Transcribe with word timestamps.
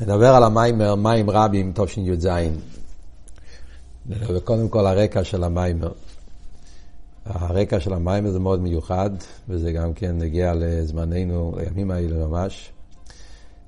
נדבר 0.00 0.34
על 0.34 0.42
המיימר, 0.44 0.94
מים 0.94 1.30
רבים, 1.30 1.72
תשי"ז. 1.74 2.28
וקודם 4.06 4.68
כל 4.68 4.86
הרקע 4.86 5.24
של 5.24 5.44
המיימר. 5.44 5.92
הרקע 7.24 7.80
של 7.80 7.92
המיימר 7.92 8.30
זה 8.30 8.38
מאוד 8.38 8.60
מיוחד, 8.60 9.10
וזה 9.48 9.72
גם 9.72 9.94
כן 9.94 10.18
נגיע 10.18 10.52
לזמננו, 10.54 11.54
לימים 11.56 11.90
האלה 11.90 12.26
ממש. 12.26 12.72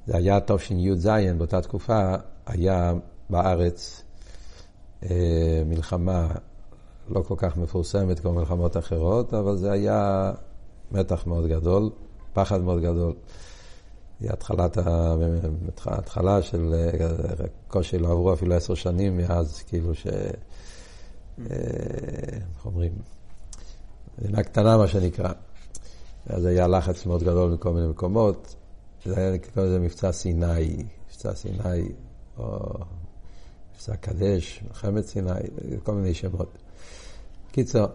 זה 0.06 0.16
היה 0.16 0.38
תשי"ז, 0.40 1.08
באותה 1.38 1.60
תקופה 1.60 2.14
היה 2.46 2.92
בארץ 3.30 4.02
אה, 5.02 5.62
מלחמה 5.66 6.28
לא 7.08 7.20
כל 7.20 7.34
כך 7.38 7.56
מפורסמת 7.56 8.20
כמו 8.20 8.32
מלחמות 8.32 8.76
אחרות, 8.76 9.34
אבל 9.34 9.56
זה 9.56 9.72
היה 9.72 10.32
מתח 10.92 11.26
מאוד 11.26 11.46
גדול, 11.46 11.90
פחד 12.32 12.60
מאוד 12.60 12.82
גדול. 12.82 13.12
היא 14.20 14.30
התחלת, 14.30 14.78
התחלה 15.86 16.42
של 16.42 16.74
קושי, 17.68 17.98
לא 17.98 18.12
עברו 18.12 18.32
אפילו 18.32 18.54
עשר 18.54 18.74
שנים 18.74 19.16
מאז, 19.16 19.62
כאילו 19.62 19.94
ש... 19.94 20.06
אה, 20.06 21.56
איך 22.56 22.66
אומרים? 22.66 22.92
מדינה 24.18 24.42
קטנה, 24.42 24.76
מה 24.76 24.88
שנקרא. 24.88 25.32
אז 26.26 26.44
היה 26.44 26.68
לחץ 26.68 27.06
מאוד 27.06 27.22
גדול 27.22 27.52
מכל 27.52 27.72
מיני 27.72 27.86
מקומות. 27.86 28.54
זה 29.04 29.16
היה 29.16 29.32
נקרא 29.32 29.64
לזה 29.64 29.78
מבצע 29.78 30.12
סיני, 30.12 30.84
מבצע 31.08 31.34
סיני, 31.34 31.88
או 32.38 32.58
מבצע 33.74 33.96
קדש, 33.96 34.62
מלחמת 34.68 35.04
סיני, 35.04 35.30
כל 35.82 35.94
מיני 35.94 36.14
שמות. 36.14 36.58
קיצר, 37.52 37.86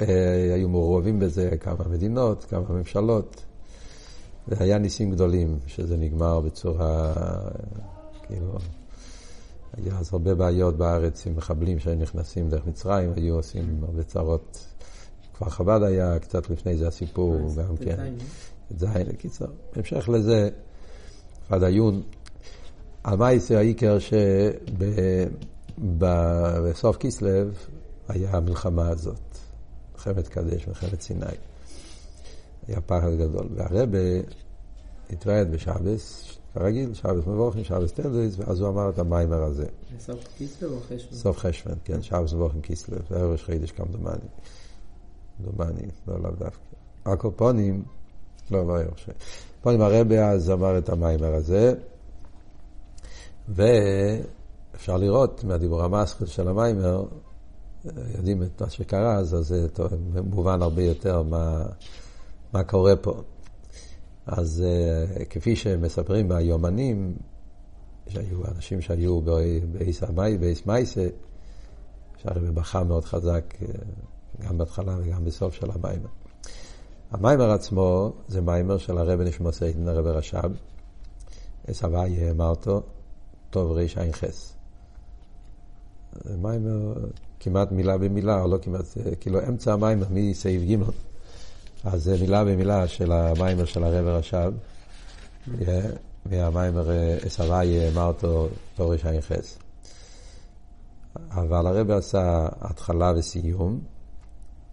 אה, 0.00 0.54
היו 0.54 0.68
מעורבים 0.68 1.18
בזה 1.18 1.50
כמה 1.60 1.88
מדינות, 1.90 2.44
כמה 2.44 2.68
ממשלות. 2.68 3.44
והיה 4.48 4.78
ניסים 4.78 5.10
גדולים, 5.10 5.58
שזה 5.66 5.96
נגמר 5.96 6.40
בצורה, 6.40 7.12
כאילו, 8.26 8.58
היה 9.76 9.98
אז 9.98 10.08
הרבה 10.12 10.34
בעיות 10.34 10.76
בארץ 10.76 11.26
עם 11.26 11.36
מחבלים 11.36 11.78
שהיו 11.78 11.96
נכנסים 11.96 12.50
דרך 12.50 12.66
מצרים, 12.66 13.12
היו 13.16 13.34
עושים 13.34 13.80
הרבה 13.82 14.02
צרות. 14.02 14.66
כפר 15.34 15.48
חב"ד 15.48 15.82
היה 15.82 16.18
קצת 16.18 16.50
לפני 16.50 16.76
זה 16.76 16.88
הסיפור, 16.88 17.54
גם 17.56 17.76
כן. 17.76 18.14
זין, 18.76 19.06
לקיצר. 19.06 19.46
בהמשך 19.74 20.08
לזה, 20.08 20.48
אחד 21.48 21.62
עיון, 21.62 22.02
המייסר 23.04 23.56
העיקר 23.56 23.96
שבסוף 25.78 26.96
כיסלב 26.96 27.56
היה 28.08 28.30
המלחמה 28.36 28.88
הזאת, 28.88 29.38
מלחמת 29.92 30.28
קדש, 30.28 30.68
מלחמת 30.68 31.00
סיני. 31.00 31.26
היה 32.68 32.80
פחד 32.80 33.14
גדול. 33.18 33.48
והרבה 33.54 33.98
התוועד 35.10 35.50
בשבס, 35.50 36.32
כרגיל, 36.54 36.94
שבס 36.94 37.26
מבורכים, 37.26 37.64
שבס 37.64 37.92
טנדריס, 37.92 38.38
ואז 38.38 38.60
הוא 38.60 38.68
אמר 38.68 38.88
את 38.88 38.98
המיימר 38.98 39.42
הזה. 39.42 39.66
סוף 39.98 40.28
כיסלב 40.38 40.70
או 40.70 40.80
חשבון? 40.80 41.18
סוף 41.18 41.38
חשבון, 41.38 41.74
כן, 41.84 42.02
שבס 42.02 42.32
מבורכים 42.32 42.60
כיסלב, 42.60 43.02
זה 43.10 43.24
ראש 43.24 43.44
חידש 43.44 43.72
כמדומני. 43.72 44.28
דומני, 45.40 45.86
לא 46.08 46.22
לאו 46.22 46.30
דווקא. 46.30 46.62
הקופונים, 47.06 47.84
לא, 48.50 48.66
לא 48.66 48.72
ראש 48.72 49.08
פונים 49.62 49.80
הרבה 49.80 50.28
אז 50.28 50.50
אמר 50.50 50.78
את 50.78 50.88
המיימר 50.88 51.34
הזה, 51.34 51.74
ואפשר 53.48 54.96
לראות 54.96 55.44
מהדיבור 55.44 55.82
המסחל 55.82 56.26
של 56.26 56.48
המיימר, 56.48 57.04
יודעים 58.16 58.42
את 58.42 58.62
מה 58.62 58.70
שקרה, 58.70 59.14
אז 59.14 59.36
זה 59.40 59.66
מובן 60.30 60.62
הרבה 60.62 60.82
יותר 60.82 61.22
מה... 61.22 61.66
מה 62.52 62.64
קורה 62.64 62.96
פה. 62.96 63.22
אז 64.26 64.64
uh, 64.64 65.24
כפי 65.24 65.56
שמספרים 65.56 66.28
ביומנים, 66.28 67.16
שהיו 68.08 68.46
אנשים 68.54 68.80
שהיו 68.80 69.20
באיס 70.40 70.66
מייסה, 70.66 71.08
שהרבא 72.16 72.50
בכה 72.50 72.84
מאוד 72.84 73.04
חזק, 73.04 73.54
אה, 73.62 73.68
גם 74.40 74.58
בהתחלה 74.58 74.96
וגם 74.98 75.24
בסוף 75.24 75.54
של 75.54 75.70
המיימר. 75.70 76.08
המיימר 77.10 77.50
עצמו 77.50 78.12
זה 78.28 78.40
מיימר 78.40 78.78
של 78.78 78.98
הרבא 78.98 79.24
נשמע 79.24 79.52
סיידן, 79.52 79.88
הרבא 79.88 80.10
רש"ב, 80.10 80.50
אסבי 81.70 82.30
אמרתו, 82.30 82.82
טוב 83.50 83.72
רע"ח. 83.72 84.24
זה 86.12 86.36
מיימר 86.36 86.94
כמעט 87.40 87.72
מילה 87.72 87.98
במילה, 87.98 88.42
או 88.42 88.48
לא 88.48 88.58
כמעט, 88.62 88.84
כאילו 89.20 89.38
אמצע 89.48 89.72
המיימר 89.72 90.06
מסעיף 90.10 90.62
ג'. 90.62 91.11
אז 91.84 92.02
זה 92.02 92.16
מילה 92.20 92.44
במילה 92.44 92.88
של 92.88 93.12
המיימר 93.12 93.64
של 93.64 93.84
הרב 93.84 94.06
רש"ב, 94.06 94.52
מהמיימר 96.26 96.90
אסבי 97.26 97.90
מרתו 97.94 98.48
תורש 98.76 99.04
היחס. 99.04 99.58
אבל 101.30 101.66
הרב 101.66 101.90
עשה 101.90 102.48
התחלה 102.60 103.12
וסיום 103.16 103.80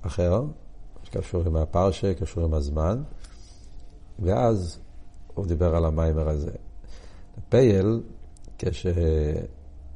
אחר, 0.02 0.42
שקשור 1.04 1.44
עם 1.46 1.56
הפרשה, 1.56 2.14
קשור 2.14 2.44
עם 2.44 2.54
הזמן, 2.54 3.02
ואז 4.20 4.80
הוא 5.34 5.46
דיבר 5.46 5.76
על 5.76 5.86
המיימר 5.86 6.30
הזה. 6.30 6.52
פייל, 7.50 8.02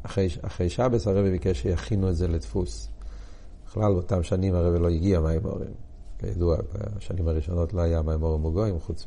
אחרי, 0.03 0.27
אחרי 0.41 0.69
שבס 0.69 1.07
הרב 1.07 1.25
ביקש 1.25 1.61
שיכינו 1.61 2.09
את 2.09 2.15
זה 2.15 2.27
לדפוס. 2.27 2.89
בכלל 3.67 3.93
באותם 3.93 4.23
שנים 4.23 4.55
הרב 4.55 4.73
לא 4.73 4.89
הגיע 4.89 5.19
מיימורים. 5.19 5.82
כידוע, 6.23 6.57
בשנים 6.97 7.27
הראשונות 7.27 7.73
לא 7.73 7.81
היה 7.81 8.01
מימור 8.01 8.39
מוגויים, 8.39 8.79
חוץ 8.79 9.05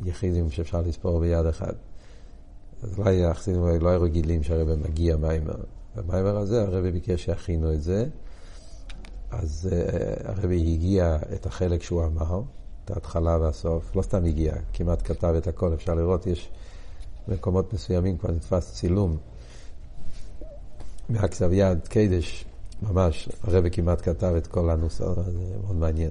מיחידים 0.00 0.50
שאפשר 0.50 0.80
לספור 0.80 1.20
ביד 1.20 1.46
אחת. 1.46 1.74
אז 2.82 2.98
לא 2.98 3.08
היה, 3.08 3.30
החסידים 3.30 3.60
לא 3.80 3.88
היו 3.88 4.02
רגילים 4.02 4.42
שהרבא 4.42 4.76
מגיע 4.76 5.16
מיימר. 5.16 5.56
במיימר 5.96 6.36
הזה 6.36 6.62
הרבא 6.62 6.90
ביקש 6.90 7.24
שיכינו 7.24 7.72
את 7.72 7.82
זה, 7.82 8.06
אז 9.30 9.68
uh, 9.70 10.28
הרבא 10.28 10.54
הגיע 10.54 11.18
את 11.34 11.46
החלק 11.46 11.82
שהוא 11.82 12.04
אמר, 12.04 12.40
את 12.84 12.90
ההתחלה 12.90 13.38
והסוף, 13.40 13.96
לא 13.96 14.02
סתם 14.02 14.24
הגיע, 14.24 14.54
כמעט 14.72 15.02
כתב 15.04 15.34
את 15.38 15.46
הכל, 15.46 15.74
אפשר 15.74 15.94
לראות, 15.94 16.26
יש 16.26 16.50
מקומות 17.28 17.72
מסוימים 17.72 18.18
כבר 18.18 18.30
נתפס 18.30 18.74
צילום 18.74 19.16
מהכתב 21.08 21.52
יד, 21.52 21.88
קדש, 21.88 22.44
ממש, 22.82 23.28
הרבי 23.42 23.70
כמעט 23.70 24.08
כתב 24.08 24.34
את 24.36 24.46
כל 24.46 24.70
הנוסח, 24.70 25.04
זה 25.04 25.56
מאוד 25.62 25.76
מעניין. 25.76 26.10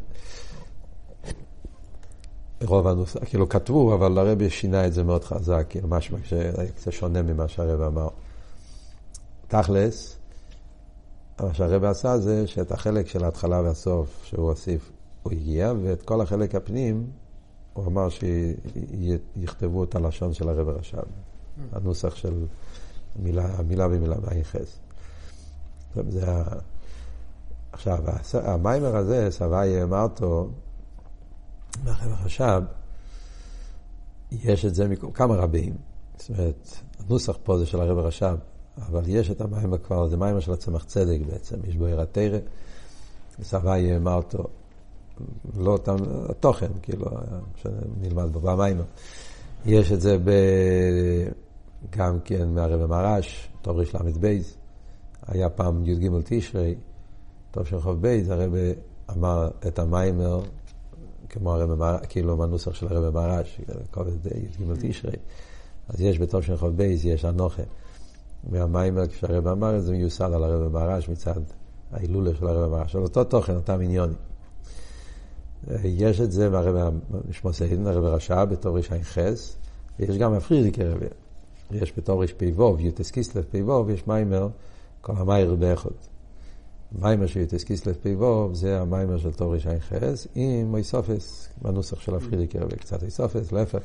רוב 2.62 2.88
הנוסח, 2.88 3.20
כאילו 3.26 3.50
כתבו, 3.50 3.94
אבל 3.94 4.18
הרבי 4.18 4.50
שינה 4.50 4.88
את 4.88 4.94
זה 4.94 5.04
מאוד 5.04 5.24
חזק, 5.24 5.66
כאילו 5.70 5.90
שהיה 6.24 6.72
קצת 6.76 6.92
שונה 6.92 7.22
ממה 7.22 7.48
שהרבי 7.48 7.86
אמר. 7.86 8.08
תכלס, 9.48 10.18
מה 11.42 11.54
שהרבי 11.54 11.88
עשה 11.88 12.18
זה 12.18 12.48
שאת 12.48 12.72
החלק 12.72 13.08
של 13.08 13.24
ההתחלה 13.24 13.62
והסוף 13.62 14.22
שהוא 14.24 14.50
הוסיף, 14.50 14.92
הוא 15.24 15.34
הגיע, 15.34 15.74
ואת 15.84 16.02
כל 16.02 16.22
החלק 16.22 16.56
הפנים, 16.56 17.08
הוא 17.74 17.86
אמר 17.86 18.08
שיכתבו 18.10 19.84
את 19.84 19.96
הלשון 19.96 20.34
של 20.34 20.50
הרבי 20.50 20.72
רש"ב. 20.72 21.00
הנוסח 21.72 22.16
של 22.16 22.46
מילה, 23.16 23.62
מילה 23.68 23.88
במילה 23.88 24.16
מהיחס. 24.24 24.80
זה 26.10 26.32
ה... 26.32 26.44
עכשיו, 27.72 28.00
המיימר 28.34 28.96
הזה, 28.96 29.28
סבי 29.32 29.84
אמרתו, 29.84 30.50
מהחבר 31.84 32.16
חשב, 32.16 32.62
יש 34.32 34.66
את 34.66 34.76
זה 34.76 34.88
מכמה 34.88 35.36
רבים. 35.36 35.74
זאת 36.18 36.30
אומרת, 36.30 36.70
הנוסח 37.00 37.38
פה 37.44 37.58
זה 37.58 37.66
של 37.66 37.82
הרב 37.82 37.98
רש"ב, 37.98 38.36
אבל 38.78 39.04
יש 39.08 39.32
את 39.32 39.42
המיימר 39.42 39.78
כבר, 39.78 40.08
זה 40.08 40.18
מיימר 40.18 40.40
של 40.40 40.54
הצמח 40.54 40.84
צדק 40.84 41.18
בעצם, 41.30 41.56
יש 41.68 41.76
בו 41.76 41.86
עירת 41.86 42.08
תרא, 42.12 42.38
סבי 43.44 43.96
אמרתו, 43.96 44.44
לא 45.58 45.72
אותם, 45.72 45.96
התוכן, 46.30 46.72
כאילו, 46.82 47.06
שנלמד 47.56 48.34
בו, 48.34 48.40
במיימר. 48.40 48.84
יש 49.66 49.92
את 49.92 50.02
זה 50.02 50.18
ב... 50.24 50.32
גם 51.90 52.20
כן 52.20 52.48
מהרב 52.50 52.86
מרש, 52.86 53.50
טוב 53.62 53.80
ר"ל 53.80 53.86
היה 55.28 55.50
פעם 55.50 55.86
י"ג 55.86 56.10
תשרי, 56.26 56.76
טוב 57.52 57.66
של 57.66 57.82
חוב 57.82 58.02
בייז, 58.02 58.30
הרב 58.30 58.54
אמר 59.12 59.50
את 59.68 59.80
המיימר, 59.80 60.42
כמו 61.30 61.54
הרב, 61.54 62.00
כאילו 62.10 62.38
בנוסח 62.38 62.74
של 62.74 62.88
הרב 62.88 63.14
מרש, 63.14 63.62
כובד 63.92 64.26
י"ג 64.26 64.74
תשרי. 64.80 65.16
אז 65.90 66.02
יש 66.02 66.20
בטוב 66.20 66.42
של 66.42 66.58
חוב 66.58 66.70
בייז, 66.70 67.06
יש 67.06 67.26
אנוכה. 67.26 67.64
והמיימר, 68.52 69.08
כשהרב 69.08 69.48
אמר 69.48 69.78
את 69.78 69.84
זה, 69.84 69.92
מיוסד 69.92 70.34
על 70.34 70.44
הרב 70.44 70.72
מרש 70.72 71.10
מצד 71.10 71.42
ההילולה 71.92 72.32
של 72.40 72.48
הרב 72.48 72.72
מרש, 72.72 72.96
על 72.96 73.02
אותו 73.02 73.24
תוכן, 73.24 73.56
אותם 73.56 73.82
עניונים. 73.82 74.18
יש 75.84 76.22
את 76.22 76.32
זה 76.32 76.50
מהרב 76.50 76.94
נשמע 77.30 77.54
סיידן, 77.54 77.88
הרב 77.88 78.04
רשע, 78.04 78.46
בתור 78.46 78.78
ר"ח, 78.78 79.18
ויש 80.00 80.18
גם 80.18 80.34
הפרידיק 80.34 80.80
הרב. 80.80 81.00
יש 81.72 81.94
בתור 81.98 82.24
ר"פ"ו, 82.24 82.78
יוטס 82.80 83.12
קיסלב 83.12 83.44
פ"ו, 83.52 83.86
יש 83.90 84.08
מיימר, 84.08 84.48
כל 85.06 85.14
המייר 85.18 85.56
באחד. 85.56 85.90
המאמר 86.96 87.26
של 87.26 87.40
י"ט 87.40 87.64
כסלו 87.64 87.96
פ"ו 88.02 88.54
זה 88.54 88.82
המאמר 88.82 89.18
של 89.18 89.34
תרנ"ח 89.34 90.28
עם 90.36 90.76
הוספות 90.76 91.50
בנוסח 91.62 92.00
של 92.00 92.16
הפרידיקער 92.16 92.66
וקצת 92.70 93.04
איסופס, 93.04 93.52
להפך, 93.52 93.80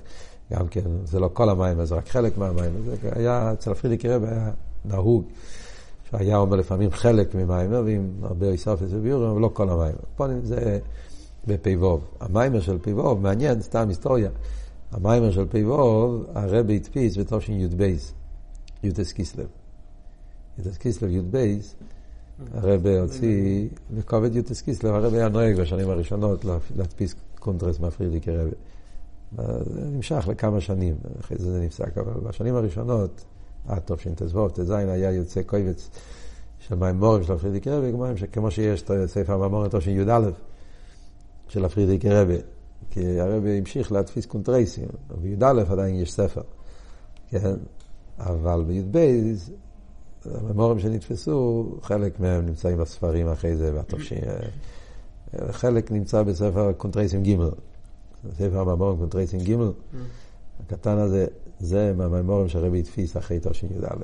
גם 0.52 0.68
כן, 0.68 0.80
זה 1.04 1.20
לא 1.20 1.30
כל 1.32 1.48
המאמר, 1.48 1.84
זה 1.84 1.94
רק 1.94 2.08
חלק 2.08 2.38
מהמאמר, 2.38 2.80
זה 2.84 2.96
היה 3.12 3.52
אצל 3.52 3.70
הפרידיקער 3.70 4.18
היה 4.24 4.50
נהוג. 4.84 5.24
שהיה 6.10 6.36
אומר 6.36 6.56
לפעמים 6.56 6.90
חלק 6.90 7.34
ממאמר, 7.34 7.82
ועם 7.84 8.10
הרבה 8.22 8.46
איסופס 8.46 8.88
וביורים, 8.90 9.30
אבל 9.30 9.40
לא 9.40 9.50
כל 9.52 9.68
המאמר. 9.68 10.00
פה 10.16 10.26
זה 10.42 10.78
בפ"ו. 11.46 11.98
המאמר 12.20 12.60
של 12.60 12.78
פ"ו, 12.78 13.16
מעניין, 13.16 13.62
סתם 13.62 13.88
היסטוריה. 13.88 14.30
המאמר 14.92 15.30
של 15.30 15.46
פ"ו, 15.46 16.22
הרבי 16.34 16.76
הדפיס 16.76 17.16
בתש"י 17.16 17.68
י"ט 18.82 19.12
כסלו. 19.12 19.59
י"ט 20.58 20.76
כסלו 20.76 21.10
י"ב, 21.10 21.58
הרבי 22.52 22.98
הוציא, 22.98 23.68
לכבוד 23.96 24.36
י"ט 24.36 24.62
כסלו, 24.62 24.94
הרבי 24.94 25.16
היה 25.16 25.28
נוהג 25.28 25.60
בשנים 25.60 25.90
הראשונות 25.90 26.44
להדפיס 26.76 27.14
קונטרס 27.38 27.80
מהפרידיקער 27.80 28.30
רבי. 28.30 28.50
זה 29.74 29.80
נמשך 29.80 30.28
לכמה 30.28 30.60
שנים, 30.60 30.94
אחרי 31.20 31.38
זה 31.38 31.52
זה 31.52 31.60
נפסק, 31.60 31.98
אבל 31.98 32.20
בשנים 32.28 32.54
הראשונות, 32.54 33.24
עד 33.68 33.82
תשט"ו, 33.84 34.48
ט"ז, 34.48 34.70
היה 34.70 35.10
יוצא 35.10 35.42
קובץ 35.42 35.90
של 36.58 36.74
מאמרים 36.74 37.22
של 37.24 37.32
הפרידיקער 37.32 37.70
רבי, 37.70 37.92
כמו 38.32 38.50
שיש 38.50 38.84
ספר 39.06 39.32
המאמרים 39.32 39.70
תשי"א 39.70 40.30
של 41.48 41.64
הפרידיקער 41.64 42.08
רבי. 42.10 42.38
כי 42.90 43.20
הרבי 43.20 43.58
המשיך 43.58 43.92
להדפיס 43.92 44.26
קונטרסים, 44.26 44.88
בי"א 45.22 45.62
עדיין 45.70 45.94
יש 45.94 46.12
ספר, 46.12 46.42
כן? 47.28 47.54
אבל 48.18 48.64
בי"ב, 48.66 48.98
המאמרים 50.26 50.78
שנדפסו, 50.78 51.66
חלק 51.82 52.20
מהם 52.20 52.46
נמצאים 52.46 52.78
בספרים 52.78 53.28
אחרי 53.28 53.56
זה, 53.56 53.74
והתופשים, 53.74 54.18
חלק 55.50 55.90
נמצא 55.90 56.22
בספר 56.22 56.72
קונטרסים 56.72 57.22
ג', 57.22 57.36
ספר 58.34 58.60
המאמרים 58.60 58.98
קונטרסים 58.98 59.40
ג', 59.40 59.56
הקטן 60.60 60.98
הזה, 60.98 61.26
זה 61.60 61.92
מהמאמרים 61.96 62.48
שהרבי 62.48 62.78
הדפיס 62.78 63.16
אחרי 63.16 63.38
תשי"א, 63.42 63.94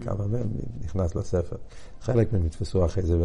כמה 0.00 0.26
מהם 0.26 0.48
נכנס 0.84 1.14
לספר. 1.14 1.56
חלק 2.00 2.32
מהם 2.32 2.44
נדפסו 2.44 2.84
אחרי 2.84 3.02
זה 3.02 3.16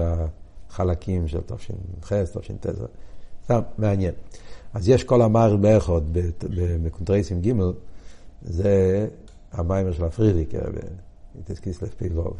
בחלקים 0.69 1.27
של 1.27 1.41
תש"ח, 1.45 2.13
תש"ט, 2.13 2.67
סתם, 3.43 3.61
מעניין. 3.77 4.13
אז 4.73 4.89
יש 4.89 5.03
כל 5.03 5.21
המאריך 5.21 5.59
באחד 5.59 6.01
בקונטרסים 6.83 7.41
ג', 7.41 7.53
זה 8.41 9.07
המאמר 9.51 9.91
של 9.91 10.05
הפרידיקער, 10.05 10.53
בי"ט 11.39 11.93
כסלו 11.93 12.07
פ"ו. 12.07 12.37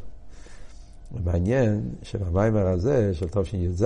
מעניין 1.24 1.90
שבמאמר 2.02 2.68
הזה 2.68 3.14
של 3.14 3.28
תשי"ז, 3.30 3.86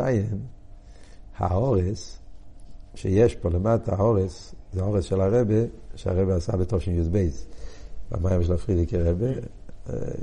ההערות, 1.37 2.19
שיש 2.95 3.35
פה 3.35 3.49
למטה, 3.49 3.95
ההערות, 3.95 4.55
זה 4.73 4.81
ההערות 4.81 5.03
של 5.03 5.21
הרבי, 5.21 5.55
שהרבי 5.95 6.35
עשה 6.35 6.57
בתשי"ב. 6.57 7.27
במאמר 8.11 8.43
של 8.43 8.53
הפרידיקער 8.53 8.93
רבי, 8.93 9.27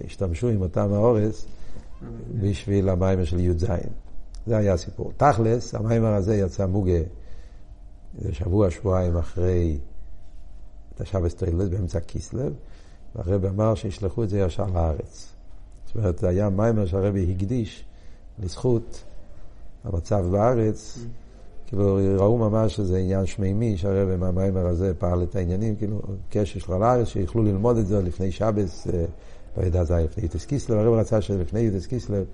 השתמשו 0.04 0.48
עם 0.48 0.62
אותם 0.62 0.92
ההערות 0.92 1.46
בשביל 2.40 2.88
המיימר 2.88 3.24
של 3.24 3.40
י"ז. 3.40 3.66
זה 4.46 4.56
היה 4.56 4.72
הסיפור. 4.72 5.12
תכלס, 5.16 5.74
המיימר 5.74 6.14
הזה 6.14 6.36
יצא 6.36 6.66
מוגה 6.66 7.00
זה 8.18 8.34
שבוע, 8.34 8.70
שבועיים 8.70 9.16
אחרי 9.16 9.78
תש"ב 10.94 11.26
באמצע 11.70 12.00
כיסלב, 12.00 12.54
והרבי 13.16 13.48
אמר 13.48 13.74
שישלחו 13.74 14.22
את 14.22 14.28
זה 14.28 14.38
ישר 14.38 14.66
לארץ. 14.74 15.32
זאת 15.86 15.96
אומרת, 15.96 16.24
היה 16.24 16.50
מיימר 16.50 16.86
שהרבי 16.86 17.32
הקדיש 17.32 17.84
לזכות 18.38 19.02
המצב 19.84 20.26
בארץ, 20.30 20.98
כאילו 21.66 21.98
ראו 22.18 22.38
ממש 22.38 22.76
שזה 22.76 22.98
עניין 22.98 23.26
שמימי, 23.26 23.76
שהרבי 23.76 24.16
מהמיימר 24.16 24.66
הזה 24.66 24.92
פעל 24.98 25.22
את 25.22 25.36
העניינים, 25.36 25.76
כאילו 25.76 26.00
קשר 26.30 26.58
שלך 26.58 26.70
לארץ, 26.70 27.08
שיוכלו 27.08 27.42
ללמוד 27.42 27.76
את 27.76 27.86
זה 27.86 28.02
לפני 28.02 28.32
שבס, 28.32 28.86
לא 29.56 29.62
יודע, 29.62 29.84
זה 29.84 29.96
היה 29.96 30.04
לפני 30.04 30.22
י"ט 30.22 30.44
כסלו, 30.44 30.78
הרבי 30.78 30.96
רצה 30.96 31.20
שלפני 31.20 31.60
י"ט 31.60 31.86
כסלו, 31.86 32.24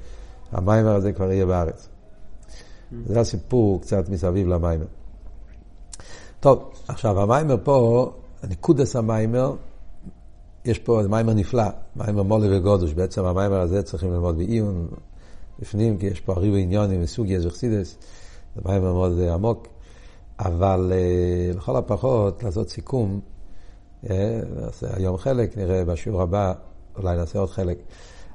המאמר 0.52 0.94
הזה 0.94 1.12
כבר 1.12 1.32
יהיה 1.32 1.46
בארץ. 1.46 1.88
זה 3.06 3.20
הסיפור 3.20 3.80
קצת 3.80 4.08
מסביב 4.08 4.48
למאמר. 4.48 4.86
טוב, 6.40 6.72
עכשיו 6.88 7.20
המאמר 7.20 7.56
פה, 7.64 8.12
נקודת 8.48 8.96
המאמר, 8.96 9.54
יש 10.64 10.78
פה 10.78 11.00
מאמר 11.08 11.34
נפלא, 11.34 11.64
מאמר 11.96 12.22
מלא 12.22 12.58
וגדוש, 12.58 12.92
בעצם 12.92 13.24
המאמר 13.24 13.60
הזה 13.60 13.82
צריכים 13.82 14.12
ללמוד 14.12 14.36
בעיון 14.36 14.88
בפנים, 15.58 15.98
כי 15.98 16.06
יש 16.06 16.20
פה 16.20 16.32
הרבה 16.32 16.56
עניינים 16.56 17.02
וסוגיות 17.02 17.40
חסידות, 17.40 17.98
זה 18.56 18.62
מאמר 18.64 18.92
מאוד 18.92 19.20
עמוק, 19.20 19.68
אבל 20.38 20.92
uh, 20.92 21.56
לכל 21.56 21.76
הפחות 21.76 22.42
לעשות 22.42 22.68
סיכום, 22.68 23.20
uh, 24.04 24.08
נעשה 24.56 24.96
היום 24.96 25.16
חלק, 25.16 25.58
נראה 25.58 25.84
בשיעור 25.84 26.22
הבא, 26.22 26.52
אולי 26.96 27.16
נעשה 27.16 27.38
עוד 27.38 27.50
חלק, 27.50 27.78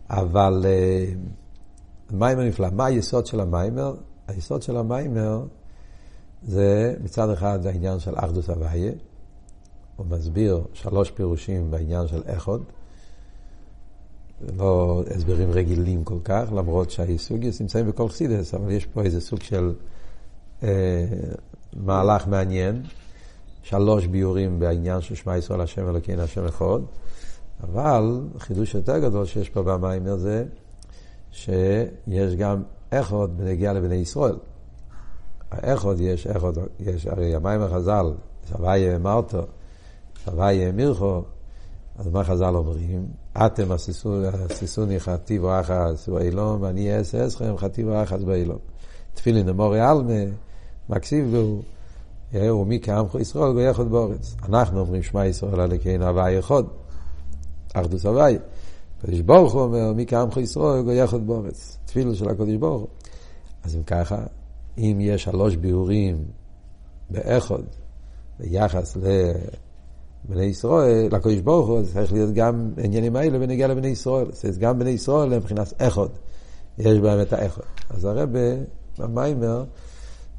אבל 0.10 0.66
uh, 0.66 2.16
מיימר 2.16 2.44
נפלא, 2.44 2.68
מה 2.72 2.86
היסוד 2.86 3.26
של 3.26 3.40
המיימר? 3.40 3.96
היסוד 4.28 4.62
של 4.62 4.78
המיימר 4.78 5.46
זה 6.44 6.96
מצד 7.04 7.30
אחד 7.30 7.66
העניין 7.66 8.00
של 8.00 8.14
אחדוס 8.16 8.50
הוויה, 8.50 8.92
הוא 9.98 10.06
מסביר 10.10 10.64
שלוש 10.74 11.12
פירושים 11.12 11.72
בעניין 11.72 12.08
של 12.08 12.22
אחד, 12.26 12.60
לא 14.58 15.04
הסברים 15.16 15.52
רגילים 15.52 16.04
כל 16.04 16.20
כך, 16.24 16.52
למרות 16.56 16.92
שהאיסוגיוס 16.92 17.62
נמצאים 17.62 17.88
בכל 17.88 18.10
חסידס, 18.10 18.54
אבל 18.54 18.72
יש 18.72 18.86
פה 18.86 19.02
איזה 19.02 19.22
סוג 19.22 19.42
של 19.42 19.74
אה, 20.64 21.06
מהלך 21.74 22.28
מעניין, 22.28 22.84
שלוש 23.64 24.06
ביורים 24.06 24.60
בעניין 24.60 25.02
של 25.02 25.16
שמע 25.16 25.38
ישראל 25.38 25.62
השם 25.62 25.90
אלוקינו 25.90 26.22
השם 26.22 26.46
אחד, 26.46 26.80
אבל 27.64 28.22
חידוש 28.38 28.76
יותר 28.76 29.00
גדול 29.00 29.26
שיש 29.26 29.50
פה 29.50 29.64
במיימר 29.64 30.18
זה 30.18 30.46
שיש 31.32 32.36
גם 32.38 32.64
אחד 32.90 33.28
בנגיעה 33.38 33.74
לבני 33.74 33.96
ישראל. 33.96 34.36
האחד 35.52 36.00
יש, 36.00 36.28
אחד 36.28 36.54
יש, 36.80 37.08
הרי 37.08 37.36
המים 37.36 37.62
החז"ל, 37.62 38.06
סבייה 38.46 38.98
מרתו, 38.98 39.46
סבייה 40.32 40.72
מירכו, 40.72 41.22
אז 41.98 42.08
מה 42.08 42.24
חז"ל 42.24 42.56
אומרים? 42.56 43.08
אתם 43.46 43.72
הסיסוני 43.72 45.00
חטיבו 45.00 45.60
אחס 45.60 46.10
באילום, 46.10 46.62
ואני 46.62 46.98
אעשה 46.98 47.28
אסכם 47.28 47.58
חטיבו 47.58 48.04
אחס 48.04 48.24
באילום. 48.24 48.58
תפילין 49.14 49.50
אמורי 49.50 49.80
עלמה, 49.80 50.14
מקסיב 50.90 51.36
בו, 51.36 51.62
יאו 52.34 52.66
מי 52.66 52.80
כעמכו 52.82 53.20
ישראל 53.20 53.50
ויחוד 53.50 53.92
באורץ. 53.92 54.36
אנחנו 54.50 54.80
אומרים 54.80 55.04
שמע 55.04 55.26
ישראל 55.26 55.62
אלוקינו 55.62 56.08
הוואי 56.08 56.40
אחד, 56.40 56.64
אחדוס 57.74 58.06
הוואי. 58.06 58.38
הקדוש 59.00 59.22
ברוך 59.22 59.54
הוא 59.54 59.62
אומר, 59.62 59.94
מי 59.94 60.06
כעמכו 60.08 60.40
ישראל 60.40 60.80
ויחוד 60.88 61.28
באורץ. 61.28 61.78
תפילו 61.86 62.16
של 62.16 62.30
הקדוש 62.30 62.56
ברוך 62.56 62.82
הוא. 62.82 62.88
אז 63.64 63.76
אם 63.76 63.84
ככה, 63.84 64.18
אם 64.78 64.98
יש 65.02 65.24
שלוש 65.24 65.56
ביאורים 65.56 66.26
באחד 67.10 67.64
ביחס 68.40 68.98
לבני 70.26 70.46
ישראל, 70.46 71.08
לקדוש 71.12 71.40
ברוך 71.40 71.68
הוא, 71.68 71.84
צריך 71.94 72.14
להיות 72.14 72.34
גם 72.34 72.72
עניינים 72.84 73.16
האלה 73.16 73.40
בנגיע 73.40 73.68
לבני 73.68 73.88
ישראל. 73.88 74.26
אז 74.50 74.58
גם 74.58 74.80
בני 74.80 74.90
ישראל 74.90 75.34
הם 75.34 75.40
מבחינת 75.40 75.74
אחד. 75.78 76.08
יש 76.78 77.00
בהם 77.00 77.22
את 77.22 77.34
האחד. 77.34 77.62
אז 77.90 78.06
הרב 78.06 78.30
במיימר 79.00 79.64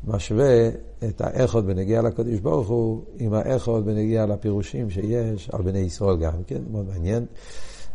משווה 0.04 0.68
את 1.08 1.20
האחד 1.20 1.66
בנגיע 1.66 2.02
לקדוש 2.02 2.40
ברוך 2.40 2.68
הוא 2.68 3.02
עם 3.18 3.35
האחד 3.35 3.85
בנגיע 3.85 4.26
לפירושים 4.26 4.90
שיש 4.90 5.50
על 5.50 5.62
בני 5.62 5.78
ישראל 5.78 6.16
גם 6.16 6.42
כן, 6.47 6.62
מאוד 6.70 6.87
מעניין. 6.87 7.26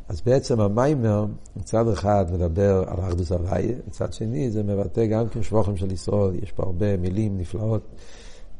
אז 0.09 0.21
בעצם 0.25 0.59
המיימר 0.59 1.25
מצד 1.55 1.87
אחד 1.87 2.25
מדבר 2.33 2.83
על 2.87 2.99
אחדוס 2.99 3.31
הוויה, 3.31 3.75
מצד 3.87 4.13
שני 4.13 4.51
זה 4.51 4.63
מבטא 4.63 5.05
גם 5.05 5.29
כן 5.29 5.43
שבוחים 5.43 5.77
של 5.77 5.91
ישראל, 5.91 6.35
יש 6.43 6.51
פה 6.51 6.63
הרבה 6.63 6.97
מילים 6.97 7.37
נפלאות 7.37 7.81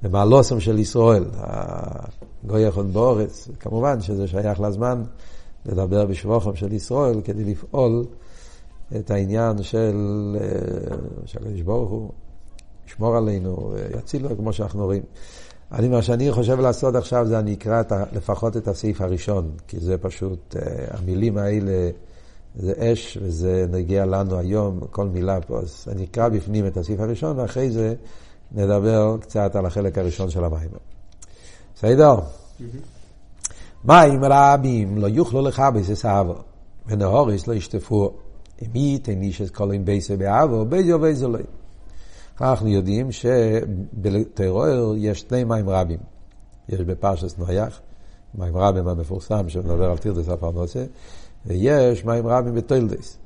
במעלוסם 0.03 0.59
של 0.59 0.79
ישראל, 0.79 1.23
הגוי 1.33 2.61
יכול 2.61 2.85
באורץ, 2.85 3.47
כמובן 3.59 4.01
שזה 4.01 4.27
שייך 4.27 4.59
לזמן 4.59 5.03
לדבר 5.65 6.05
בשבוחם 6.05 6.55
של 6.55 6.73
ישראל 6.73 7.21
כדי 7.23 7.43
לפעול 7.43 8.05
את 8.95 9.11
העניין 9.11 9.63
של 9.63 9.95
שהקדוש 11.25 11.61
ברוך 11.61 11.89
הוא 11.89 12.09
ישמור 12.87 13.17
עלינו, 13.17 13.73
יציל 13.97 14.23
לו 14.23 14.37
כמו 14.37 14.53
שאנחנו 14.53 14.85
רואים. 14.85 15.03
אני, 15.71 15.87
מה 15.87 16.01
שאני 16.01 16.31
חושב 16.31 16.59
לעשות 16.59 16.95
עכשיו 16.95 17.25
זה 17.27 17.39
אני 17.39 17.53
אקרא 17.53 17.81
את 17.81 17.91
ה, 17.91 18.03
לפחות 18.13 18.57
את 18.57 18.67
הסעיף 18.67 19.01
הראשון, 19.01 19.51
כי 19.67 19.79
זה 19.79 19.97
פשוט, 19.97 20.55
uh, 20.55 20.97
המילים 20.97 21.37
האלה 21.37 21.89
זה 22.55 22.73
אש 22.77 23.17
וזה 23.21 23.65
נגיע 23.71 24.05
לנו 24.05 24.37
היום, 24.37 24.79
כל 24.91 25.07
מילה 25.07 25.41
פה, 25.41 25.59
אז 25.59 25.85
אני 25.91 26.03
אקרא 26.03 26.29
בפנים 26.29 26.67
את 26.67 26.77
הסעיף 26.77 26.99
הראשון 26.99 27.39
ואחרי 27.39 27.71
זה 27.71 27.95
נדבר 28.53 29.17
קצת 29.21 29.55
על 29.55 29.65
החלק 29.65 29.97
הראשון 29.97 30.29
של 30.29 30.43
המים. 30.43 30.69
בסדר? 31.75 32.15
מים 33.85 34.23
רבים 34.23 34.97
לא 34.97 35.07
יוכלו 35.07 35.41
לך 35.41 35.63
בססאבו, 35.75 36.35
ונהוריס 36.87 37.47
לא 37.47 37.53
ישטפו. 37.53 38.11
אם 38.61 38.75
ייתן 38.75 39.21
איש 39.21 39.41
את 39.41 39.49
כל 39.49 39.71
עם 39.71 39.85
בייסו 39.85 40.17
באבו, 40.17 40.65
בייזו 40.65 40.95
ובייזו 40.95 41.29
לא. 41.29 41.39
אנחנו 42.41 42.67
יודעים 42.67 43.11
שבטרור 43.11 44.95
יש 44.97 45.19
שני 45.19 45.43
מים 45.43 45.69
רבים. 45.69 45.99
יש 46.69 46.79
בפרשס 46.81 47.37
נויח, 47.37 47.81
מים 48.35 48.57
רבים 48.57 48.87
המפורסם 48.87 49.49
שמדבר 49.49 49.91
על 49.91 49.97
תירדס 49.97 50.29
הפרנוסה, 50.29 50.85
ויש 51.45 52.05
מים 52.05 52.27
רבים 52.27 52.55
בתוילדס. 52.55 53.17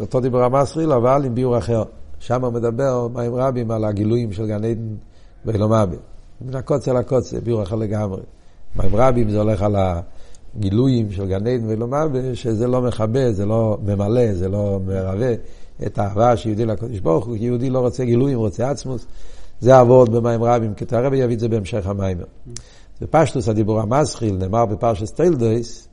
אותו 0.00 0.20
דיבר 0.20 0.44
המסריל, 0.44 0.92
אבל 0.92 1.24
עם 1.24 1.34
ביור 1.34 1.58
אחר. 1.58 1.84
שם 2.26 2.44
הוא 2.44 2.52
מדבר 2.52 3.08
מים 3.08 3.34
רבים 3.34 3.70
על 3.70 3.84
הגילויים 3.84 4.32
של 4.32 4.46
גן 4.46 4.64
עדן 4.64 4.94
ואילומאבי. 5.44 5.96
מן 6.40 6.54
הקוצה 6.54 6.92
לקוצה, 6.92 7.40
ביור 7.40 7.62
אחר 7.62 7.76
לגמרי. 7.76 8.22
מים 8.76 8.96
רבים 8.96 9.30
זה 9.30 9.38
הולך 9.38 9.62
על 9.62 9.76
הגילויים 9.76 11.12
של 11.12 11.26
גן 11.26 11.46
עדן 11.46 11.66
ואילומאבי, 11.66 12.36
שזה 12.36 12.66
לא 12.66 12.82
מכבה, 12.82 13.32
זה 13.32 13.46
לא 13.46 13.78
ממלא, 13.82 14.34
זה 14.34 14.48
לא 14.48 14.80
מרווה 14.86 15.34
את 15.86 15.98
האהבה 15.98 16.36
שיהודי 16.36 16.66
לקודש 16.66 16.98
ברוך 16.98 17.26
הוא, 17.26 17.36
כי 17.36 17.44
יהודי 17.44 17.70
לא 17.70 17.78
רוצה 17.78 18.04
גילויים, 18.04 18.38
רוצה 18.38 18.70
עצמוס. 18.70 19.06
זה 19.60 19.78
עבוד 19.78 20.12
במים 20.12 20.42
רבים, 20.42 20.74
כי 20.74 20.84
הרבי 20.92 21.16
יביא 21.16 21.34
את 21.34 21.40
זה 21.40 21.48
בהמשך 21.48 21.86
המים. 21.86 22.18
בפשטוס 23.00 23.48
הדיבור 23.48 23.80
המסחיל 23.80 24.36
נאמר 24.36 24.66
בפרשס 24.66 25.10
טיילדויס, 25.10 25.88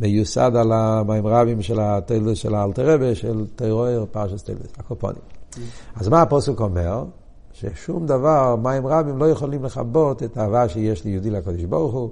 מיוסד 0.00 0.52
על 0.56 0.72
המים 0.72 1.26
רבים 1.26 1.62
של 1.62 1.80
הטיילדויס 1.80 2.38
של 2.38 2.54
האלתרבה, 2.54 3.14
של 3.14 3.44
טרור 3.56 4.06
פרשס 4.12 4.42
טיילדויס, 4.42 4.72
הקופונים. 4.78 5.39
אז 5.96 6.08
מה 6.08 6.22
הפוסק 6.22 6.60
אומר? 6.60 7.04
ששום 7.52 8.06
דבר, 8.06 8.56
מים 8.56 8.86
רבים 8.86 9.18
לא 9.18 9.30
יכולים 9.30 9.64
לכבות 9.64 10.22
את 10.22 10.36
האהבה 10.36 10.68
שיש 10.68 11.04
ליהודי 11.04 11.30
לקודש 11.30 11.64
ברוך 11.64 11.94
הוא, 11.94 12.10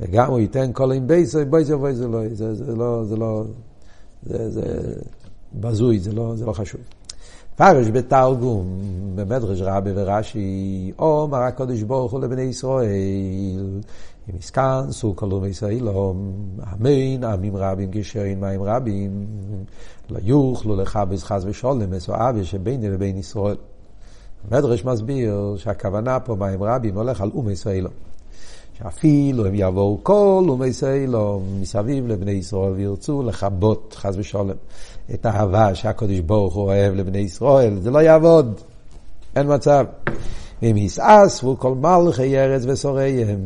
וגם 0.00 0.30
הוא 0.30 0.40
ייתן 0.40 0.70
כל 0.72 0.92
עם 0.92 1.06
בייסו, 1.06 1.38
בייסו 1.50 1.72
ובייסו 1.72 2.08
לא, 2.08 2.18
זה, 2.32 2.54
זה 2.54 2.76
לא, 2.76 3.04
זה 3.04 3.16
לא, 3.16 3.44
זה, 4.22 4.94
בזוי, 5.54 6.00
לא, 6.12 6.36
זה 6.36 6.46
לא 6.46 6.52
חשוב. 6.52 6.80
פרש 7.58 7.86
בתרגום, 7.88 8.80
במדרש 9.14 9.60
רבי 9.60 9.90
ורש"י, 9.94 10.92
אומר 10.98 11.38
הקודש 11.38 11.82
ברוך 11.82 12.12
הוא 12.12 12.20
לבני 12.20 12.42
ישראל, 12.42 13.80
אם 14.30 14.36
יסכנסו 14.38 15.16
כל 15.16 15.32
אומי 15.32 15.48
ישראלום, 15.48 16.32
אמן, 16.72 17.24
עמים 17.24 17.56
רבים 17.56 17.90
כשרים 17.92 18.40
מים 18.40 18.62
רבים, 18.62 19.26
לא 20.10 20.18
יוכלו 20.22 20.76
לכבס 20.76 21.24
חס 21.24 21.42
ושולם, 21.46 21.90
מסואבי 21.90 22.44
שביני 22.44 22.88
לבין 22.88 23.16
ישראל. 23.16 23.56
המדרש 24.50 24.84
מסביר 24.84 25.54
שהכוונה 25.56 26.20
פה 26.20 26.34
מים 26.34 26.62
רבים 26.62 26.94
הולך 26.94 27.20
על 27.20 27.30
אומי 27.34 27.52
ישראלום. 27.52 28.07
שאפילו 28.78 29.46
הם 29.46 29.54
יבואו 29.54 29.98
כל 30.02 30.44
אומי 30.48 30.66
ישראלום 30.66 31.60
מסביב 31.60 32.06
לבני 32.06 32.30
ישראל 32.30 32.72
וירצו 32.72 33.22
לכבות 33.22 33.94
חס 33.98 34.14
ושולם. 34.18 34.56
את 35.14 35.26
האהבה 35.26 35.74
שהקדוש 35.74 36.20
ברוך 36.20 36.54
הוא 36.54 36.64
אוהב 36.64 36.94
לבני 36.94 37.18
ישראל, 37.18 37.78
זה 37.80 37.90
לא 37.90 37.98
יעבוד, 37.98 38.60
אין 39.36 39.54
מצב. 39.54 39.84
אם 40.62 40.76
יסעסו 40.76 41.56
כל 41.58 41.74
מלכי 41.74 42.38
ארץ 42.38 42.62
וסוריהם, 42.66 43.38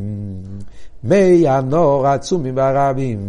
מי 1.05 1.49
הנור 1.49 2.07
העצומים 2.07 2.57
והרבים, 2.57 3.21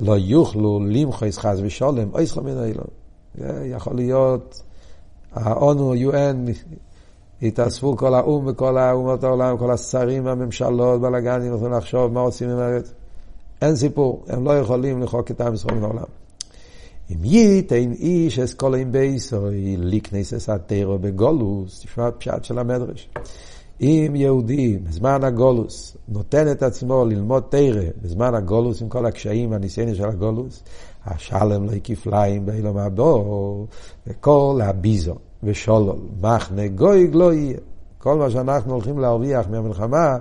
לא 0.00 0.18
יוכלו 0.18 0.80
למחוס 0.86 1.38
חס 1.38 1.58
ושולם, 1.62 2.08
אוי 2.14 2.26
סכום 2.26 2.46
מן 2.46 2.56
האילון. 2.58 2.86
יכול 3.64 3.96
להיות, 3.96 4.62
האונו, 5.32 5.94
UN, 5.94 6.50
התאספו 7.42 7.96
כל 7.96 8.14
האו"ם 8.14 8.46
וכל 8.46 8.78
האומות 8.78 9.24
העולם, 9.24 9.58
כל 9.58 9.70
השרים, 9.70 10.26
הממשלות, 10.26 11.00
בלאגנים, 11.00 11.54
יכולים 11.54 11.72
לחשוב 11.72 12.12
מה 12.12 12.20
עושים 12.20 12.50
עם 12.50 12.58
הארץ. 12.58 12.92
אין 13.62 13.76
סיפור, 13.76 14.24
הם 14.28 14.44
לא 14.44 14.58
יכולים 14.58 15.02
לחוק 15.02 15.30
את 15.30 15.40
עם 15.40 15.54
ישראל 15.54 15.74
מן 15.74 15.82
העולם. 15.82 16.04
אם 17.10 17.24
ייתן 17.24 17.92
איש 17.92 18.38
אסכולים 18.38 18.92
בייסוי 18.92 19.76
ליקנס 19.76 20.48
התירו 20.48 20.98
בגולוס, 20.98 21.80
תשמע 21.80 22.10
פשט 22.18 22.44
של 22.44 22.58
המדרש. 22.58 23.08
אם 23.80 24.12
יהודי 24.14 24.78
בזמן 24.78 25.24
הגולוס 25.24 25.96
נותן 26.08 26.50
את 26.50 26.62
עצמו 26.62 27.04
ללמוד 27.04 27.42
תירה 27.48 27.84
בזמן 28.02 28.34
הגולוס 28.34 28.82
עם 28.82 28.88
כל 28.88 29.06
הקשיים 29.06 29.50
והניסיון 29.50 29.94
של 29.94 30.04
הגולוס, 30.04 30.62
השלם 31.06 31.64
לא 31.64 31.72
כפליים 31.84 32.46
באילום 32.46 32.76
הבו, 32.76 33.66
וכל 34.06 34.60
הביזו 34.64 35.14
ושולול, 35.42 35.96
מחנה 36.20 36.68
גוי 36.68 37.10
לא 37.12 37.32
יהיה. 37.32 37.58
כל 37.98 38.16
מה 38.16 38.30
שאנחנו 38.30 38.72
הולכים 38.72 38.98
להרוויח 38.98 39.46
מהמלחמה, 39.48 40.16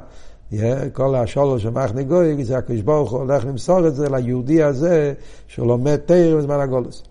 כל 0.93 1.15
השולו 1.15 1.59
של 1.59 1.69
מחנה 1.69 2.03
גוי, 2.03 2.45
זה 2.45 2.57
הקדוש 2.57 2.81
ברוך 2.81 3.11
הוא 3.11 3.19
הולך 3.19 3.45
למסור 3.45 3.87
את 3.87 3.95
זה 3.95 4.09
ליהודי 4.09 4.63
הזה 4.63 5.13
שהוא 5.47 5.67
לומד 5.67 5.95
תיר 5.95 6.37
בזמן 6.37 6.59
הגולוס. 6.59 7.03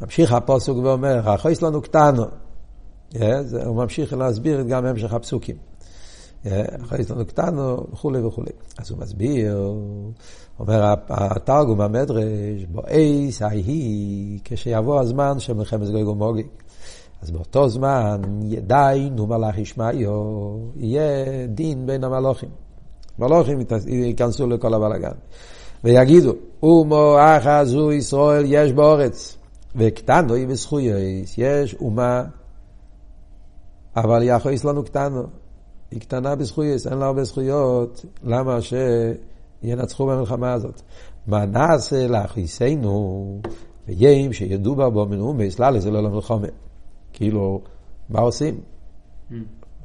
ממשיך 0.00 0.32
הפוסק 0.32 0.72
ואומר, 0.72 1.34
אחויס 1.34 1.62
לנו 1.62 1.82
קטנו. 1.82 2.24
הוא 3.66 3.76
ממשיך 3.76 4.12
להסביר 4.12 4.62
גם 4.62 4.86
המשך 4.86 5.12
הפסוקים. 5.12 5.67
אחויס 6.82 7.10
לנו 7.10 7.26
קטנו 7.26 7.86
וכולי 7.92 8.20
וכולי. 8.20 8.50
אז 8.78 8.90
הוא 8.90 8.98
מסביר, 8.98 9.72
אומר 10.58 10.94
התרגום 11.08 11.80
המדרש, 11.80 12.64
בואי 12.70 13.30
היא 13.50 14.40
כשיבוא 14.44 15.00
הזמן 15.00 15.40
של 15.40 15.52
מלחמת 15.52 15.88
גוי 15.90 16.04
ומוגי. 16.04 16.42
אז 17.22 17.30
באותו 17.30 17.68
זמן 17.68 18.22
ידיינו 18.42 19.26
מלאך 19.26 19.58
ישמעיו, 19.58 20.10
יהיה 20.76 21.46
דין 21.46 21.86
בין 21.86 22.04
המלוכים. 22.04 22.48
מלוכים 23.18 23.58
ייכנסו 23.86 24.46
לכל 24.46 24.74
הבלאגן. 24.74 25.16
ויגידו, 25.84 26.32
אומו 26.62 27.16
אחזו 27.20 27.92
ישראל 27.92 28.44
יש 28.46 28.72
באורץ, 28.72 29.36
היא 30.34 30.48
בזכויוס, 30.48 31.34
יש 31.38 31.74
אומה, 31.74 32.24
אבל 33.96 34.22
יכויס 34.22 34.64
לנו 34.64 34.84
קטנו. 34.84 35.22
היא 35.90 36.00
קטנה 36.00 36.34
בזכויוס, 36.34 36.86
אין 36.86 36.98
לה 36.98 37.06
הרבה 37.06 37.24
זכויות, 37.24 38.04
למה 38.24 38.58
שינצחו 39.62 40.06
במלחמה 40.06 40.52
הזאת? 40.52 40.82
מה 41.26 41.46
נעשה 41.46 42.06
לאחיסנו, 42.06 43.40
ויים 43.88 44.32
שידעו 44.32 44.76
בה 44.76 44.90
בו 44.90 45.06
מנאומס, 45.06 45.58
ללה 45.58 45.80
זה 45.80 45.90
לא 45.90 46.02
למלחמה. 46.02 46.46
כאילו, 47.12 47.60
מה 48.08 48.20
עושים? 48.20 48.60
Mm. 49.30 49.34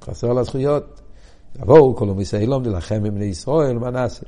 חסר 0.01 0.33
לה 0.33 0.43
זכויות. 0.43 1.01
יבואו 1.60 1.95
כל 1.95 2.10
המסיילום 2.10 2.63
להילחם 2.63 3.05
עם 3.05 3.15
בני 3.15 3.25
ישראל, 3.25 3.77
מה 3.77 3.89
נעשה? 3.89 4.25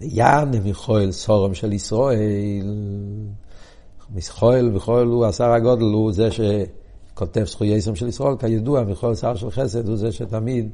ויען 0.00 0.58
מיכואל 0.58 1.12
סורם 1.12 1.54
של 1.54 1.72
ישראל. 1.72 2.86
מיכואל, 4.14 4.70
מיכואל 4.70 5.06
הוא 5.06 5.26
השר 5.26 5.52
הגודל, 5.52 5.84
הוא 5.84 6.12
זה 6.12 6.28
שכותב 7.14 7.44
זכויי 7.44 7.76
יסום 7.76 7.96
של 7.96 8.08
ישראל, 8.08 8.36
כידוע, 8.36 8.84
מיכואל 8.84 9.14
שר 9.14 9.36
של 9.36 9.50
חסד 9.50 9.88
הוא 9.88 9.96
זה 9.96 10.12
שתמיד 10.12 10.68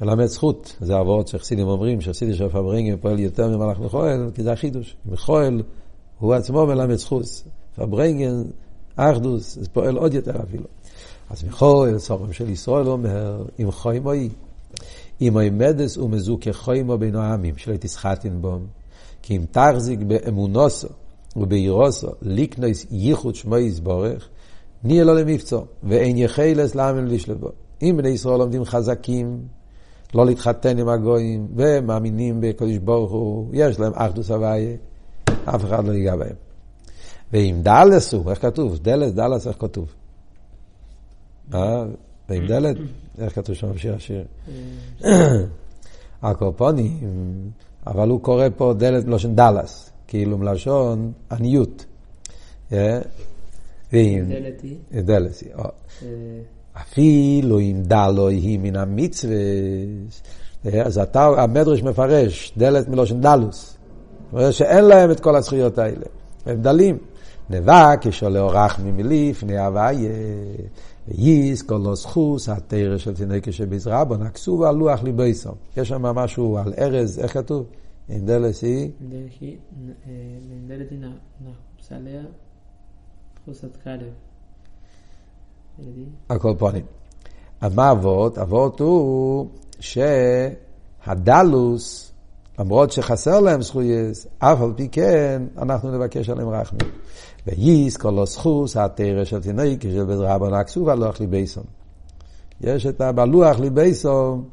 מלמד 0.00 0.26
זכות. 0.26 0.76
זה 0.80 0.96
עבוד 0.96 1.28
שחסידים 1.28 1.68
אומרים, 1.68 2.00
שחסידי 2.00 2.34
של 2.34 2.48
פברינגן 2.48 2.96
פועל 2.96 3.18
יותר 3.18 3.48
ממלאך 3.48 3.78
מיכואל, 3.78 4.30
כי 4.34 4.42
זה 4.42 4.52
החידוש. 4.52 4.96
מיכואל 5.06 5.62
הוא 6.18 6.34
עצמו 6.34 6.66
מלמד 6.66 6.94
זכות. 6.94 7.42
פברינגן 7.76 8.42
אחדוס, 8.96 9.58
זה 9.60 9.68
פועל 9.68 9.96
עוד 9.96 10.14
יותר 10.14 10.42
אפילו. 10.42 10.64
אז 11.30 11.44
מכל 11.44 11.94
סורם 11.98 12.32
של 12.32 12.50
ישראל 12.50 12.88
אומר, 12.88 13.44
אם 13.60 13.70
חוימוי, 13.70 14.28
אם 15.20 15.38
עמדס 15.38 15.96
ומזוכה 15.96 16.52
חוימו 16.52 16.98
בין 16.98 17.16
העמים, 17.16 17.56
שלא 17.56 17.76
תסחטין 17.76 18.42
בו, 18.42 18.58
כי 19.22 19.36
אם 19.36 19.44
תחזיק 19.50 20.00
באמונוסו 20.00 20.88
ובעירוסו, 21.36 22.08
ליקנוס 22.22 22.86
ייחוד 22.90 23.34
שמו 23.34 23.58
יסבורך, 23.58 24.28
נהיה 24.84 25.04
לו 25.04 25.14
למבצו, 25.14 25.64
ואין 25.82 26.16
יחלס 26.16 26.74
לאמן 26.74 27.06
לשלבו. 27.06 27.48
אם 27.82 27.94
בני 27.98 28.08
ישראל 28.08 28.40
עומדים 28.40 28.64
חזקים, 28.64 29.40
לא 30.14 30.26
להתחתן 30.26 30.78
עם 30.78 30.88
הגויים, 30.88 31.48
ומאמינים 31.56 32.40
בקדוש 32.40 32.78
ברוך 32.78 33.12
הוא, 33.12 33.50
יש 33.52 33.80
להם 33.80 33.92
אחדוס 33.94 34.30
הוויה, 34.30 34.76
אף 35.44 35.64
אחד 35.64 35.84
לא 35.84 35.92
ייגע 35.92 36.16
בהם. 36.16 36.36
ואם 37.32 37.60
דלס 37.62 38.14
הוא, 38.14 38.30
איך 38.30 38.42
כתוב? 38.42 38.78
דלס, 38.78 39.12
דלס, 39.12 39.46
איך 39.46 39.56
כתוב? 39.58 39.92
אה? 41.54 41.84
ואם 42.28 42.46
דלת, 42.46 42.76
איך 43.18 43.34
כתוב 43.34 43.54
שם 43.54 43.72
בשיר 43.72 43.94
השיר? 43.94 44.24
הקורפונים, 46.22 47.50
אבל 47.86 48.08
הוא 48.08 48.20
קורא 48.20 48.44
פה 48.56 48.74
דלת 48.78 49.04
מלושן 49.04 49.34
דלס, 49.34 49.90
כאילו 50.06 50.38
מלשון 50.38 51.12
עניות. 51.30 51.84
אה? 53.94 53.98
היא? 53.98 54.78
היא. 54.90 55.02
אה. 56.02 56.40
אפילו 56.82 57.60
אם 57.60 57.82
דלו 57.82 58.28
היא 58.28 58.58
מן 58.58 58.76
המצווה, 58.76 59.36
אז 60.84 60.98
אתה, 60.98 61.26
המדרש 61.26 61.82
מפרש, 61.82 62.52
דלת 62.56 62.88
מלושן 62.88 63.20
דלוס. 63.20 63.76
זאת 64.24 64.32
אומרת 64.32 64.52
שאין 64.52 64.84
להם 64.84 65.10
את 65.10 65.20
כל 65.20 65.36
הזכויות 65.36 65.78
האלה, 65.78 66.06
הם 66.46 66.62
דלים. 66.62 66.98
נבע 67.50 67.94
כשעולה 68.00 68.42
רחמי 68.42 68.92
מלפני 68.92 69.58
הוויה, 69.58 70.10
וייס 71.08 71.62
כל 71.62 71.80
לא 71.84 71.94
סחוס, 71.94 72.48
התרא 72.48 72.98
של 72.98 73.14
תינוקה 73.14 73.52
שבזרבון, 73.52 74.22
הכסוב 74.22 74.62
על 74.62 74.74
לוח 74.74 75.02
ליבייסום. 75.02 75.54
יש 75.76 75.88
שם 75.88 76.02
משהו 76.02 76.58
על 76.58 76.72
ארז, 76.78 77.18
איך 77.18 77.34
כתוב? 77.34 77.66
Indele 78.08 78.52
sí. 78.52 78.94
Indele 80.56 80.84
die 80.90 80.98
Salea, 81.80 82.22
חוסת 83.48 83.76
קלב. 83.76 84.12
על 86.28 86.38
כל 86.38 86.54
פנים. 86.58 86.84
אז 87.60 87.74
מה 87.74 87.90
אבות? 87.90 88.38
אבות 88.38 88.80
הוא 88.80 89.48
שהדלוס, 91.00 92.12
למרות 92.58 92.92
שחסר 92.92 93.40
להם 93.40 93.62
זכויס, 93.62 94.26
אף 94.38 94.60
על 94.60 94.72
פי 94.76 94.88
כן, 94.88 95.42
אנחנו 95.58 95.90
נבקש 95.90 96.28
עליהם 96.28 96.48
רחמים. 96.48 96.90
וייס 97.46 97.96
כל 97.96 98.22
הסחוס, 98.22 98.76
התרא 98.76 99.24
של 99.24 99.40
תינוק, 99.40 99.82
של 99.82 100.04
בית 100.04 100.18
רבן 100.18 100.54
הכסוב, 100.54 100.88
הלוח 100.88 101.20
ליבייסון. 101.20 101.64
יש 102.60 102.86
את 102.86 103.00
בלוח 103.14 103.58
ליבייסון, 103.58 104.44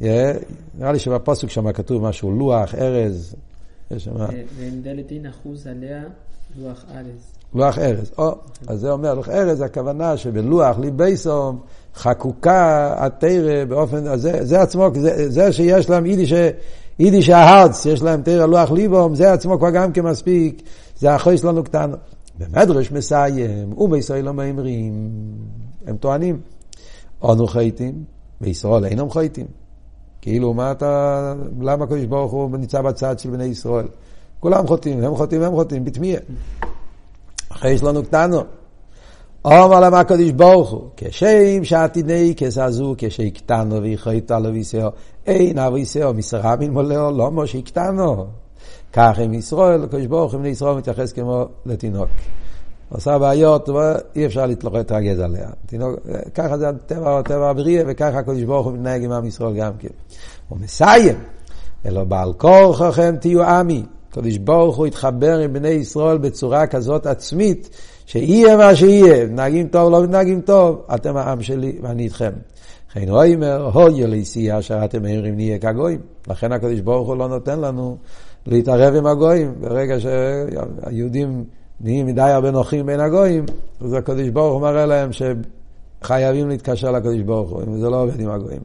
נראה 0.00 0.92
לי 0.92 0.98
שבפוסק 0.98 1.50
שם 1.50 1.72
כתוב 1.72 2.02
משהו, 2.02 2.30
לוח, 2.30 2.74
ארז. 2.74 3.34
יש 3.90 4.04
שם... 4.04 4.16
ואין 4.58 4.82
דלתין 4.82 5.26
אחוז 5.26 5.66
עליה 5.66 6.04
לוח 6.56 6.84
ארז. 6.94 7.37
לוח 7.54 7.78
ארז. 7.78 8.12
או, 8.18 8.34
אז 8.66 8.80
זה 8.80 8.90
אומר, 8.90 9.14
לוח 9.14 9.28
ארז, 9.28 9.60
הכוונה 9.60 10.16
שבלוח 10.16 10.78
ליבייסום 10.78 11.58
חקוקה 11.94 12.94
התרא 12.96 13.64
באופן, 13.64 14.16
זה, 14.16 14.44
זה 14.44 14.60
עצמו, 14.60 14.90
זה, 14.94 15.30
זה 15.30 15.52
שיש 15.52 15.90
להם 15.90 16.06
יידיש, 16.06 16.32
יידיש 16.98 17.28
ההרץ, 17.28 17.86
יש 17.86 18.02
להם 18.02 18.22
תרא 18.22 18.46
לוח 18.46 18.70
ליבום, 18.70 19.14
זה 19.14 19.32
עצמו 19.32 19.58
כבר 19.58 19.70
גם 19.70 19.92
כמספיק, 19.92 20.62
זה 20.98 21.14
החויס 21.14 21.44
לנו 21.44 21.64
קטן. 21.64 21.90
במדרש 22.38 22.92
מסיים, 22.92 23.72
ובישראל 23.78 24.24
לא 24.24 24.34
מאמרים, 24.34 25.10
הם 25.86 25.96
טוענים, 25.96 26.40
אנו 27.24 27.46
חייטים, 27.46 28.04
בישראל 28.40 28.84
אינם 28.84 29.10
חייטים. 29.10 29.46
כאילו, 30.20 30.54
מה 30.54 30.70
אתה, 30.70 31.34
למה 31.60 31.84
הקדוש 31.84 32.04
ברוך 32.04 32.32
הוא 32.32 32.50
נמצא 32.50 32.82
בצד 32.82 33.18
של 33.18 33.30
בני 33.30 33.44
ישראל? 33.44 33.86
כולם 34.40 34.66
חוטאים, 34.66 35.04
הם 35.04 35.14
חוטאים, 35.16 35.42
הם 35.42 35.52
חוטאים, 35.52 35.84
בתמייה. 35.84 36.20
אחרי 37.58 37.70
יש 37.70 37.82
לנו 37.82 38.02
קטנו. 38.02 38.40
אומר 39.44 39.80
למה 39.80 40.00
הקדוש 40.00 40.30
ברוך 40.30 40.70
הוא, 40.70 40.88
כשם 40.96 41.64
שעתידי 41.64 42.34
כסזו, 42.36 42.94
כשהקטנו 42.98 43.82
ויחייתו 43.82 44.38
לו 44.38 44.52
ויסאו, 44.52 44.88
אין 45.26 45.58
אביסאו 45.58 46.14
מסרבין 46.14 46.72
מולאו, 46.72 47.10
לא 47.18 47.30
משה 47.30 47.58
הקטנו. 47.58 48.26
כך 48.92 49.18
עם 49.18 49.34
ישראל, 49.34 49.84
הקדוש 49.84 50.06
ברוך 50.06 50.32
הוא, 50.32 50.40
בני 50.40 50.48
ישראל 50.48 50.76
מתייחס 50.76 51.12
כמו 51.12 51.46
לתינוק. 51.66 52.08
עושה 52.88 53.18
בעיות, 53.18 53.68
אי 54.16 54.26
אפשר 54.26 54.46
להתרגז 54.46 55.20
עליה. 55.20 55.48
תינוק, 55.66 55.96
ככה 56.34 56.58
זה 56.58 56.68
הטבע, 56.68 57.18
הטבע 57.18 57.50
הבריאה, 57.50 57.84
וככה 57.86 58.18
הקדוש 58.18 58.42
ברוך 58.42 58.66
הוא 58.66 58.72
מתנהג 58.72 59.04
עם 59.04 59.12
עם 59.12 59.24
ישראל 59.24 59.54
גם 59.54 59.72
כן. 59.78 59.88
הוא 60.48 60.58
מסיים, 60.58 61.16
אלא 61.86 62.04
בעל 62.04 62.32
כורחכם 62.32 63.16
תהיו 63.20 63.42
עמי. 63.42 63.84
הקדוש 64.10 64.36
ברוך 64.36 64.76
הוא 64.76 64.86
התחבר 64.86 65.38
עם 65.38 65.52
בני 65.52 65.68
ישראל 65.68 66.18
בצורה 66.18 66.66
כזאת 66.66 67.06
עצמית, 67.06 67.70
שיהיה 68.06 68.56
מה 68.56 68.74
שיהיה, 68.74 69.24
מתנהגים 69.26 69.68
טוב, 69.68 69.92
לא 69.92 70.02
מתנהגים 70.02 70.40
טוב, 70.40 70.82
אתם 70.94 71.16
העם 71.16 71.42
שלי 71.42 71.78
ואני 71.82 72.04
איתכם. 72.04 72.30
לכן 72.90 73.08
הוא 73.08 73.24
אומר, 73.34 73.70
הוי 73.74 74.04
אליסי 74.04 74.58
אשר 74.58 74.84
אתם 74.84 75.04
אומרים 75.04 75.34
נהיה 75.34 75.58
כגויים. 75.58 76.00
לכן 76.28 76.52
הקדוש 76.52 76.80
ברוך 76.80 77.08
הוא 77.08 77.16
לא 77.16 77.28
נותן 77.28 77.60
לנו 77.60 77.96
להתערב 78.46 78.94
עם 78.94 79.06
הגויים. 79.06 79.54
ברגע 79.60 80.00
שהיהודים 80.00 81.44
נהיים 81.80 82.06
מדי 82.06 82.20
הרבה 82.20 82.50
נוחים 82.50 82.86
בין 82.86 83.00
הגויים, 83.00 83.44
אז 83.80 83.92
הקדוש 83.92 84.28
ברוך 84.28 84.52
הוא 84.52 84.62
מראה 84.62 84.86
להם 84.86 85.10
שחייבים 86.02 86.48
להתקשר 86.48 86.90
לקדוש 86.90 87.20
ברוך 87.20 87.50
הוא, 87.50 87.62
אם 87.62 87.80
זה 87.80 87.90
לא 87.90 88.02
עובד 88.02 88.20
עם 88.20 88.30
הגויים. 88.30 88.60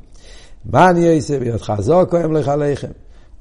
מה 0.66 0.90
אני 0.90 1.16
אעשה 1.16 1.40
בהיותך 1.40 1.74
זו 1.80 2.04
כהן 2.10 2.32
לך 2.32 2.48
עליכם? 2.48 2.92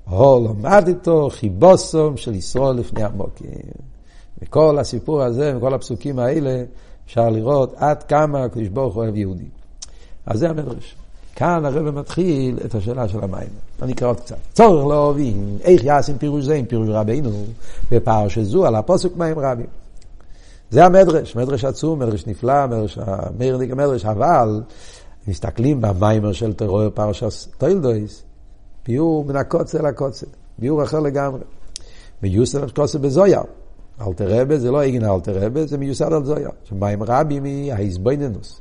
הו 0.09 0.49
למד 0.49 0.85
איתו 0.89 1.29
חיבוסום 1.31 2.17
של 2.17 2.35
ישראל 2.35 2.77
לפני 2.77 3.03
המוקים. 3.03 3.49
וכל 4.43 4.79
הסיפור 4.79 5.23
הזה, 5.23 5.55
וכל 5.57 5.75
הפסוקים 5.75 6.19
האלה, 6.19 6.63
אפשר 7.07 7.31
לראות 7.31 7.75
עד 7.77 8.03
כמה 8.03 8.45
הקדוש 8.45 8.69
ברוך 8.69 8.95
הוא 8.95 9.03
אוהב 9.03 9.17
יהודי. 9.17 9.49
אז 10.27 10.39
זה 10.39 10.51
המדרש. 10.51 10.97
כאן 11.37 11.65
הרב 11.65 11.91
מתחיל 11.91 12.59
את 12.65 12.75
השאלה 12.75 13.09
של 13.09 13.25
המים. 13.25 13.49
אני 13.83 13.93
אקרא 13.93 14.09
עוד 14.09 14.21
קצת. 14.21 14.37
צורך 14.53 14.87
להבין 14.87 15.59
איך 15.63 15.85
יעשים 15.85 16.19
פירוש 16.19 16.45
זה 16.45 16.55
עם 16.55 16.65
פירוש 16.65 16.89
רבינו 16.89 17.31
בפרש 17.91 18.39
זו 18.39 18.67
על 18.67 18.75
הפוסק 18.75 19.17
מים 19.17 19.39
רבים. 19.39 19.67
זה 20.71 20.85
המדרש, 20.85 21.37
מדרש 21.37 21.65
עצום, 21.65 21.99
מדרש 21.99 22.27
נפלא, 22.27 22.67
מדרש, 22.67 22.99
מדרש 23.77 24.05
אבל 24.05 24.63
מסתכלים 25.29 25.81
במיימר 25.81 26.33
של 26.33 26.53
טרור 26.53 26.89
פרשס 26.89 27.49
טוילדויס, 27.59 28.23
ביור 28.87 29.25
מן 29.25 29.37
הקוצה 29.37 29.79
אל 29.79 29.87
הקוצה, 29.87 30.27
ביור 30.59 30.83
אחר 30.83 31.01
לגמרי. 31.01 31.41
מיוסד 32.23 32.63
על 32.63 32.71
קוצה 32.71 32.99
בזויר. 32.99 33.41
אלתר 34.07 34.41
רבה 34.41 34.59
זה 34.59 34.71
לא 34.71 34.87
אגן 34.89 35.05
אלתר 35.05 35.45
רבה, 35.45 35.67
זה 35.67 35.79
מיוסד 35.79 36.13
על 36.13 36.25
זויר. 36.25 36.51
שמים 36.65 37.03
רבים 37.03 37.45
היא 37.45 37.73
ההזבויננוס. 37.73 38.61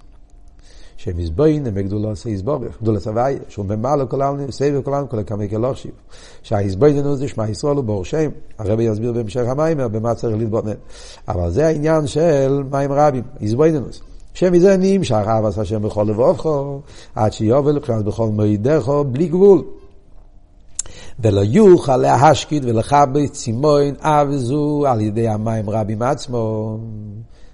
שמזבוין 0.97 1.67
הם 1.67 1.73
בגדולוס 1.73 2.25
היסבורך, 2.25 2.81
גדולוס 2.81 3.07
הוואי, 3.07 3.38
שהוא 3.49 3.65
ממלא 3.65 4.05
כל 4.05 4.21
העלמין, 4.21 4.51
סבב 4.51 4.81
כל 4.81 4.93
העלמין, 4.93 5.12
כל 5.12 5.19
הקמי 5.19 5.49
כלושיב. 5.49 5.91
שההסבויננוס 6.43 7.19
זה 7.19 7.27
שמע 7.27 7.49
ישראל 7.49 7.75
הוא 7.75 7.84
בור 7.84 8.05
שם, 8.05 8.29
הרבי 8.60 8.84
יסביר 8.84 9.13
בהמשך 9.13 9.43
המיימר, 9.47 9.88
במה 9.88 10.15
צריך 10.15 10.38
להתבונן. 10.38 10.73
אבל 11.27 11.51
זה 11.51 11.67
העניין 11.67 12.07
של 12.07 12.63
מים 12.71 12.91
רבים, 12.91 13.23
הסבויננוס. 13.41 14.01
שמזה 14.34 14.75
נמשך 14.79 15.23
אהבת 15.27 15.57
השם 15.57 15.81
בכל 15.81 16.03
לבובכו, 16.03 16.79
עד 17.15 17.34
שיובל 17.34 17.71
לבחינת 17.71 18.05
בכל 18.05 18.27
מועדךו, 18.27 19.03
בלי 19.03 19.27
גבול. 19.27 19.63
ולא 21.23 21.41
יוכל 21.41 21.97
להשקיד 21.97 22.65
ולכבד 22.65 23.27
צימוין 23.31 23.95
אבזו 23.99 24.84
על 24.88 25.01
ידי 25.01 25.27
המים 25.27 25.69
רבים 25.69 26.01
עצמו. 26.01 26.77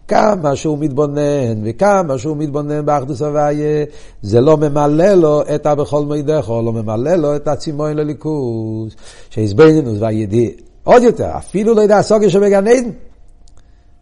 כמה 0.07 0.55
שהוא 0.55 0.77
מתבונן 0.79 1.61
וכמה 1.63 2.17
שהוא 2.17 2.37
מתבונן 2.37 2.85
באחדוס 2.85 3.21
הוויה, 3.21 3.85
זה 4.21 4.41
לא 4.41 4.57
ממלא 4.57 5.13
לו 5.13 5.41
את 5.55 5.65
הבכל 5.65 6.05
מידך, 6.05 6.45
או 6.49 6.61
לא 6.61 6.73
ממלא 6.73 7.15
לו 7.15 7.35
את 7.35 7.47
הצימוין 7.47 7.97
לליכוז, 7.97 8.95
שהסבנינוס 9.29 9.97
והידיע. 9.99 10.49
עוד 10.83 11.03
יותר, 11.03 11.29
אפילו 11.37 11.73
לא 11.73 11.81
יודע 11.81 11.97
הסוגיה 11.97 12.29
שבגן 12.29 12.67
עדן. 12.67 12.89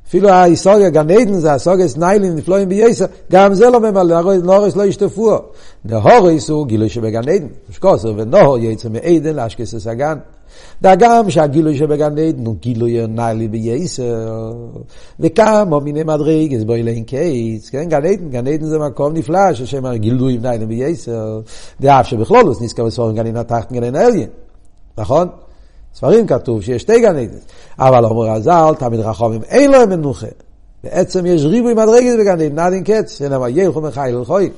אפילו 0.08 0.30
ההיסטוריה, 0.30 0.90
גן 0.90 1.12
עדן 1.12 1.34
זה 1.34 1.54
הסוגיה 1.54 1.88
סניילין 1.88 2.36
נפלואים 2.36 2.70
בייסר, 2.70 3.06
גם 3.32 3.54
זה 3.54 3.70
לא 3.70 3.80
ממלא, 3.80 4.36
נורס 4.44 4.76
לא 4.76 4.84
ישטפוה. 4.84 5.40
נהורס 5.86 6.50
הוא 6.50 6.68
גילוי 6.68 6.90
שבגן 6.90 7.30
עדן, 7.30 7.48
שקוסר 7.70 8.14
ונוהור 8.18 8.58
יצא 8.58 8.90
מעדן 8.90 9.36
לאשקסס 9.36 9.88
הגן. 9.88 10.18
דגם 10.82 11.30
שהגילוי 11.30 11.78
שבגן 11.78 12.18
עדן 12.18 12.46
הוא 12.46 12.56
גילוי 12.60 13.08
ניילי 13.08 13.48
בייסר, 13.48 14.54
וכמה 15.20 15.80
מיני 15.80 16.04
מדרגס 16.04 16.64
בו 16.64 16.74
אילן 16.74 17.04
קייץ, 17.04 17.70
כן, 17.70 17.84
גן 17.84 18.06
עדן, 18.06 18.30
גן 18.30 18.48
עדן 18.48 18.66
זה 18.66 18.80
מקום 18.80 19.14
נפלא 19.14 19.54
ששם 19.54 19.96
גילוי 19.96 20.38
ניילי 20.38 20.66
בייסר, 20.66 21.40
דאף 21.82 22.08
שבכלולוס 22.08 22.62
נזכר 22.62 22.86
בספורם 22.86 23.16
גן 23.16 23.28
עדן 23.28 23.38
התחתן 23.38 23.76
גן 23.76 23.84
עדן 23.84 23.96
אליין, 23.96 24.30
נכון? 24.98 25.28
ספרים 25.96 26.28
כתוב 26.28 26.62
שיש 26.62 26.82
שתי 26.82 27.00
גן 27.00 27.16
עדן, 27.16 27.38
אבל 27.80 28.06
אומר 28.06 28.32
הזל, 28.32 28.74
תמיד 28.80 29.00
רחומים 29.00 29.44
אין 29.44 29.72
להם 29.72 29.90
מנוחה. 29.90 30.28
בעצם 30.84 31.26
יש 31.26 31.44
ריבוי 31.44 31.74
מדרגת 31.74 32.20
בגן 32.20 32.42
עדן, 32.42 32.60
נדין 32.60 32.84
קץ, 32.84 33.18
שנאמר 33.18 33.48
ילכו 33.50 33.82
מחיל 33.82 34.16
אלכוי. 34.18 34.50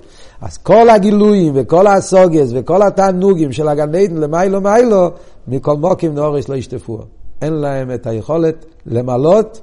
אז 0.41 0.57
כל 0.57 0.89
הגילויים 0.89 1.53
וכל 1.55 1.87
הסוגס 1.87 2.49
וכל 2.53 2.81
התענוגים 2.81 3.51
של 3.51 3.67
הגן 3.67 3.95
עדן 3.95 4.17
למיילו 4.17 4.61
מיילו, 4.61 5.09
מכל 5.47 5.77
מוקים 5.77 6.15
נורס 6.15 6.49
לא 6.49 6.55
ישטפו. 6.55 6.99
אין 7.41 7.53
להם 7.53 7.93
את 7.93 8.07
היכולת 8.07 8.65
למלות 8.85 9.61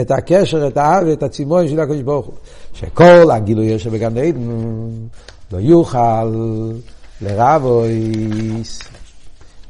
את 0.00 0.10
הקשר, 0.10 0.66
את 0.66 0.76
האב 0.76 1.04
ואת 1.06 1.22
הצימון 1.22 1.68
של 1.68 1.80
הקדוש 1.80 2.02
ברוך 2.02 2.26
הוא. 2.26 2.34
שכל 2.72 3.30
הגילוי 3.30 3.78
שבגן 3.78 4.16
עדן 4.16 4.40
לא 5.52 5.58
יוכל 5.58 6.32
לרבויס. 7.20 8.97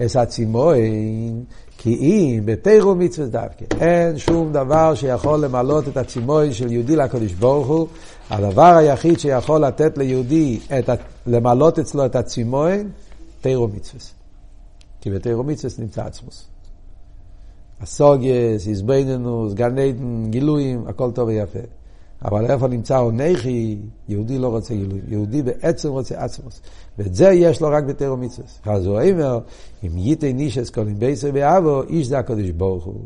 אס 0.00 0.16
הצימוין, 0.16 1.44
כי 1.78 1.94
אם 1.94 2.40
בתירו 2.44 2.94
מצווה 2.94 3.26
דווקא, 3.26 3.64
אין 3.80 4.18
שום 4.18 4.52
דבר 4.52 4.94
שיכול 4.94 5.40
למלות 5.40 5.88
את 5.88 5.96
הצימוין 5.96 6.52
של 6.52 6.72
יהודי 6.72 6.96
לקדוש 6.96 7.32
ברוך 7.32 7.66
הוא. 7.66 7.86
הדבר 8.30 8.76
היחיד 8.76 9.18
שיכול 9.18 9.60
לתת 9.60 9.98
ליהודי, 9.98 10.60
את, 10.78 10.90
למלות 11.26 11.78
אצלו 11.78 12.06
את 12.06 12.16
הצימוין, 12.16 12.90
תירו 13.40 13.68
מצווה. 13.68 14.02
כי 15.00 15.10
בתירו 15.10 15.44
מצווה 15.44 15.74
נמצא 15.78 16.02
עצמוס. 16.02 16.48
הסוגס, 17.80 18.68
איזבנינוס, 18.68 19.54
גן 19.54 19.78
עדן, 19.78 20.30
גילויים, 20.30 20.84
הכל 20.88 21.10
טוב 21.10 21.28
ויפה. 21.28 21.58
אבל 22.24 22.50
איפה 22.50 22.68
נמצא 22.68 22.98
עונכי, 22.98 23.76
יהודי 24.08 24.38
לא 24.38 24.48
רוצה 24.48 24.74
גילוי. 24.74 25.00
יהודי 25.08 25.42
בעצם 25.42 25.88
רוצה 25.88 26.24
עצמוס. 26.24 26.60
ואת 26.98 27.14
זה 27.14 27.28
יש 27.28 27.60
לו 27.60 27.68
רק 27.68 27.84
בתירו 27.84 28.16
מצווה. 28.16 28.48
אז 28.64 28.86
הוא 28.86 29.00
אומר, 29.00 29.38
אם 29.86 29.90
ייתי 29.96 30.32
נישס 30.32 30.70
אם 30.78 30.98
בייסר 30.98 31.30
באבו, 31.30 31.82
איש 31.82 32.06
זה 32.06 32.18
הקדוש 32.18 32.50
ברוך 32.50 32.84
הוא. 32.84 33.00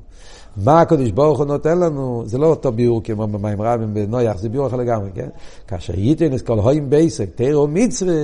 מה 0.56 0.80
הקדוש 0.80 1.10
ברוך 1.10 1.38
הוא 1.38 1.46
נותן 1.46 1.78
לנו, 1.78 2.22
זה 2.26 2.38
לא 2.38 2.46
אותו 2.46 2.72
ביור 2.72 3.02
כמו 3.02 3.26
במים 3.26 3.62
רבים 3.62 3.94
בנויח, 3.94 4.38
זה 4.38 4.48
ביור 4.48 4.66
אחר 4.66 4.76
לגמרי, 4.76 5.10
כן? 5.14 5.28
כאשר 5.66 5.98
ייתן 5.98 6.34
את 6.34 6.42
כל 6.42 6.58
הוים 6.58 6.90
בייסק, 6.90 7.28
תירו 7.34 7.68
מצווה, 7.68 8.14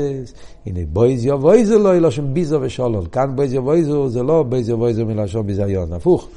הנה 0.66 0.81
בויז 0.92 1.27
יבויזו 1.27 1.79
לא 1.79 1.96
ילושם 1.96 2.35
ביזו 2.35 2.59
ושולול. 2.62 3.07
כאן 3.12 3.37
בויז 3.37 3.55
יבויזו 3.55 4.09
זה 4.09 4.22
לא 4.22 4.42
בויז 4.42 4.68
יבויזו 4.68 5.07
מלשון 5.07 5.46
ביזיון, 5.46 5.92
הפוך. 5.92 6.29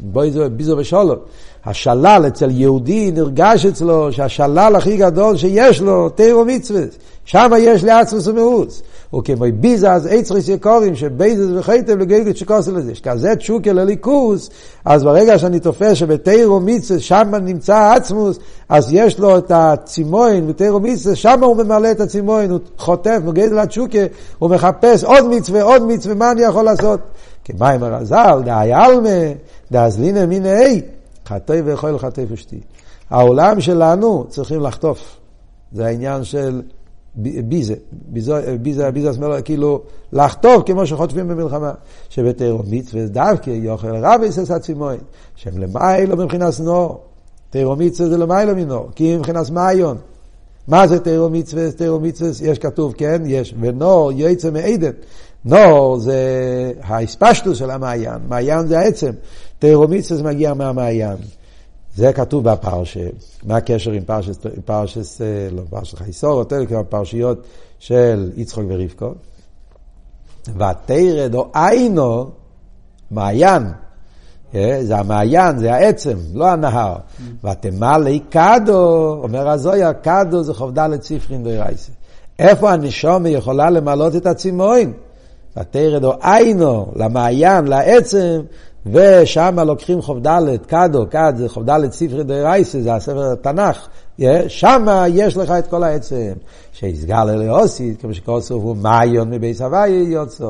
בויזו 0.00 0.50
ביזו 0.50 0.76
ושולול. 0.76 1.18
השלל 1.66 2.24
אצל 2.26 2.50
יהודי 2.50 3.10
נרגש 3.10 3.66
אצלו 3.66 4.12
שהשלל 4.12 4.76
הכי 4.76 4.96
גדול 4.96 5.36
שיש 5.36 5.80
לו, 5.80 6.08
תירו 6.08 6.44
מצווה. 6.44 6.82
שם 7.24 7.50
יש 7.58 7.84
לעצמוס 7.84 8.26
ומרוץ. 8.26 8.82
וכמו 9.18 9.44
ביזה 9.60 9.92
אז 9.92 10.08
עצריס 10.10 10.48
יקורים 10.48 10.94
שבייזס 10.94 11.46
וחייתם 11.54 11.98
לגגת 11.98 12.36
שקוסל 12.36 12.76
לזה. 12.76 12.94
שכזה 12.94 13.36
תשוקה 13.36 13.72
לליכוס, 13.72 14.50
אז 14.84 15.04
ברגע 15.04 15.38
שאני 15.38 15.60
תופס 15.60 15.92
שבתירו 15.92 16.60
מצווה 16.60 17.00
שם 17.00 17.34
נמצא 17.34 17.92
עצמוס, 17.96 18.38
אז 18.68 18.92
יש 18.92 19.18
לו 19.18 19.38
את 19.38 19.50
הצימוין 19.54 20.46
בתירו 20.46 20.80
מצווה, 20.80 21.16
שם 21.16 21.44
הוא 21.44 21.56
ממלא 21.56 21.90
את 21.90 22.00
הצימוין, 22.00 22.50
הוא 22.50 22.58
חוטף, 22.78 23.18
מגדל 23.24 23.58
התשוקה, 23.58 23.98
הוא 24.38 24.50
מחפש 24.50 25.04
עוד 25.04 25.28
מצווה, 25.28 25.62
עוד 25.62 25.86
מצווה, 25.86 26.14
מה 26.14 26.30
אני 26.30 26.42
יכול 26.42 26.64
לעשות? 26.64 27.00
כמים 27.44 27.82
הרז"ל, 27.82 28.42
דאי 28.44 28.72
עלמה, 28.72 29.32
דאזלינא 29.72 30.26
מיניה, 30.26 30.80
חטא 31.34 31.60
ואכול 31.64 31.98
חטא 31.98 32.24
ושתי. 32.28 32.60
העולם 33.10 33.60
שלנו 33.60 34.26
צריכים 34.28 34.60
לחטוף. 34.60 35.16
זה 35.72 35.86
העניין 35.86 36.24
של 36.24 36.62
ביזה, 37.14 37.74
ביזה, 37.92 38.56
ביזה, 38.60 38.90
ביזה 38.90 39.12
שמאלה, 39.12 39.42
כאילו 39.42 39.82
לחטוף 40.12 40.62
כמו 40.66 40.86
שחוטפים 40.86 41.28
במלחמה. 41.28 41.72
שבתירו 42.08 42.62
מצווה 42.70 43.06
דווקא 43.06 43.50
יוכל 43.50 43.96
רבי 43.96 44.32
סס 44.32 44.50
הצימוין, 44.50 45.00
שהם 45.36 45.58
למיילו 45.58 46.16
מבחינת 46.16 46.60
נור. 46.60 47.00
תירו 47.50 47.76
מצווה 47.76 48.08
זה 48.08 48.18
למיילו 48.18 48.56
מנור, 48.56 48.88
כי 48.94 49.16
מבחינת 49.16 49.50
מעיון. 49.50 49.96
מה 50.68 50.86
זה 50.86 51.00
תירו 51.00 51.30
מצווה? 51.30 51.72
תירו 51.72 52.00
מצווה, 52.00 52.30
יש 52.42 52.58
כתוב, 52.58 52.92
כן, 52.92 53.22
יש, 53.26 53.54
ונור 53.60 54.12
יצא 54.14 54.50
מעדן. 54.50 54.90
נור 55.44 55.98
זה 55.98 56.22
האספשטוס 56.82 57.58
של 57.58 57.70
המעיין, 57.70 58.18
מעיין 58.28 58.66
זה 58.66 58.78
העצם. 58.78 59.12
זה 60.00 60.22
מגיע 60.22 60.54
מהמעיין. 60.54 61.16
זה 61.96 62.12
כתוב 62.12 62.50
בפרשה. 62.50 63.08
מה 63.44 63.56
הקשר 63.56 63.90
עם 63.90 64.04
פרשת, 64.04 64.46
עם 64.46 64.62
פרשת 64.64 65.20
לא 65.52 65.62
פרשת 65.70 65.98
חייסור, 65.98 66.38
יותר 66.38 66.66
כמו 66.66 66.84
פרשיות 66.88 67.38
של 67.78 68.32
יצחוק 68.36 68.64
ורבקו? 68.68 69.12
ותרד 70.48 71.34
או 71.34 71.50
עינו, 71.54 72.30
מעיין, 73.10 73.62
אה, 74.54 74.78
זה 74.82 74.96
המעיין, 74.96 75.58
זה 75.58 75.74
העצם, 75.74 76.18
לא 76.34 76.48
הנהר. 76.48 76.96
ותמלא 77.44 78.10
קדו, 78.28 79.12
אומר 79.22 79.48
הזויה, 79.48 79.92
קדו 79.92 80.42
זה 80.42 80.54
חובדלת 80.54 81.02
ספרין 81.02 81.44
דרייסה. 81.44 81.92
איפה 82.38 82.72
הנשומה 82.72 83.28
יכולה 83.28 83.70
למלות 83.70 84.16
את 84.16 84.26
הצימוין? 84.26 84.92
ותרד 85.56 86.04
או 86.04 86.12
עינו, 86.22 86.92
למעיין, 86.96 87.66
לעצם, 87.66 88.40
ושם 88.86 89.56
לוקחים 89.66 90.02
חוב 90.02 90.26
ד', 90.26 90.56
קדו, 90.66 91.06
קד 91.10 91.32
זה 91.36 91.48
חוב 91.48 91.70
ד' 91.70 91.92
ספרי 91.92 92.24
דה 92.24 92.42
רייסה, 92.42 92.82
זה 92.82 92.94
הספר 92.94 93.32
התנ"ך, 93.32 93.88
שם 94.48 94.86
יש 95.08 95.36
לך 95.36 95.50
את 95.50 95.66
כל 95.66 95.82
העצם. 95.82 96.32
שיסגל 96.72 97.28
אלי 97.28 97.48
אוסית, 97.48 98.00
כמו 98.00 98.14
שכוסוף 98.14 98.62
הוא 98.62 98.76
מעיון 98.76 99.30
מבייס 99.30 99.60
הוואי 99.60 99.90
יוצא, 99.90 100.44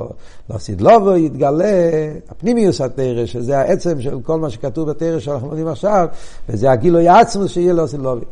לא 0.51 0.59
סידלובו 0.59 1.16
יתגלה, 1.16 1.90
הפנימיוס 2.29 2.81
התרא, 2.81 3.27
שזה 3.27 3.59
העצם 3.59 4.01
של 4.01 4.21
כל 4.21 4.38
מה 4.38 4.51
שכתוב 4.51 4.90
בתרא 4.90 5.18
שאנחנו 5.18 5.49
לומדים 5.49 5.68
עכשיו, 5.68 6.09
וזה 6.49 6.71
הגילוי 6.71 7.09
עצמוס 7.09 7.53
שיהיה 7.53 7.73
לא 7.73 7.87
סידלובי. 7.87 8.25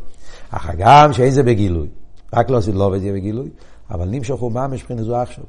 אך 0.51 0.71
גם 0.79 1.13
שאין 1.13 1.31
זה 1.31 1.43
בגילוי, 1.43 1.89
רק 2.35 2.51
לא 2.51 2.61
סידלובי 2.61 2.99
יהיה 2.99 3.13
בגילוי, 3.13 3.49
אבל 3.91 4.09
נמשוך 4.09 4.41
הוא 4.41 4.53
ממש 4.53 4.81
מבחינת 4.81 5.05
זו 5.05 5.17
עכשיו. 5.17 5.45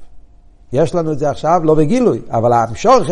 יש 0.73 0.95
לנו 0.95 1.11
את 1.11 1.19
זה 1.19 1.29
עכשיו, 1.29 1.61
לא 1.63 1.75
בגילוי, 1.75 2.21
אבל 2.29 2.53
המשוך, 2.53 3.09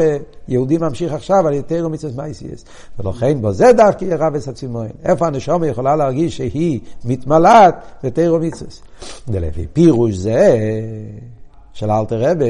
יהודי 0.47 0.77
ממשיך 0.77 1.13
עכשיו 1.13 1.47
על 1.47 1.53
יותר 1.53 1.83
ומצוות 1.85 2.15
מייסיאס. 2.15 2.65
ולכן 2.99 3.41
בזה 3.41 3.73
דווקא 3.77 4.05
יהיה 4.05 4.15
רב 4.15 4.35
הצימוין. 4.35 4.91
איפה 5.05 5.27
הנשומה 5.27 5.67
יכולה 5.67 5.95
להרגיש 5.95 6.37
שהיא 6.37 6.79
מתמלאת 7.05 7.75
יותר 8.03 8.33
ומצוות. 8.35 8.81
ולפי 9.27 9.67
פירוש 9.73 10.15
זה 10.15 10.57
של 11.73 11.91
אלתר 11.91 12.29
רבה, 12.29 12.45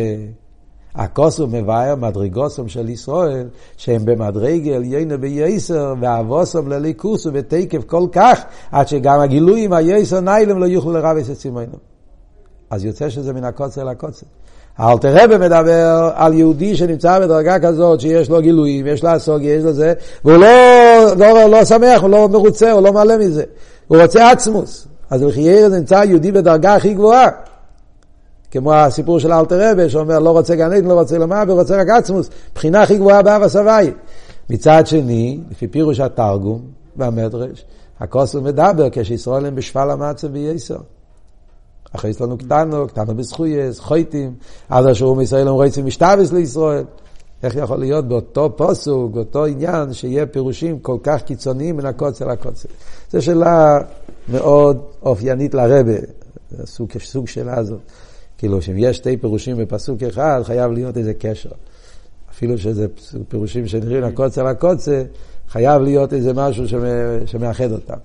הכוס 0.95 1.39
הוא 1.39 1.49
מבאר 1.49 1.95
מדרגוסם 1.95 2.67
של 2.67 2.89
ישראל, 2.89 3.47
שהם 3.77 4.05
במדרגל 4.05 4.83
יינו 4.83 5.19
בייסר, 5.19 5.93
ואבוסם 5.99 6.67
לליכוס 6.67 7.25
ובתקף 7.25 7.83
כל 7.85 8.07
כך, 8.11 8.41
עד 8.71 8.87
שגם 8.87 9.19
הגילויים 9.19 9.73
הייסר 9.73 10.19
ניילם 10.19 10.59
לא 10.59 10.65
יוכלו 10.65 10.91
לרב 10.91 11.17
הצימוין. 11.31 11.69
אז 12.69 12.85
יוצא 12.85 13.09
שזה 13.09 13.33
מן 13.33 13.43
הקוצר 13.43 13.83
לקוצר. 13.83 14.25
אלתר 14.79 15.23
רבי 15.23 15.37
מדבר 15.37 16.09
על 16.15 16.33
יהודי 16.33 16.75
שנמצא 16.75 17.19
בדרגה 17.19 17.59
כזאת 17.59 18.01
שיש 18.01 18.29
לו 18.29 18.41
גילויים, 18.41 18.87
יש 18.87 19.03
לו 19.03 19.09
הסוג, 19.09 19.41
יש 19.43 19.63
לו 19.63 19.73
זה, 19.73 19.93
והוא 20.25 20.37
לא, 20.37 21.15
לא, 21.17 21.49
לא 21.49 21.65
שמח, 21.65 22.01
הוא 22.01 22.09
לא 22.09 22.29
מרוצה, 22.29 22.71
הוא 22.71 22.81
לא 22.81 22.93
מלא 22.93 23.17
מזה. 23.17 23.43
הוא 23.87 24.01
רוצה 24.01 24.31
עצמוס. 24.31 24.87
אז 25.09 25.23
לחייר 25.23 25.67
נמצא 25.67 25.95
יהודי 25.95 26.31
בדרגה 26.31 26.75
הכי 26.75 26.93
גבוהה. 26.93 27.27
כמו 28.51 28.73
הסיפור 28.73 29.19
של 29.19 29.33
אלתר 29.33 29.71
רבי 29.71 29.89
שאומר 29.89 30.19
לא 30.19 30.29
רוצה 30.29 30.55
גן 30.55 30.73
עדן, 30.73 30.85
לא 30.85 30.93
רוצה 30.93 31.17
למה, 31.17 31.43
ורוצה 31.47 31.81
רק 31.81 31.89
עצמוס. 31.89 32.29
בחינה 32.55 32.81
הכי 32.81 32.97
גבוהה 32.97 33.21
באב 33.21 33.43
הסבי. 33.43 33.91
מצד 34.49 34.87
שני, 34.87 35.39
לפי 35.51 35.67
פירוש 35.67 35.99
התרגום 35.99 36.61
והמדרש, 36.97 37.65
הכוסל 37.99 38.39
מדבר 38.39 38.87
כשישראל 38.91 39.45
הם 39.45 39.55
בשפל 39.55 39.89
המצב 39.89 40.27
וייסר. 40.31 40.77
אחרי 41.95 42.11
לנו 42.21 42.37
קטנו, 42.37 42.87
קטנו 42.87 43.15
בזכויס, 43.15 43.79
חויטים, 43.79 44.33
עד 44.69 44.85
אשר 44.85 45.05
הוא 45.05 45.17
מישראל 45.17 45.47
הם 45.47 45.53
רוצים 45.53 45.85
משתבס 45.85 46.31
לישראל. 46.31 46.83
איך 47.43 47.55
יכול 47.55 47.79
להיות 47.79 48.07
באותו 48.07 48.53
פוסוק, 48.57 49.13
באותו 49.13 49.45
עניין, 49.45 49.93
שיהיה 49.93 50.25
פירושים 50.25 50.79
כל 50.79 50.97
כך 51.03 51.21
קיצוניים 51.21 51.77
מן 51.77 51.85
הקוצר 51.85 52.27
לקוצר? 52.27 52.69
זו 53.11 53.21
שאלה 53.21 53.79
מאוד 54.29 54.81
אופיינית 55.01 55.53
לרבה, 55.53 55.93
סוג, 56.65 56.89
סוג 56.99 57.27
שאלה 57.27 57.57
הזאת. 57.57 57.79
כאילו, 58.37 58.61
שאם 58.61 58.77
יש 58.77 58.97
שתי 58.97 59.17
פירושים 59.17 59.57
בפסוק 59.57 60.03
אחד, 60.03 60.41
חייב 60.43 60.71
להיות 60.71 60.97
איזה 60.97 61.13
קשר. 61.13 61.49
אפילו 62.31 62.57
שזה 62.57 62.87
פירושים 63.27 63.67
שנראים 63.67 64.01
לקוצר 64.01 64.43
לקוצר, 64.43 65.01
חייב 65.49 65.81
להיות 65.81 66.13
איזה 66.13 66.33
משהו 66.33 66.63
שמאחד 67.25 67.71
אותם. 67.71 67.97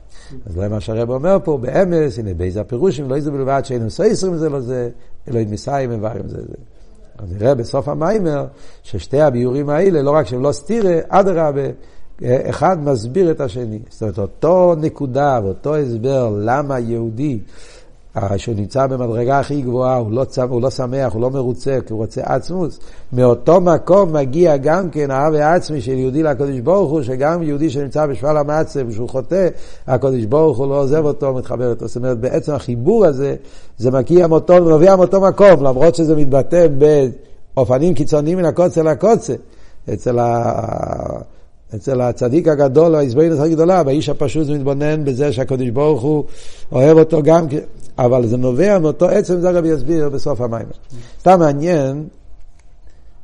אז 0.46 0.54
זה 0.54 0.68
מה 0.68 0.80
שהרב 0.80 1.10
אומר 1.10 1.36
פה, 1.44 1.58
באמס, 1.58 2.18
הנה 2.18 2.34
באיזה 2.34 2.60
הפירושים, 2.60 3.10
לא 3.10 3.14
איזה 3.14 3.30
בלבד 3.30 3.60
שאין 3.64 3.88
סויסרים 3.88 4.36
זה 4.36 4.48
לא 4.48 4.60
זה, 4.60 4.88
אלוהים 5.28 5.50
מסיים 5.50 5.92
איברים 5.92 6.28
זה 6.28 6.36
זה. 6.36 6.54
אז 7.18 7.32
נראה 7.32 7.54
בסוף 7.54 7.88
המיימר, 7.88 8.46
ששתי 8.82 9.20
הביורים 9.20 9.68
האלה, 9.68 10.02
לא 10.02 10.10
רק 10.10 10.26
שהם 10.26 10.42
לא 10.42 10.52
סתירה, 10.52 10.94
אדרבה, 11.08 11.68
אחד 12.22 12.84
מסביר 12.84 13.30
את 13.30 13.40
השני. 13.40 13.78
זאת 13.90 14.02
אומרת, 14.02 14.18
אותו 14.18 14.74
נקודה 14.80 15.40
ואותו 15.44 15.76
הסבר 15.76 16.36
למה 16.38 16.78
יהודי 16.78 17.38
שהוא 18.36 18.54
נמצא 18.54 18.86
במדרגה 18.86 19.38
הכי 19.38 19.62
גבוהה, 19.62 19.96
הוא 19.96 20.12
לא, 20.12 20.24
צמ, 20.24 20.46
הוא 20.50 20.62
לא 20.62 20.70
שמח, 20.70 21.12
הוא 21.12 21.22
לא 21.22 21.30
מרוצה, 21.30 21.78
כי 21.86 21.92
הוא 21.92 22.00
רוצה 22.00 22.20
עצמוס. 22.24 22.78
מאותו 23.12 23.60
מקום 23.60 24.12
מגיע 24.12 24.56
גם 24.56 24.90
כן 24.90 25.10
האב 25.10 25.34
העצמי 25.34 25.80
של 25.80 25.92
יהודי 25.92 26.22
לקדוש 26.22 26.60
ברוך 26.60 26.90
הוא, 26.90 27.02
שגם 27.02 27.42
יהודי 27.42 27.70
שנמצא 27.70 28.06
בשפל 28.06 28.36
המצב, 28.36 28.90
שהוא 28.90 29.08
חוטא, 29.08 29.48
הקדוש 29.86 30.24
ברוך 30.24 30.58
הוא 30.58 30.66
לא 30.66 30.80
עוזב 30.80 31.04
אותו, 31.04 31.34
מתחבר 31.34 31.70
אותו. 31.70 31.86
זאת 31.88 31.96
אומרת, 31.96 32.18
בעצם 32.18 32.52
החיבור 32.52 33.06
הזה, 33.06 33.34
זה 33.78 33.90
מגיע 33.90 34.26
מאותו, 34.26 34.64
מביא 34.64 34.94
מאותו 34.94 35.20
מקום, 35.20 35.64
למרות 35.64 35.94
שזה 35.94 36.16
מתבטא 36.16 36.66
באופנים 37.54 37.94
קיצוניים 37.94 38.38
מן 38.38 38.44
הקוצר 38.44 38.82
לקוצר. 38.82 39.34
אצל 39.92 40.18
ה... 40.18 40.60
אצל 41.74 42.00
הצדיק 42.00 42.48
הגדול, 42.48 42.94
ההזבנות 42.94 43.38
הגדולה, 43.38 43.82
והאיש 43.86 44.08
הפשוט 44.08 44.48
מתבונן 44.48 45.04
בזה 45.04 45.32
שהקדוש 45.32 45.70
ברוך 45.70 46.02
הוא 46.02 46.24
אוהב 46.72 46.98
אותו 46.98 47.22
גם 47.22 47.48
כן. 47.48 47.58
אבל 47.98 48.26
זה 48.26 48.36
נובע 48.36 48.78
מאותו 48.78 49.08
עצם, 49.08 49.40
זה 49.40 49.48
הרב 49.48 49.64
יסביר 49.64 50.08
בסוף 50.08 50.40
המים. 50.40 50.66
סתם 51.20 51.38
מעניין, 51.38 52.08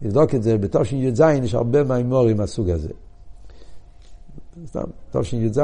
לבדוק 0.03 0.35
את 0.35 0.43
זה, 0.43 0.59
בתשי"ז 0.59 1.23
יש 1.43 1.55
הרבה 1.55 1.85
מימורים 1.85 2.37
מהסוג 2.37 2.71
הזה. 2.71 2.89
סתם, 4.67 4.85
תשי"ז 5.13 5.61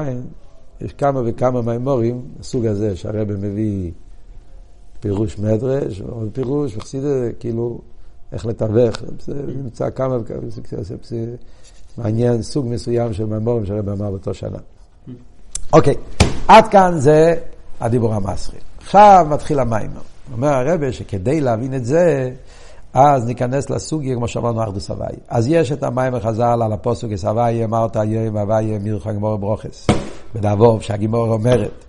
יש 0.80 0.92
כמה 0.92 1.22
וכמה 1.24 1.62
מימורים 1.62 2.22
מהסוג 2.36 2.66
הזה, 2.66 2.96
שהרבא 2.96 3.34
מביא 3.34 3.90
פירוש 5.00 5.38
מדרש, 5.38 6.00
עוד 6.00 6.28
פירוש, 6.32 6.76
וחסידה, 6.76 7.32
כאילו, 7.38 7.80
איך 8.32 8.46
לתווך, 8.46 8.96
זה 9.20 9.34
נמצא 9.46 9.90
כמה 9.90 10.18
וכמה, 10.20 10.38
זה 11.02 11.34
מעניין 11.98 12.42
סוג 12.42 12.66
מסוים 12.68 13.12
של 13.12 13.24
מימורים 13.24 13.66
שהרבא 13.66 13.92
אמר 13.92 14.10
באותו 14.10 14.34
שנה. 14.34 14.58
אוקיי, 15.72 15.94
עד 16.48 16.68
כאן 16.68 16.98
זה 16.98 17.34
הדיבור 17.80 18.14
המסחי. 18.14 18.65
עכשיו 18.86 19.26
מתחיל 19.30 19.58
המיימר. 19.58 20.00
אומר 20.32 20.48
הרבה 20.48 20.92
שכדי 20.92 21.40
להבין 21.40 21.74
את 21.74 21.84
זה, 21.84 22.30
אז 22.94 23.26
ניכנס 23.26 23.70
לסוגיה, 23.70 24.16
כמו 24.16 24.28
שאמרנו, 24.28 24.64
אחדוס 24.64 24.90
הוואי. 24.90 25.16
אז 25.28 25.48
יש 25.48 25.72
את 25.72 25.82
המים 25.82 26.20
חז"ל 26.20 26.62
על 26.62 26.72
הפוסק 26.72 27.08
הוואי, 27.24 27.64
אמרת 27.64 27.96
היום 27.96 28.36
הוואי 28.36 28.78
מירך 28.78 29.06
הגמור 29.06 29.36
ברוכס. 29.36 29.86
בדבוב, 30.34 30.82
שהגימור 30.82 31.32
אומרת, 31.32 31.84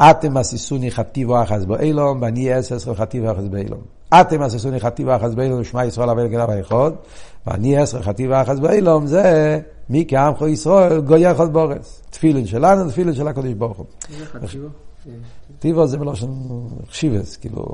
אתם 0.00 0.38
אסיסוני 0.38 0.90
חטיבו 0.90 1.42
אחז 1.42 1.66
באילום, 1.66 2.22
ואני 2.22 2.58
אסס 2.58 2.88
חטיבו 2.88 3.32
אחז 3.32 3.48
באילום. 3.48 3.80
אתם 4.20 4.42
אסיסוני 4.42 4.80
חטיבו 4.80 5.16
אחז 5.16 5.34
באילום, 5.34 5.60
ושמע 5.60 5.84
ישראל 5.84 6.10
אבי 6.10 6.22
לגנב 6.22 6.50
היחוד, 6.50 6.94
ואני 7.46 7.82
אסר 7.82 8.02
חטיבו 8.02 8.34
אחז 8.42 8.60
באילום, 8.60 9.06
זה 9.06 9.58
מי 9.90 10.04
כעמכו 10.08 10.48
ישראל 10.48 11.00
גוי 11.00 11.20
יכול 11.20 11.46
בורס. 11.46 12.02
תפילין 12.10 12.46
שלנו, 12.46 12.90
תפילין 12.90 13.14
של 13.14 13.28
הקדוש 13.28 13.52
ברוך 13.52 13.78
הוא. 13.78 13.86
טיבו 15.58 15.86
זה 15.86 15.98
מלושן 15.98 16.32
חשיבס, 16.90 17.36
כאילו, 17.36 17.64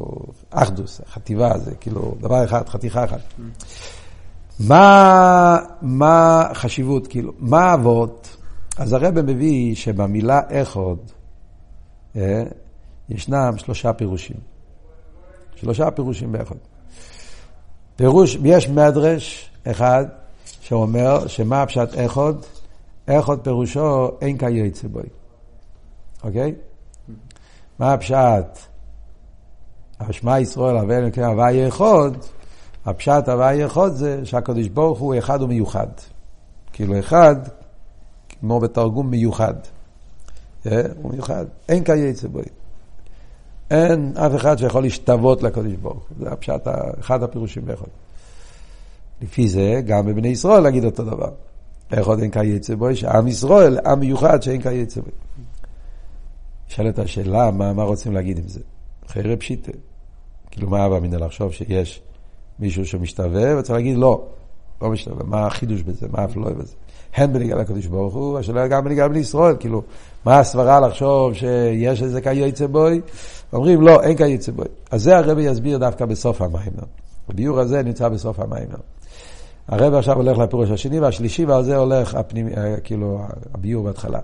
אחדוס, 0.50 1.00
חטיבה 1.06 1.58
זה 1.58 1.74
כאילו 1.74 2.14
דבר 2.20 2.44
אחד, 2.44 2.68
חתיכה 2.68 3.04
אחת. 3.04 3.20
מה, 4.60 5.58
מה 5.82 6.48
חשיבות, 6.54 7.06
כאילו, 7.06 7.32
מה 7.38 7.74
אבות? 7.74 8.36
אז 8.78 8.92
הרב 8.92 9.20
מביא 9.20 9.74
שבמילה 9.74 10.40
אחד 10.48 10.96
אה, 12.16 12.42
ישנם 13.08 13.54
שלושה 13.56 13.92
פירושים. 13.92 14.36
שלושה 15.54 15.90
פירושים 15.90 16.32
באחד. 16.32 16.56
פירוש, 17.96 18.38
יש 18.44 18.68
מדרש 18.68 19.50
אחד 19.64 20.04
שאומר 20.60 21.26
שמה 21.26 21.62
הפשט 21.62 21.88
אחד? 22.06 22.34
אחד 23.06 23.40
פירושו 23.40 24.10
אין 24.20 24.38
כיוצא 24.38 24.88
בוי. 24.88 25.02
אוקיי? 26.24 26.54
מה 27.78 27.92
הפשט? 27.92 28.58
השמע 30.00 30.40
ישראל 30.40 30.76
הווה 30.76 30.98
אלוקים 30.98 31.22
הווה 31.22 31.68
אחד, 31.68 32.10
הפשט 32.86 33.28
הווה 33.28 33.66
אחד 33.66 33.88
זה 33.92 34.20
שהקדוש 34.24 34.68
ברוך 34.68 34.98
הוא 34.98 35.14
אחד 35.18 35.42
ומיוחד. 35.42 35.86
כאילו 36.72 36.98
אחד, 36.98 37.36
כמו 38.40 38.60
בתרגום 38.60 39.10
מיוחד. 39.10 39.54
אה? 40.66 40.82
הוא 41.02 41.12
מיוחד. 41.12 41.44
אין 41.68 41.84
כייצא 41.84 42.28
בוי. 42.28 42.42
אין 43.70 44.12
אף 44.16 44.32
אחד 44.36 44.58
שיכול 44.58 44.82
להשתוות 44.82 45.42
לקדוש 45.42 45.72
ברוך 45.72 46.04
הוא. 46.08 46.16
זה 46.20 46.30
הפשט, 46.30 46.68
אחד 47.00 47.22
הפירושים 47.22 47.64
באחד. 47.64 47.86
לפי 49.22 49.48
זה, 49.48 49.80
גם 49.86 50.06
בבני 50.06 50.28
ישראל 50.28 50.62
להגיד 50.62 50.84
אותו 50.84 51.04
דבר. 51.04 51.30
אחד 51.94 52.20
אין 52.20 52.30
כייצא 52.30 52.74
בוי, 52.74 52.96
שעם 52.96 53.28
ישראל, 53.28 53.78
עם 53.86 54.00
מיוחד 54.00 54.42
שאין 54.42 54.62
כייצא 54.62 55.00
בוי. 55.00 55.12
נשאלת 56.70 56.98
השאלה, 56.98 57.50
מה, 57.50 57.72
מה 57.72 57.82
רוצים 57.82 58.12
להגיד 58.12 58.38
עם 58.38 58.48
זה? 58.48 58.60
חרב 59.08 59.38
פשיטה. 59.38 59.72
כאילו, 60.50 60.70
מה 60.70 60.86
אבא 60.86 60.98
מינא 60.98 61.16
לחשוב 61.16 61.52
שיש 61.52 62.02
מישהו 62.58 62.86
שמשתווה, 62.86 63.58
וצריך 63.58 63.76
להגיד 63.76 63.96
לא, 63.96 64.24
לא 64.82 64.90
משתווה. 64.90 65.24
מה 65.24 65.46
החידוש 65.46 65.82
בזה? 65.82 66.06
מה 66.10 66.18
האפלוי 66.18 66.54
בזה? 66.54 66.74
הן 67.14 67.32
בניגע 67.32 67.56
לקדוש 67.56 67.86
ברוך 67.86 68.14
הוא, 68.14 68.38
השאלה 68.38 68.68
גם 68.68 68.84
בניגע 68.84 69.08
בני 69.08 69.18
ישראל, 69.18 69.56
כאילו, 69.60 69.82
מה 70.24 70.38
הסברה 70.38 70.80
לחשוב 70.80 71.34
שיש 71.34 72.02
איזה 72.02 72.20
כיוצא 72.20 72.66
בוי? 72.66 73.00
אומרים 73.52 73.82
לא, 73.82 74.02
אין 74.02 74.16
כיוצא 74.16 74.52
בוי. 74.52 74.66
אז 74.90 75.02
זה 75.02 75.18
הרבי 75.18 75.42
יסביר 75.42 75.78
דווקא 75.78 76.04
בסוף 76.04 76.42
המים. 76.42 76.72
הביור 77.28 77.60
הזה 77.60 77.82
נמצא 77.82 78.08
בסוף 78.08 78.40
המים. 78.40 78.68
הרבי 79.68 79.96
עכשיו 79.96 80.16
הולך 80.16 80.38
לפירוש 80.38 80.70
השני 80.70 81.00
והשלישי, 81.00 81.44
ועל 81.44 81.64
זה 81.64 81.76
הולך 81.76 82.14
הפנימי, 82.14 82.50
כאילו, 82.84 83.20
הביור 83.54 83.84
בהתחלה. 83.84 84.20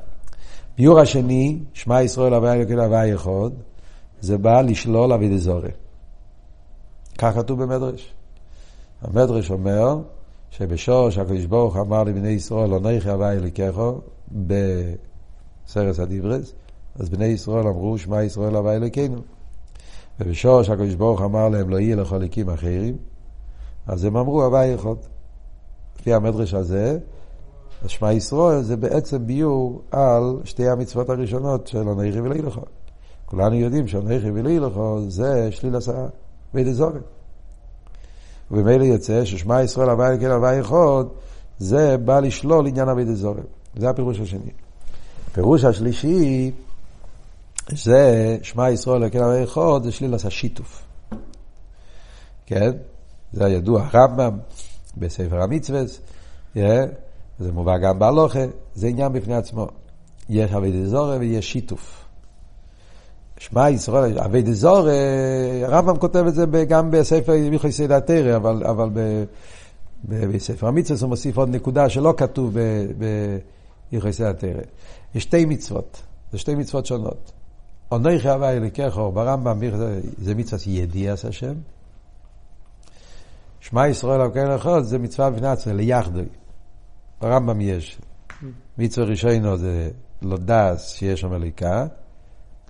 ביור 0.77 1.01
השני, 1.01 1.59
שמע 1.73 2.03
ישראל 2.03 2.35
הוויה 2.35 2.53
אלוקים 2.55 2.79
הוויה 2.79 3.15
אחד, 3.15 3.51
זה 4.21 4.39
בא 4.39 4.61
לשלול 4.61 5.13
אבי 5.13 5.29
דזורי. 5.29 5.71
כך 7.19 7.35
כתוב 7.35 7.63
במדרש. 7.63 8.15
המדרש 9.03 9.51
אומר 9.51 9.99
שבשור 10.51 11.11
שהקדוש 11.11 11.45
ברוך 11.45 11.77
אמר 11.77 12.05
לבני 12.05 12.29
ישראל, 12.29 12.71
לא 12.71 12.81
נכי 12.81 13.11
הוויה 13.11 13.33
אלוקיכו, 13.33 14.01
בסרס 14.31 16.01
הדיברס, 16.01 16.53
אז 16.95 17.09
בני 17.09 17.25
ישראל 17.25 17.67
אמרו, 17.67 17.99
שמע 17.99 18.23
ישראל 18.23 18.57
הוויה 18.57 18.77
אלוקינו. 18.77 19.19
ובשור 20.21 20.63
שהקדוש 20.63 20.95
ברוך 20.95 21.23
אמר 21.23 21.49
להם, 21.49 21.71
לא 21.71 21.81
יהיה 21.81 21.97
לכל 21.97 22.19
לקים 22.19 22.51
אחרים, 22.51 22.97
אז 23.87 24.05
הם 24.05 24.17
אמרו 24.17 24.43
הוויה 24.43 24.75
אחד. 24.75 24.95
לפי 25.99 26.15
המדרש 26.15 26.55
הזה, 26.55 26.99
אז 27.85 27.91
שמע 27.91 28.13
ישראל 28.13 28.63
זה 28.63 28.77
בעצם 28.77 29.27
ביור 29.27 29.83
על 29.91 30.41
שתי 30.45 30.69
המצוות 30.69 31.11
הראשונות 31.11 31.67
של 31.67 31.89
הנכי 31.89 32.21
ולילכו. 32.21 32.61
כולנו 33.27 33.55
יודעים 33.55 33.89
שהנכי 33.89 34.31
ולילכו 34.31 35.01
זה 35.09 35.49
שליל 35.53 35.77
עשרה, 35.77 36.07
ואיזה 36.55 36.75
זורם. 36.75 37.01
ובמילא 38.51 38.85
יוצא 38.85 39.25
ששמע 39.25 39.63
ישראל 39.63 39.91
הווה 39.91 40.09
אלוקים 40.11 40.31
הווה 40.31 40.61
אחד, 40.61 41.05
זה 41.59 41.97
בא 41.97 42.21
לשלול 42.21 42.67
עניין 42.67 42.89
אבי 42.89 43.15
זורם. 43.15 43.43
זה 43.77 43.91
הפירוש 43.91 44.21
השני. 44.21 44.51
הפירוש 45.31 45.65
השלישי, 45.65 46.51
זה 47.69 48.37
שמע 48.43 48.71
ישראל 48.71 49.03
אלוקים 49.03 49.23
הווה 49.23 49.45
אחד, 49.45 49.81
זה 49.83 49.93
שליל 49.93 50.15
עשה 50.15 50.31
שיתוף. 50.31 50.83
כן? 52.47 52.71
זה 53.33 53.45
הידוע 53.45 53.87
הרמב"ם 53.93 54.39
בספר 54.97 55.43
המצווה. 55.43 55.81
זה 57.43 57.53
מובא 57.53 57.79
גם 57.79 57.99
בהלוכה, 57.99 58.41
זה 58.75 58.87
עניין 58.87 59.13
בפני 59.13 59.35
עצמו. 59.35 59.67
יש 60.29 60.53
אבי 60.53 60.73
דזורי 60.73 61.17
ויש 61.17 61.53
שיתוף. 61.53 62.05
שמע 63.39 63.71
ישראל, 63.71 64.19
אבי 64.19 64.43
דזורי, 64.43 64.93
הרמב"ם 65.65 65.97
כותב 65.97 66.25
את 66.29 66.35
זה 66.35 66.45
גם 66.69 66.91
בספר 66.91 67.33
מיכוי 67.51 67.73
סיידא 67.73 68.01
תרא, 68.01 68.37
אבל, 68.37 68.67
אבל 68.67 68.91
ב, 68.93 69.25
ב, 70.09 70.25
בספר 70.27 70.67
המצווה 70.67 71.01
הוא 71.01 71.09
מוסיף 71.09 71.37
עוד 71.37 71.49
נקודה 71.49 71.89
שלא 71.89 72.15
כתוב 72.17 72.57
במיכוי 72.99 74.13
סיידא 74.13 74.33
תרא. 74.33 74.61
יש 75.15 75.23
שתי 75.23 75.45
מצוות, 75.45 76.03
זה 76.33 76.39
שתי 76.39 76.55
מצוות 76.55 76.87
שונות. 76.87 77.33
אונכי 77.93 78.29
הווי 78.29 78.49
אלוקיכו, 78.49 79.13
ברמב"ם 79.13 79.61
זה 80.19 80.35
מצוות 80.35 80.67
ידיעס 80.67 81.25
השם. 81.25 81.55
שמע 83.61 83.89
ישראל 83.89 84.21
אלוקיכו 84.21 84.83
זה 84.83 84.99
מצווה 84.99 85.31
בפני 85.31 85.49
עצמו, 85.49 85.73
ליחדוי. 85.73 86.27
ברמב"ם 87.23 87.61
יש. 87.61 87.99
מצווה 88.79 89.07
ראשינו 89.07 89.57
זה 89.57 89.91
לא 90.23 90.37
דס 90.37 90.93
שיש 90.93 91.21
שם 91.21 91.35
אליקה, 91.35 91.87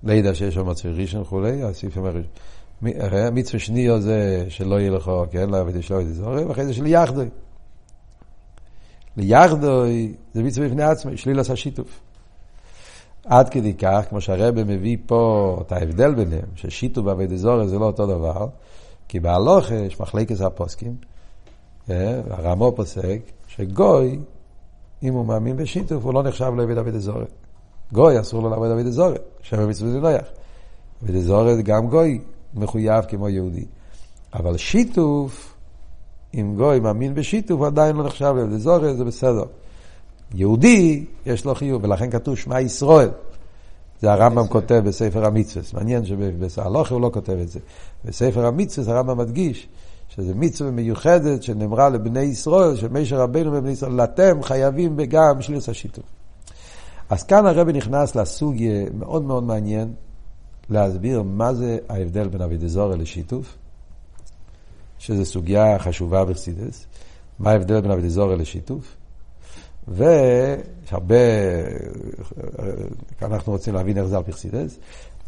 לידע 0.03 0.35
שיש 0.35 0.55
שם 0.55 0.69
מצווה 0.69 0.95
ראשון 0.95 1.21
וכולי, 1.21 1.63
הסעיף 1.63 1.97
אומר, 1.97 2.13
מצווה 3.33 3.59
שניו 3.59 4.01
זה 4.01 4.47
שלא 4.49 4.81
יהיה 4.81 4.91
לך, 4.91 5.11
כן, 5.31 5.51
לא 5.51 5.57
עבד 5.57 5.83
שלא 5.83 5.97
יהיה 5.97 6.13
זורם, 6.13 6.49
ואחרי 6.49 6.67
זה 6.67 6.75
של 6.75 6.87
יחדוי. 6.87 7.29
ליחדוי 9.17 10.15
זה 10.35 10.43
מצווה 10.43 10.69
בפני 10.69 10.83
עצמו, 10.83 11.17
שליל 11.17 11.41
עשה 11.41 11.57
שיתוף. 11.57 12.01
עד 13.25 13.49
כדי 13.49 13.75
כך, 13.75 14.05
כמו 14.09 14.21
שהרבא 14.21 14.65
מביא 14.65 14.97
פה 15.07 15.59
את 15.67 15.73
ההבדל 15.73 16.15
ביניהם, 16.15 16.47
ששיתוף 16.55 17.07
ועבד 17.07 17.35
זורם 17.35 17.67
זה 17.67 17.79
לא 17.79 17.85
אותו 17.85 18.07
דבר, 18.07 18.47
כי 19.09 19.21
בהלוכה 19.21 19.75
יש 19.75 20.01
מחלקת 20.01 20.41
הפוסקים, 20.41 20.97
הרמו 21.89 22.73
פוסק, 22.77 23.21
שגוי 23.47 24.19
אם 25.03 25.15
הוא 25.15 25.27
מאמין 25.27 25.57
בשיתוף, 25.57 26.05
הוא 26.05 26.15
לא 26.15 26.23
נחשב 26.23 26.53
לעבד 26.57 26.79
אבי 26.79 26.91
דזורת. 26.91 27.33
גוי, 27.93 28.21
אסור 28.21 28.43
לו 28.43 28.51
לעבוד 28.51 28.71
אבי 28.71 28.83
דזורת, 28.83 29.23
שם 29.43 29.61
המצווה 29.61 29.91
זה 29.91 30.01
נויח. 30.01 30.25
אבי 31.03 31.13
דזורת 31.13 31.65
גם 31.65 31.89
גוי 31.89 32.21
מחויב 32.55 33.05
כמו 33.05 33.29
יהודי. 33.29 33.65
אבל 34.35 34.57
שיתוף, 34.57 35.55
אם 36.35 36.55
גוי 36.57 36.81
מאמין 36.81 37.15
בשיתוף, 37.15 37.59
הוא 37.59 37.67
עדיין 37.67 37.97
לא 37.97 38.05
נחשב 38.05 38.35
לעבד 38.37 38.53
דזורת, 38.53 38.97
זה 38.97 39.05
בסדר. 39.05 39.45
יהודי, 40.35 41.05
יש 41.27 41.45
לו 41.45 41.55
חיוב, 41.55 41.85
ולכן 41.85 42.11
כתוב 42.11 42.37
שמע 42.37 42.61
ישראל. 42.61 43.11
זה 44.01 44.13
הרמב"ם 44.13 44.47
כותב 44.47 44.83
בספר 44.85 45.27
המצווה. 45.27 45.65
מעניין 45.75 46.05
שבסהלוכה 46.05 46.95
הוא 46.95 47.03
לא 47.03 47.11
כותב 47.13 47.37
את 47.43 47.49
זה. 47.49 47.61
בספר 48.05 48.47
המצווה 48.47 48.95
הרמב"ם 48.95 49.19
מדגיש 49.19 49.69
שזה 50.17 50.35
מצווה 50.35 50.71
מיוחדת 50.71 51.43
שנאמרה 51.43 51.89
לבני 51.89 52.21
ישראל, 52.21 52.77
של 52.77 52.89
מישר 52.89 53.21
רבנו 53.21 53.53
ובני 53.53 53.71
ישראל, 53.71 54.05
אתם 54.05 54.43
חייבים 54.43 54.97
בגם 54.97 55.43
שליס 55.43 55.69
השיתוף. 55.69 56.05
אז 57.11 57.23
כאן 57.23 57.47
הרבי 57.47 57.73
נכנס 57.73 58.17
לסוגיה 58.17 58.85
מאוד 58.95 59.23
מאוד 59.23 59.43
מעניין 59.43 59.95
להסביר 60.71 61.23
מה 61.23 61.55
זה 61.55 61.79
ההבדל 61.89 62.29
בין 62.29 62.43
אבי 62.43 62.57
דזורי 62.57 62.99
לשיתוף, 62.99 63.59
שזו 64.99 65.25
סוגיה 65.25 65.79
חשובה 65.79 66.25
בחסידס, 66.25 66.87
מה 67.39 67.51
ההבדל 67.51 67.81
בין 67.81 67.91
אבי 67.91 68.03
דזורי 68.03 68.37
לשיתוף, 68.37 68.97
ויש 69.89 70.91
הרבה, 70.91 71.15
אנחנו 73.23 73.53
רוצים 73.53 73.75
להבין 73.75 73.99
איך 73.99 74.07
זה 74.07 74.17
על 74.17 74.23
פרסידס, 74.23 74.79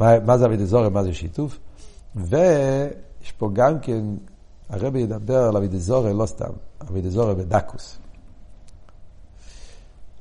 מה, 0.00 0.20
מה 0.20 0.38
זה 0.38 0.46
אבי 0.46 0.56
דזורי, 0.56 0.90
מה 0.90 1.02
זה 1.02 1.14
שיתוף, 1.14 1.58
ויש 2.16 3.32
פה 3.38 3.50
גם 3.52 3.78
כן 3.80 4.04
הרבי 4.68 4.98
ידבר 4.98 5.42
על 5.42 5.56
אבידזורי 5.56 6.12
לא 6.14 6.26
סתם, 6.26 6.50
אבידזורי 6.90 7.34
בדקוס. 7.34 7.98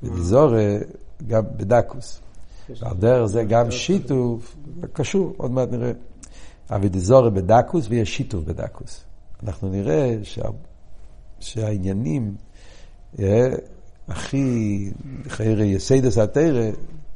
אבידזורי 0.03 0.77
גם 1.27 1.43
בדקוס. 1.57 2.19
ועל 2.69 2.97
דרך 2.97 3.25
זה 3.25 3.43
גם 3.43 3.71
שיתוף, 3.71 4.55
קשור, 4.93 5.33
עוד 5.37 5.51
מעט 5.51 5.69
נראה. 5.71 5.91
אבידזורי 6.69 7.31
בדקוס 7.31 7.85
ויש 7.89 8.17
שיתוף 8.17 8.43
בדקוס. 8.43 9.03
אנחנו 9.43 9.69
נראה 9.69 10.17
שה, 10.23 10.41
שהעניינים 11.39 12.35
אה, 13.19 13.49
הכי, 14.07 14.89
חיי 15.27 15.65
יסיידס 15.65 16.17
התרא, 16.17 16.69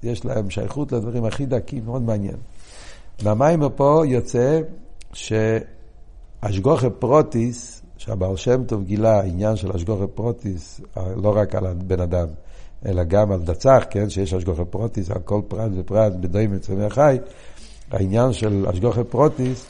יש 0.03 0.25
להם 0.25 0.49
שייכות 0.49 0.91
לדברים 0.91 1.25
הכי 1.25 1.45
דקים, 1.45 1.85
מאוד 1.85 2.01
מעניין. 2.01 2.37
מהמים 3.23 3.59
פה 3.75 4.03
יוצא 4.07 4.61
שאשגוכי 6.45 6.87
פרוטיס, 6.99 7.81
שהבעל 7.97 8.35
שם 8.35 8.63
טוב 8.63 8.83
גילה 8.83 9.21
עניין 9.21 9.55
של 9.55 9.71
אשגוכי 9.71 10.07
פרוטיס, 10.15 10.81
לא 10.97 11.37
רק 11.37 11.55
על 11.55 11.65
הבן 11.65 12.01
אדם, 12.01 12.27
אלא 12.85 13.03
גם 13.03 13.31
על 13.31 13.39
דצח, 13.41 13.83
כן, 13.89 14.09
שיש 14.09 14.33
אשגוכי 14.33 14.65
פרוטיס 14.69 15.11
על 15.11 15.19
כל 15.19 15.41
פרט 15.47 15.71
ופרט 15.75 16.13
בדוים 16.19 16.51
מצומי 16.51 16.83
החי, 16.85 17.17
העניין 17.91 18.33
של 18.33 18.65
אשגוכי 18.73 19.03
פרוטיס 19.03 19.65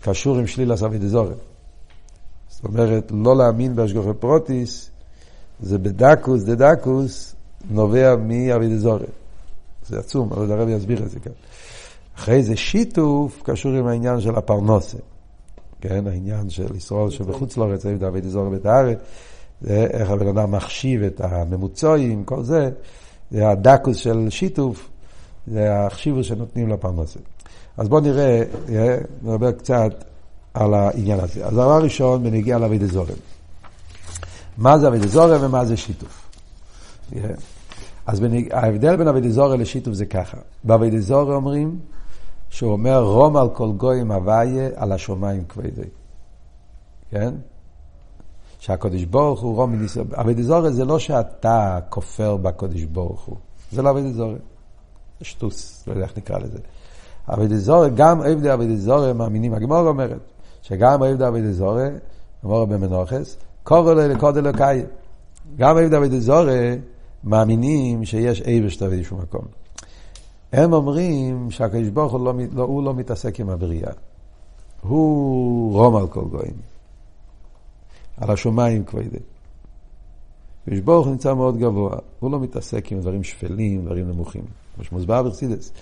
קשור 0.00 0.38
עם 0.38 0.46
שליל 0.46 0.72
אבידזורי. 0.72 1.34
זאת 2.48 2.64
אומרת, 2.64 3.12
לא 3.14 3.36
להאמין 3.36 3.76
באשגוכי 3.76 4.12
פרוטיס, 4.20 4.90
זה 5.60 5.78
בדקוס, 5.78 6.42
דדקוס, 6.42 7.34
נובע 7.70 8.16
מאבידזורי. 8.16 9.06
זה 9.86 9.98
עצום, 9.98 10.32
אבל 10.32 10.52
הרב 10.52 10.68
יסביר 10.68 11.02
את 11.02 11.10
זה 11.10 11.20
כאן. 11.20 11.32
אחרי 12.16 12.42
זה 12.42 12.56
שיתוף 12.56 13.42
קשור 13.42 13.72
עם 13.72 13.86
העניין 13.86 14.20
של 14.20 14.36
הפרנוסה. 14.36 14.98
כן, 15.80 16.06
העניין 16.06 16.50
של 16.50 16.76
ישראל 16.76 17.10
שבחוץ 17.10 17.56
לארץ, 17.56 17.86
דוד 17.86 18.24
אזור 18.24 18.48
בית 18.48 18.66
הארץ, 18.66 18.98
איך 19.66 20.10
הבן 20.10 20.26
אדם 20.26 20.52
מחשיב 20.52 21.02
את 21.02 21.20
הממוצעים, 21.20 22.24
כל 22.24 22.42
זה, 22.42 22.70
זה 23.30 23.48
הדקוס 23.48 23.96
של 23.96 24.26
שיתוף, 24.30 24.88
זה 25.46 25.76
החשיבות 25.76 26.24
שנותנים 26.24 26.68
לפרנסה. 26.68 27.20
אז 27.76 27.88
בואו 27.88 28.00
נראה, 28.00 28.42
נדבר 29.22 29.52
קצת 29.52 30.04
על 30.54 30.74
העניין 30.74 31.20
הזה. 31.20 31.46
אז 31.46 31.52
הדבר 31.52 31.72
הראשון, 31.72 32.22
בנגיע 32.22 32.58
לאבידי 32.58 32.86
זורם. 32.86 33.14
מה 34.58 34.78
זה 34.78 34.88
אבידי 34.88 35.08
זורם 35.08 35.44
ומה 35.44 35.64
זה 35.64 35.76
שיתוף? 35.76 36.30
אז 38.06 38.20
בנג... 38.20 38.52
ההבדל 38.52 38.96
בין 38.96 39.08
אבידי 39.08 39.30
זורם 39.30 39.60
לשיתוף 39.60 39.94
זה 39.94 40.06
ככה. 40.06 40.36
באבידי 40.64 41.00
זורם 41.00 41.32
אומרים 41.32 41.78
שהוא 42.50 42.72
אומר 42.72 43.02
רום 43.02 43.36
על 43.36 43.48
כל 43.48 43.72
גויים 43.72 44.12
הוויה 44.12 44.68
על 44.76 44.92
השמיים 44.92 45.44
כבדי. 45.44 45.88
כן? 47.10 47.34
שהקודש 48.58 49.04
ברוך 49.04 49.40
הוא 49.40 49.56
רום 49.56 49.72
מניסו. 49.72 50.02
אבידי 50.14 50.42
זורם 50.42 50.72
זה 50.72 50.84
לא 50.84 50.98
שאתה 50.98 51.78
כופר 51.88 52.36
בקודש 52.36 52.82
ברוך 52.82 53.24
הוא. 53.24 53.36
זה 53.72 53.82
לא 53.82 53.90
אבידי 53.90 54.12
זורם. 54.12 54.36
שטוס, 55.22 55.84
לא 55.86 55.92
יודע 55.92 56.04
איך 56.04 56.18
נקרא 56.18 56.38
לזה. 56.38 56.58
אבידי 57.28 57.58
זורם, 57.58 57.94
גם 57.94 58.22
עבדי 58.22 58.54
אבידי 58.54 58.76
זורם 58.76 59.18
מאמינים. 59.18 59.54
הגמור 59.54 59.88
אומרת 59.88 60.20
שגם 60.62 61.02
עבדי 61.02 61.28
אבידי 61.28 61.52
זורם, 61.52 61.92
אמרו 62.44 62.66
במנוחס, 62.66 63.36
קורא 63.62 63.94
לו 63.94 64.08
לקוד 64.08 64.36
אלוקאי. 64.36 64.82
גם 65.56 65.76
עבדי 65.76 65.96
אבידי 65.96 66.20
זורם 66.20 66.78
מאמינים 67.24 68.04
שיש 68.04 68.42
עבר 68.42 68.68
שאתה 68.68 68.88
באיזשהו 68.88 69.16
מקום. 69.16 69.59
הם 70.52 70.72
אומרים 70.72 71.50
שהקדוש 71.50 71.88
ברוך 71.88 72.12
הוא 72.12 72.24
לא, 72.24 72.32
לא, 72.52 72.62
הוא 72.62 72.82
לא 72.82 72.94
מתעסק 72.94 73.40
עם 73.40 73.50
הבריאה. 73.50 73.92
הוא 74.80 75.74
רום 75.74 75.96
על 75.96 76.08
כל 76.08 76.24
גויים. 76.24 76.56
על 78.16 78.30
השמיים 78.30 78.84
כבדי. 78.84 79.18
הקדוש 80.62 80.80
ברוך 80.80 81.06
הוא 81.06 81.12
נמצא 81.12 81.34
מאוד 81.34 81.58
גבוה. 81.58 81.96
הוא 82.20 82.30
לא 82.30 82.40
מתעסק 82.40 82.92
עם 82.92 83.00
דברים 83.00 83.24
שפלים, 83.24 83.84
דברים 83.84 84.08
נמוכים. 84.08 84.44
כמו 84.74 84.84
שמוסבר 84.84 85.22
ברסידס, 85.22 85.72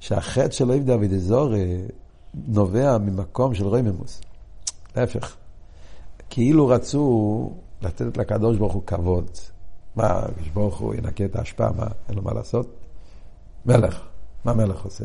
שהחטא 0.00 0.50
של 0.50 0.70
אוהב 0.70 0.84
דוד 0.84 1.12
אזור 1.12 1.54
נובע 2.48 2.98
ממקום 2.98 3.54
של 3.54 3.66
רויממוס. 3.66 4.20
להפך. 4.96 5.36
כאילו 6.30 6.66
רצו 6.66 7.50
לתת 7.82 8.16
לקדוש 8.16 8.56
ברוך 8.56 8.72
הוא 8.72 8.82
כבוד. 8.86 9.30
מה, 9.96 10.06
הקדוש 10.06 10.48
ברוך 10.48 10.78
הוא 10.78 10.94
ינקה 10.94 11.24
את 11.24 11.36
ההשפעה, 11.36 11.72
מה, 11.76 11.86
אין 12.08 12.16
לו 12.16 12.22
מה 12.22 12.32
לעשות? 12.32 12.66
מלך. 13.66 14.11
מה 14.44 14.52
המלך 14.52 14.84
עושה? 14.84 15.04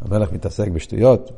המלך 0.00 0.32
מתעסק 0.32 0.68
בשטויות. 0.68 1.30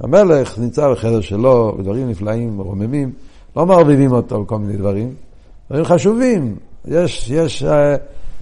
המלך 0.00 0.58
נמצא 0.58 0.92
בחדר 0.92 1.20
שלו, 1.20 1.74
בדברים 1.78 2.10
נפלאים, 2.10 2.60
רוממים, 2.60 3.12
לא 3.56 3.66
מערבבים 3.66 4.12
אותו 4.12 4.36
על 4.36 4.44
כל 4.44 4.58
מיני 4.58 4.76
דברים, 4.76 5.14
דברים 5.70 5.84
חשובים. 5.84 6.56
יש, 6.84 7.30
יש 7.30 7.62
אה, 7.62 7.96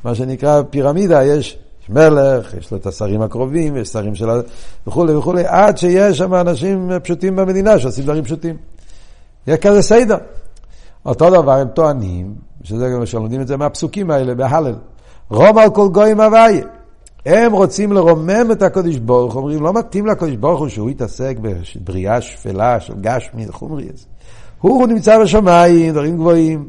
מה 0.05 0.15
שנקרא 0.15 0.63
פירמידה, 0.71 1.25
יש 1.25 1.59
מלך, 1.89 2.55
יש 2.55 2.71
לו 2.71 2.79
את 2.79 2.87
השרים 2.87 3.23
הקרובים, 3.23 3.77
יש 3.77 3.89
שרים 3.89 4.15
של... 4.15 4.29
וכולי 4.87 5.15
וכולי, 5.15 5.43
עד 5.47 5.79
שיש 5.79 6.19
שם 6.19 6.35
אנשים 6.35 6.91
פשוטים 7.03 7.37
במדינה 7.37 7.79
שעושים 7.79 8.05
דברים 8.05 8.25
פשוטים. 8.25 8.57
יש 9.47 9.59
כזה 9.59 9.83
סדר. 9.83 10.17
אותו 11.07 11.31
דבר 11.31 11.53
הם 11.53 11.69
טוענים, 11.69 12.35
שזה 12.63 12.89
גם 12.89 13.07
שלומדים 13.07 13.41
את 13.41 13.49
זה 13.49 13.57
מהפסוקים 13.57 14.11
האלה 14.11 14.35
בהלל. 14.35 14.75
רום 15.31 15.59
על 15.59 15.71
כל 15.71 15.89
גויים 15.89 16.21
הוויה. 16.21 16.65
הם 17.27 17.53
רוצים 17.53 17.93
לרומם 17.93 18.53
את 18.53 18.63
הקודש 18.63 18.97
ברוך, 18.97 19.37
אומרים, 19.37 19.63
לא 19.63 19.73
מתאים 19.73 20.07
לקודש 20.07 20.35
ברוך 20.35 20.61
הוא 20.61 20.69
שהוא 20.69 20.91
יתעסק 20.91 21.37
בבריאה 21.41 22.21
שפלה 22.21 22.81
של 22.81 22.95
גשמי, 23.01 23.47
חומרי. 23.51 23.89
הוא 24.61 24.87
נמצא 24.87 25.23
בשמיים, 25.23 25.93
דברים 25.93 26.17
גבוהים, 26.17 26.69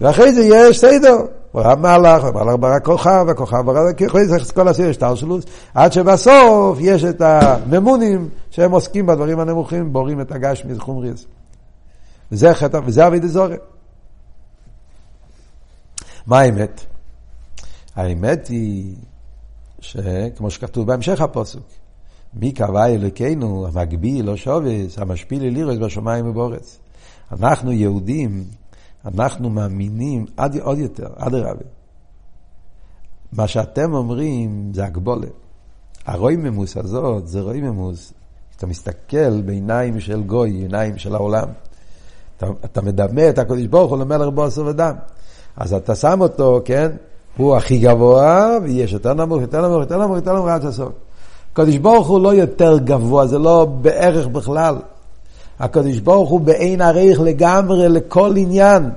ואחרי 0.00 0.32
זה 0.32 0.42
יש 0.42 0.80
סדר. 0.80 1.16
המלאך, 1.54 2.24
המלאך 2.24 2.56
ברא 2.60 2.78
כוכב, 2.84 3.26
הכוכב 3.30 3.60
ברא 3.60 3.92
כוכב, 3.98 4.26
צריך 4.28 4.54
כל 4.54 4.68
הסדר 4.68 4.92
שטלשלוס, 4.92 5.44
עד 5.74 5.92
שבסוף 5.92 6.78
יש 6.80 7.04
את 7.04 7.20
הממונים 7.20 8.28
שהם 8.50 8.72
עוסקים 8.72 9.06
בדברים 9.06 9.40
הנמוכים, 9.40 9.92
בורים 9.92 10.20
את 10.20 10.32
הגשמי, 10.32 10.78
חומרי. 10.78 11.10
וזה 12.32 12.54
חטא, 12.54 12.80
וזה 12.84 13.06
אבי 13.06 13.18
דזורי. 13.18 13.56
מה 16.26 16.40
האמת? 16.40 16.80
האמת 17.96 18.48
היא 18.48 18.94
שכמו 19.80 20.50
שכתוב 20.50 20.86
בהמשך 20.86 21.20
הפוסק, 21.20 21.58
מי 22.34 22.52
קבע 22.52 22.86
אלוקינו, 22.86 23.66
המגביל, 23.66 24.26
לא 24.26 24.36
שובס, 24.36 24.98
המשפיל 24.98 25.42
אלירוס 25.42 25.76
בשמיים 25.78 26.30
ובאורץ. 26.30 26.78
אנחנו 27.32 27.72
יהודים, 27.72 28.44
אנחנו 29.04 29.50
מאמינים 29.50 30.26
עד, 30.36 30.56
עוד 30.58 30.78
יותר, 30.78 31.08
עד 31.16 31.34
הרבה. 31.34 31.64
מה 33.32 33.48
שאתם 33.48 33.94
אומרים 33.94 34.70
זה 34.74 34.84
הגבולה. 34.84 35.26
הרויממוס 36.06 36.76
הזאת 36.76 37.28
זה 37.28 37.40
רויממוס. 37.40 38.12
אתה 38.56 38.66
מסתכל 38.66 39.42
בעיניים 39.42 40.00
של 40.00 40.22
גוי, 40.22 40.50
עיניים 40.50 40.98
של 40.98 41.14
העולם. 41.14 41.48
אתה, 42.36 42.46
אתה 42.64 42.82
מדמה 42.82 43.28
את 43.28 43.38
הקדוש 43.38 43.66
ברוך 43.66 43.90
הוא 43.90 43.98
למלך 43.98 44.28
בוסר 44.34 44.66
ודם. 44.66 44.94
אז 45.56 45.74
אתה 45.74 45.94
שם 45.94 46.20
אותו, 46.20 46.60
כן? 46.64 46.90
הוא 47.36 47.56
הכי 47.56 47.78
גבוה, 47.78 48.58
ויש 48.62 48.92
יותר 48.92 49.14
נמוך, 49.14 49.40
יותר 49.40 49.68
נמוך, 49.68 49.80
יותר 49.80 49.98
נמוך, 49.98 50.16
יותר 50.16 50.32
נמוך 50.32 50.48
עד 50.48 50.64
הסוף. 50.64 50.92
הקדוש 51.52 51.76
ברוך 51.76 52.08
הוא 52.08 52.20
לא 52.20 52.34
יותר 52.34 52.78
גבוה, 52.78 53.26
זה 53.26 53.38
לא 53.38 53.64
בערך 53.64 54.26
בכלל. 54.26 54.76
הקדוש 55.60 55.98
ברוך 55.98 56.30
הוא 56.30 56.40
באין 56.40 56.80
ערך 56.80 57.20
לגמרי 57.20 57.88
לכל 57.88 58.34
עניין. 58.36 58.90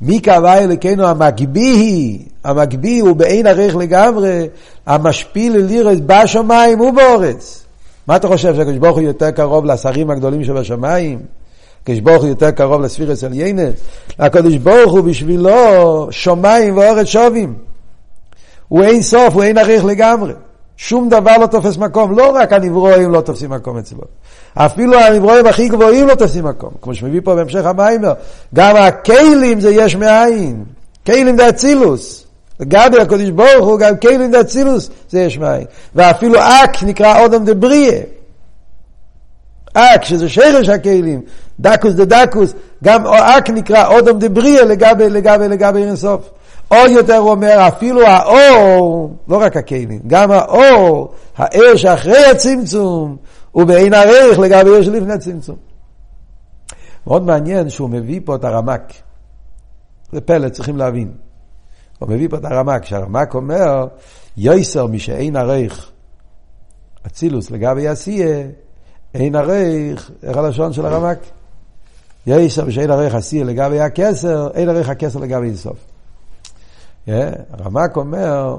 מי 0.00 0.20
קבע 0.20 0.58
אלוקינו 0.58 1.06
המגביא, 1.06 2.18
המגביא 2.44 3.02
הוא 3.02 3.16
באין 3.16 3.46
ערך 3.46 3.76
לגמרי, 3.76 4.48
המשפיל 4.86 5.56
לירס 5.56 5.98
בשמיים 6.06 6.80
ובאורץ. 6.80 7.64
מה 8.06 8.16
אתה 8.16 8.28
חושב, 8.28 8.54
שהקדוש 8.56 8.76
ברוך 8.76 8.96
הוא 8.96 9.06
יותר 9.06 9.30
קרוב 9.30 9.64
לשרים 9.64 10.10
הגדולים 10.10 10.44
שבשמיים? 10.44 11.18
הקדוש 11.82 12.00
ברוך 12.00 12.22
הוא 12.22 12.28
יותר 12.28 12.50
קרוב 12.50 12.82
לספירס 12.82 13.24
עליינס. 13.24 13.74
הקדוש 14.18 14.56
ברוך 14.56 14.92
הוא 14.92 15.00
בשבילו 15.00 16.08
שמיים 16.10 16.76
ואורץ 16.76 17.06
שווים. 17.06 17.54
הוא 18.68 18.82
אין 18.82 19.02
סוף, 19.02 19.34
הוא 19.34 19.42
אין 19.42 19.58
עריך 19.58 19.84
לגמרי. 19.84 20.32
שום 20.76 21.08
דבר 21.08 21.36
לא 21.36 21.46
תופס 21.46 21.76
מקום, 21.76 22.18
לא 22.18 22.30
רק 22.34 22.52
הנברואים 22.52 23.10
לא 23.10 23.20
תופסים 23.20 23.50
מקום 23.50 23.78
אצלו. 23.78 24.00
אפילו 24.54 24.98
הנברואים 24.98 25.46
הכי 25.46 25.68
גבוהים 25.68 26.08
לא 26.08 26.14
תופסים 26.14 26.44
מקום, 26.44 26.70
כמו 26.82 26.94
שמביא 26.94 27.20
פה 27.24 27.34
בהמשך 27.34 27.64
המיימר. 27.64 28.12
גם 28.54 28.76
הכלים 28.76 29.60
זה 29.60 29.70
יש 29.70 29.96
מאין. 29.96 30.64
כלים 31.06 31.36
זה 31.36 31.48
אצילוס. 31.48 32.26
לגבי 32.60 33.00
הקדוש 33.00 33.30
ברוך 33.30 33.66
הוא, 33.66 33.78
גם 33.78 33.96
כלים 33.96 34.32
זה 34.32 34.40
אצילוס 34.40 34.90
זה 35.10 35.20
יש 35.20 35.38
מאין. 35.38 35.64
ואפילו 35.94 36.38
אק 36.38 36.82
נקרא 36.82 37.22
אודם 37.22 37.44
דבריה. 37.44 38.00
אק, 39.74 40.04
שזה 40.04 40.28
שרש 40.28 40.68
הכלים, 40.68 41.22
דקוס 41.60 41.94
דה 41.94 42.04
דקוס, 42.04 42.54
גם 42.84 43.06
אק 43.06 43.50
נקרא 43.50 43.86
אודם 43.86 44.18
דבריה 44.18 44.64
לגבי, 44.64 45.10
לגבי, 45.10 45.48
לגבי 45.48 45.82
אינסוף. 45.82 46.30
עוד 46.68 46.90
יותר 46.90 47.16
הוא 47.16 47.30
אומר, 47.30 47.68
אפילו 47.68 48.06
האור, 48.06 49.14
לא 49.28 49.40
רק 49.40 49.56
הכלים, 49.56 50.00
גם 50.06 50.30
האור, 50.30 51.14
האר 51.36 51.76
שאחרי 51.76 52.24
הצמצום, 52.24 53.16
הוא 53.50 53.64
בעין 53.64 53.94
ערך 53.94 54.38
לגבי 54.38 54.70
אר 54.70 54.82
שלפני 54.82 55.12
הצמצום. 55.12 55.56
מאוד 57.06 57.22
מעניין 57.22 57.70
שהוא 57.70 57.90
מביא 57.90 58.20
פה 58.24 58.34
את 58.34 58.44
הרמק. 58.44 58.92
זה 60.12 60.20
פלא, 60.20 60.48
צריכים 60.48 60.76
להבין. 60.76 61.12
הוא 61.98 62.08
מביא 62.08 62.28
פה 62.28 62.36
את 62.36 62.44
הרמק, 62.44 62.84
שהרמק 62.84 63.34
אומר 63.34 63.86
יויסר 64.36 64.86
משאין 64.86 65.36
עריך 65.36 65.90
אצילוס 67.06 67.50
לגבי 67.50 67.88
עשייה, 67.88 68.46
אין 69.14 69.34
עריך, 69.34 70.10
איך 70.22 70.36
הלשון 70.36 70.72
של 70.72 70.86
הרמק? 70.86 71.18
יויסר 72.26 72.64
משאין 72.64 72.90
עריך 72.90 73.14
עשייה 73.14 73.44
לגבי 73.44 73.80
הכסר, 73.80 74.50
אין 74.54 74.68
עריך 74.68 74.88
הכסר 74.88 75.18
לגבי 75.18 75.46
אינסוף. 75.46 75.76
הרמק 77.06 77.96
אומר, 77.96 78.56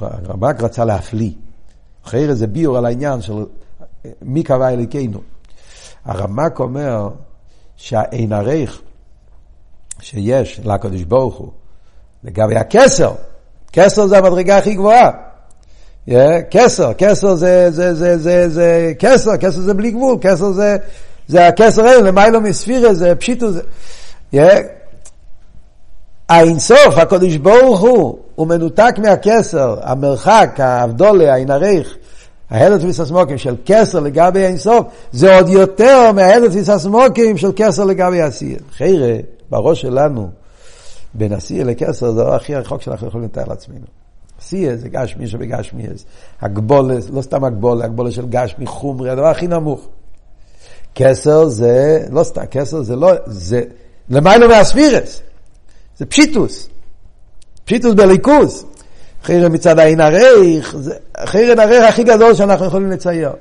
הרמק 0.00 0.62
רצה 0.62 0.84
להפליא. 0.84 1.32
אחרי 2.04 2.34
זה 2.34 2.46
ביור 2.46 2.78
על 2.78 2.86
העניין 2.86 3.20
של 3.20 3.44
מי 4.22 4.42
קבע 4.42 4.68
אלוקינו. 4.68 5.20
הרמק 6.04 6.60
אומר 6.60 7.08
שהאין 7.76 8.32
עריך 8.32 8.82
שיש 10.00 10.60
לקדוש 10.64 11.02
ברוך 11.02 11.36
הוא 11.36 11.50
לגבי 12.24 12.56
הכסר, 12.56 13.12
כסר 13.72 14.06
זה 14.06 14.18
המדרגה 14.18 14.58
הכי 14.58 14.74
גבוהה. 14.74 15.27
כסר, 16.50 16.92
כסר 16.98 17.34
זה, 17.34 17.70
זה, 17.70 17.94
זה, 17.94 18.18
זה, 18.18 18.48
זה, 18.48 18.92
כסר, 18.98 19.36
כסר 19.36 19.60
זה 19.60 19.74
בלי 19.74 19.90
גבול, 19.90 20.16
כסר 20.20 20.52
זה, 20.52 20.76
זה 21.28 21.46
הכסר 21.48 21.86
אין, 21.86 22.04
למיילו 22.04 22.40
מספירה, 22.40 22.94
זה 22.94 23.14
פשיטו, 23.14 23.46
זה... 23.52 23.60
האינסוף, 26.28 26.96
הקדוש 26.96 27.36
ברוך 27.36 27.80
הוא, 27.80 28.18
הוא 28.34 28.46
מנותק 28.46 28.94
מהכסר, 28.98 29.76
המרחק, 29.82 30.56
האבדולה, 30.58 31.34
האינריך, 31.34 31.96
ההלת 32.50 32.82
ויססמוקים 32.82 33.38
של 33.38 33.56
כסר 33.66 34.00
לגבי 34.00 34.44
האינסוף, 34.44 34.86
זה 35.12 35.36
עוד 35.36 35.48
יותר 35.48 36.12
מההלת 36.12 36.50
ויססמוקים 36.52 37.36
של 37.36 37.50
כסר 37.56 37.84
לגבי 37.84 38.20
עשייה. 38.20 38.58
חיירה, 38.76 39.16
בראש 39.50 39.80
שלנו, 39.80 40.30
בין 41.14 41.32
עשייה 41.32 41.64
לכסר 41.64 42.12
זה 42.12 42.20
הדבר 42.20 42.34
הכי 42.34 42.54
רחוק 42.54 42.82
שאנחנו 42.82 43.08
יכולים 43.08 43.26
לתאר 43.26 43.44
לעצמנו. 43.48 43.86
עשייה 44.38 44.76
זה 44.76 44.88
גשמי 44.88 45.26
שבגשמי, 45.26 45.82
הגבולה, 46.40 46.94
לא 47.12 47.22
סתם 47.22 47.44
הגבולה, 47.44 47.84
הגבולה 47.84 48.10
של 48.10 48.26
גשמי 48.26 48.66
חומרי, 48.66 49.10
הדבר 49.10 49.26
הכי 49.26 49.46
נמוך. 49.46 49.88
כסר 50.94 51.44
זה, 51.48 52.06
לא 52.10 52.24
סתם, 52.24 52.46
כסר 52.50 52.82
זה 52.82 52.96
לא, 52.96 53.12
זה 53.26 53.62
למיילו 54.10 54.48
מהספירס, 54.48 55.20
זה 55.96 56.06
פשיטוס, 56.06 56.68
פשיטוס 57.64 57.94
בליכוז. 57.94 58.64
חרם 59.24 59.52
מצד 59.52 59.78
העין 59.78 60.00
הרייך, 60.00 60.76
חרם 61.24 61.58
הרייך 61.58 61.84
הכי 61.88 62.02
גדול 62.04 62.34
שאנחנו 62.34 62.66
יכולים 62.66 62.90
לצייר. 62.90 63.32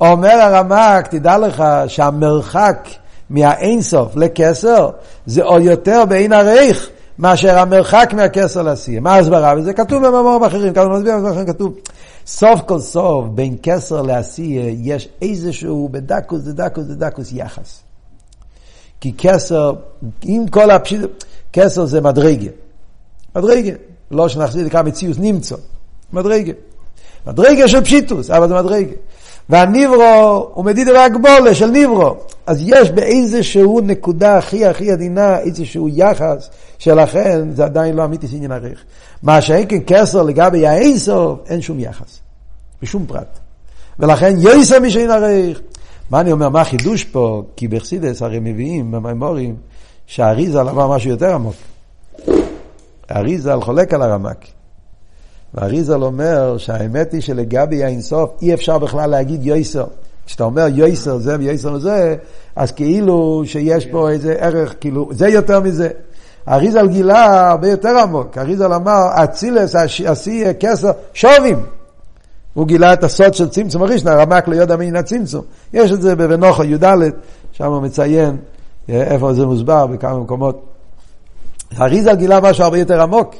אומר 0.00 0.30
הרמק, 0.30 1.06
תדע 1.06 1.38
לך 1.38 1.64
שהמרחק 1.86 2.88
מהאינסוף 3.30 4.16
לכסר 4.16 4.90
זה 5.26 5.42
עוד 5.42 5.62
יותר 5.62 6.04
בעין 6.04 6.32
הרייך 6.32 6.90
מאשר 7.18 7.58
המרחק 7.58 8.12
מהכסר 8.16 8.62
לעשייה. 8.62 9.00
מה 9.00 9.14
ההסברה? 9.14 9.54
וזה 9.56 9.72
כתוב 9.72 10.06
במאמרים 10.06 10.44
אחרים, 10.44 10.74
כמה 10.74 10.98
מסביר 10.98 11.16
במאמרים 11.16 11.46
כתוב. 11.46 11.74
סוף 12.26 12.60
כל 12.60 12.80
סוף 12.80 13.24
בין 13.34 13.56
כסר 13.62 14.02
לעשייה 14.02 14.70
יש 14.82 15.08
איזשהו 15.22 15.88
בדקוס 15.92 16.42
דקוס 16.42 16.84
דקוס 16.84 17.32
יחס. 17.32 17.80
כי 19.00 19.12
כסר, 19.18 19.72
עם 20.22 20.48
כל 20.48 20.70
הפשיט, 20.70 21.00
כסר 21.52 21.84
זה 21.84 22.00
מדרגה. 22.00 22.50
מדרגה. 23.36 23.72
לא 24.10 24.28
שנחזיר 24.28 24.66
לקרוא 24.66 24.82
מציאות 24.82 25.18
נמצא. 25.18 25.56
מדרגה. 26.12 26.52
מדרגה 27.26 27.68
של 27.68 27.84
פשיטוס, 27.84 28.30
אבל 28.30 28.48
זה 28.48 28.54
מדרגה. 28.54 28.94
והניברו 29.48 30.50
הוא 30.54 30.64
מדידה 30.64 30.92
והגבולה 30.92 31.54
של 31.54 31.66
ניברו. 31.66 32.16
אז 32.46 32.62
יש 32.66 32.90
באיזשהו 32.90 33.80
נקודה 33.80 34.38
הכי 34.38 34.66
הכי 34.66 34.92
עדינה 34.92 35.38
איזשהו 35.38 35.88
יחס 35.88 36.50
שלכן 36.78 37.50
זה 37.54 37.64
עדיין 37.64 37.96
לא 37.96 38.04
אמיתי 38.04 38.26
עניין 38.32 38.52
עריך. 38.52 38.84
מה 39.22 39.40
שאין 39.40 39.64
כן 39.68 39.78
כסר 39.86 40.22
לגבי 40.22 40.66
האינסוף, 40.66 41.38
אין 41.46 41.60
שום 41.60 41.80
יחס. 41.80 42.20
בשום 42.82 43.06
פרט. 43.06 43.38
ולכן 43.98 44.34
יויסר 44.38 44.80
משאין 44.80 45.10
עריך. 45.10 45.60
מה 46.10 46.20
אני 46.20 46.32
אומר, 46.32 46.48
מה 46.48 46.60
החידוש 46.60 47.04
פה? 47.04 47.42
כי 47.56 47.68
בחסידס 47.68 48.22
הרי 48.22 48.38
מביאים 48.40 48.90
במימורים 48.90 49.56
שהאריזל 50.06 50.68
אמר 50.68 50.88
משהו 50.88 51.10
יותר 51.10 51.34
עמוק. 51.34 51.54
האריזל 53.08 53.60
חולק 53.60 53.94
על 53.94 54.02
הרמק. 54.02 54.46
והאריזל 55.54 56.02
אומר 56.02 56.58
שהאמת 56.58 57.12
היא 57.12 57.20
שלגבי 57.20 57.84
האינסוף 57.84 58.30
אי 58.42 58.54
אפשר 58.54 58.78
בכלל 58.78 59.10
להגיד 59.10 59.46
יויסר. 59.46 59.84
כשאתה 60.26 60.44
אומר 60.44 60.66
יויסר 60.74 61.18
זה 61.18 61.36
ויויסר 61.38 61.78
זה, 61.78 62.16
אז 62.56 62.72
כאילו 62.72 63.42
שיש 63.44 63.86
פה 63.86 64.10
איזה 64.10 64.32
ערך, 64.38 64.74
כאילו, 64.80 65.08
זה 65.12 65.28
יותר 65.28 65.60
מזה. 65.60 65.88
אריזל 66.48 66.88
גילה 66.88 67.50
הרבה 67.50 67.68
יותר 67.68 67.98
עמוק. 67.98 68.38
אריזל 68.38 68.72
אמר, 68.72 69.06
אצילס, 69.24 69.74
עשי 70.06 70.44
כסר, 70.60 70.90
שובים. 71.14 71.66
הוא 72.54 72.66
גילה 72.66 72.92
את 72.92 73.04
הסוד 73.04 73.34
של 73.34 73.48
צמצום 73.48 73.82
הראשון, 73.82 74.08
הרמק 74.08 74.48
לא 74.48 74.56
יודע 74.56 74.76
מן 74.76 74.96
הצמצום. 74.96 75.44
יש 75.72 75.92
את 75.92 76.02
זה 76.02 76.16
בבנוחו 76.16 76.64
י"ד, 76.64 76.84
שם 77.52 77.64
הוא 77.64 77.82
מציין 77.82 78.36
אה, 78.88 79.02
איפה 79.02 79.32
זה 79.32 79.46
מוסבר 79.46 79.86
בכמה 79.86 80.18
מקומות. 80.18 80.62
אריזל 81.80 82.14
גילה 82.14 82.40
משהו 82.40 82.64
הרבה 82.64 82.78
יותר 82.78 83.02
עמוק. 83.02 83.34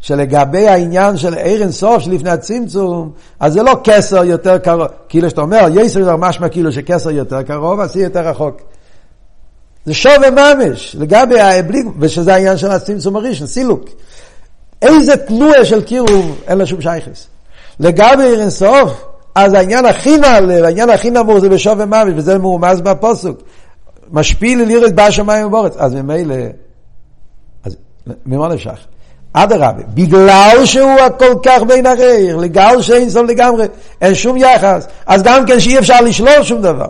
שלגבי 0.00 0.68
העניין 0.68 1.16
של 1.16 1.34
עיר 1.34 1.62
אינסוף 1.62 2.02
שלפני 2.02 2.30
הצמצום, 2.30 3.12
אז 3.40 3.52
זה 3.52 3.62
לא 3.62 3.80
כסר 3.84 4.24
יותר 4.24 4.58
קרוב, 4.58 4.86
כאילו 5.08 5.30
שאתה 5.30 5.40
אומר, 5.40 5.66
יסר 5.72 6.04
זה 6.04 6.16
משמע 6.16 6.48
כאילו 6.48 6.72
שכסר 6.72 7.10
יותר 7.10 7.42
קרוב, 7.42 7.80
אז 7.80 7.96
יהיה 7.96 8.04
יותר 8.04 8.28
רחוק. 8.28 8.60
זה 9.84 9.94
שווה 9.94 10.30
ממש, 10.30 10.96
לגבי 10.98 11.40
ההבלים, 11.40 11.92
ושזה 11.98 12.34
העניין 12.34 12.56
של 12.56 12.70
הצמצום 12.70 13.16
הראשון, 13.16 13.46
סילוק. 13.46 13.84
איזה 14.82 15.16
תנועה 15.16 15.64
של 15.64 15.82
קירוב, 15.82 16.40
אין 16.46 16.58
לה 16.58 16.66
שום 16.66 16.80
שייכס. 16.80 17.26
לגבי 17.80 18.22
עיר 18.22 18.40
אינסוף, 18.40 19.04
אז 19.34 19.52
העניין 19.52 19.84
הכי 19.84 20.16
נעלה, 20.16 20.66
העניין 20.66 20.90
הכי 20.90 21.10
נמוך 21.10 21.38
זה 21.38 21.48
בשווה 21.48 21.86
ממש, 21.86 22.12
וזה 22.16 22.38
מרומז 22.38 22.80
בפוסוק. 22.80 23.42
משפיל 24.10 24.62
לירס 24.62 24.90
בשמיים 24.94 25.46
ובורץ. 25.46 25.76
אז 25.76 25.94
ממילא, 25.94 26.34
אז 27.64 27.76
ממה 28.26 28.48
נפשך? 28.48 28.86
אדרבה, 29.32 29.82
בגלל 29.94 30.60
שהוא 30.64 30.96
כל 31.18 31.34
כך 31.42 31.62
בין 31.62 31.86
הרייך, 31.86 32.36
לגל 32.36 32.82
שאין 32.82 33.10
סוף 33.10 33.26
לגמרי, 33.28 33.64
אין 34.00 34.14
שום 34.14 34.36
יחס, 34.36 34.86
אז 35.06 35.22
גם 35.22 35.46
כן 35.46 35.60
שאי 35.60 35.78
אפשר 35.78 36.00
לשלול 36.00 36.42
שום 36.42 36.62
דבר. 36.62 36.86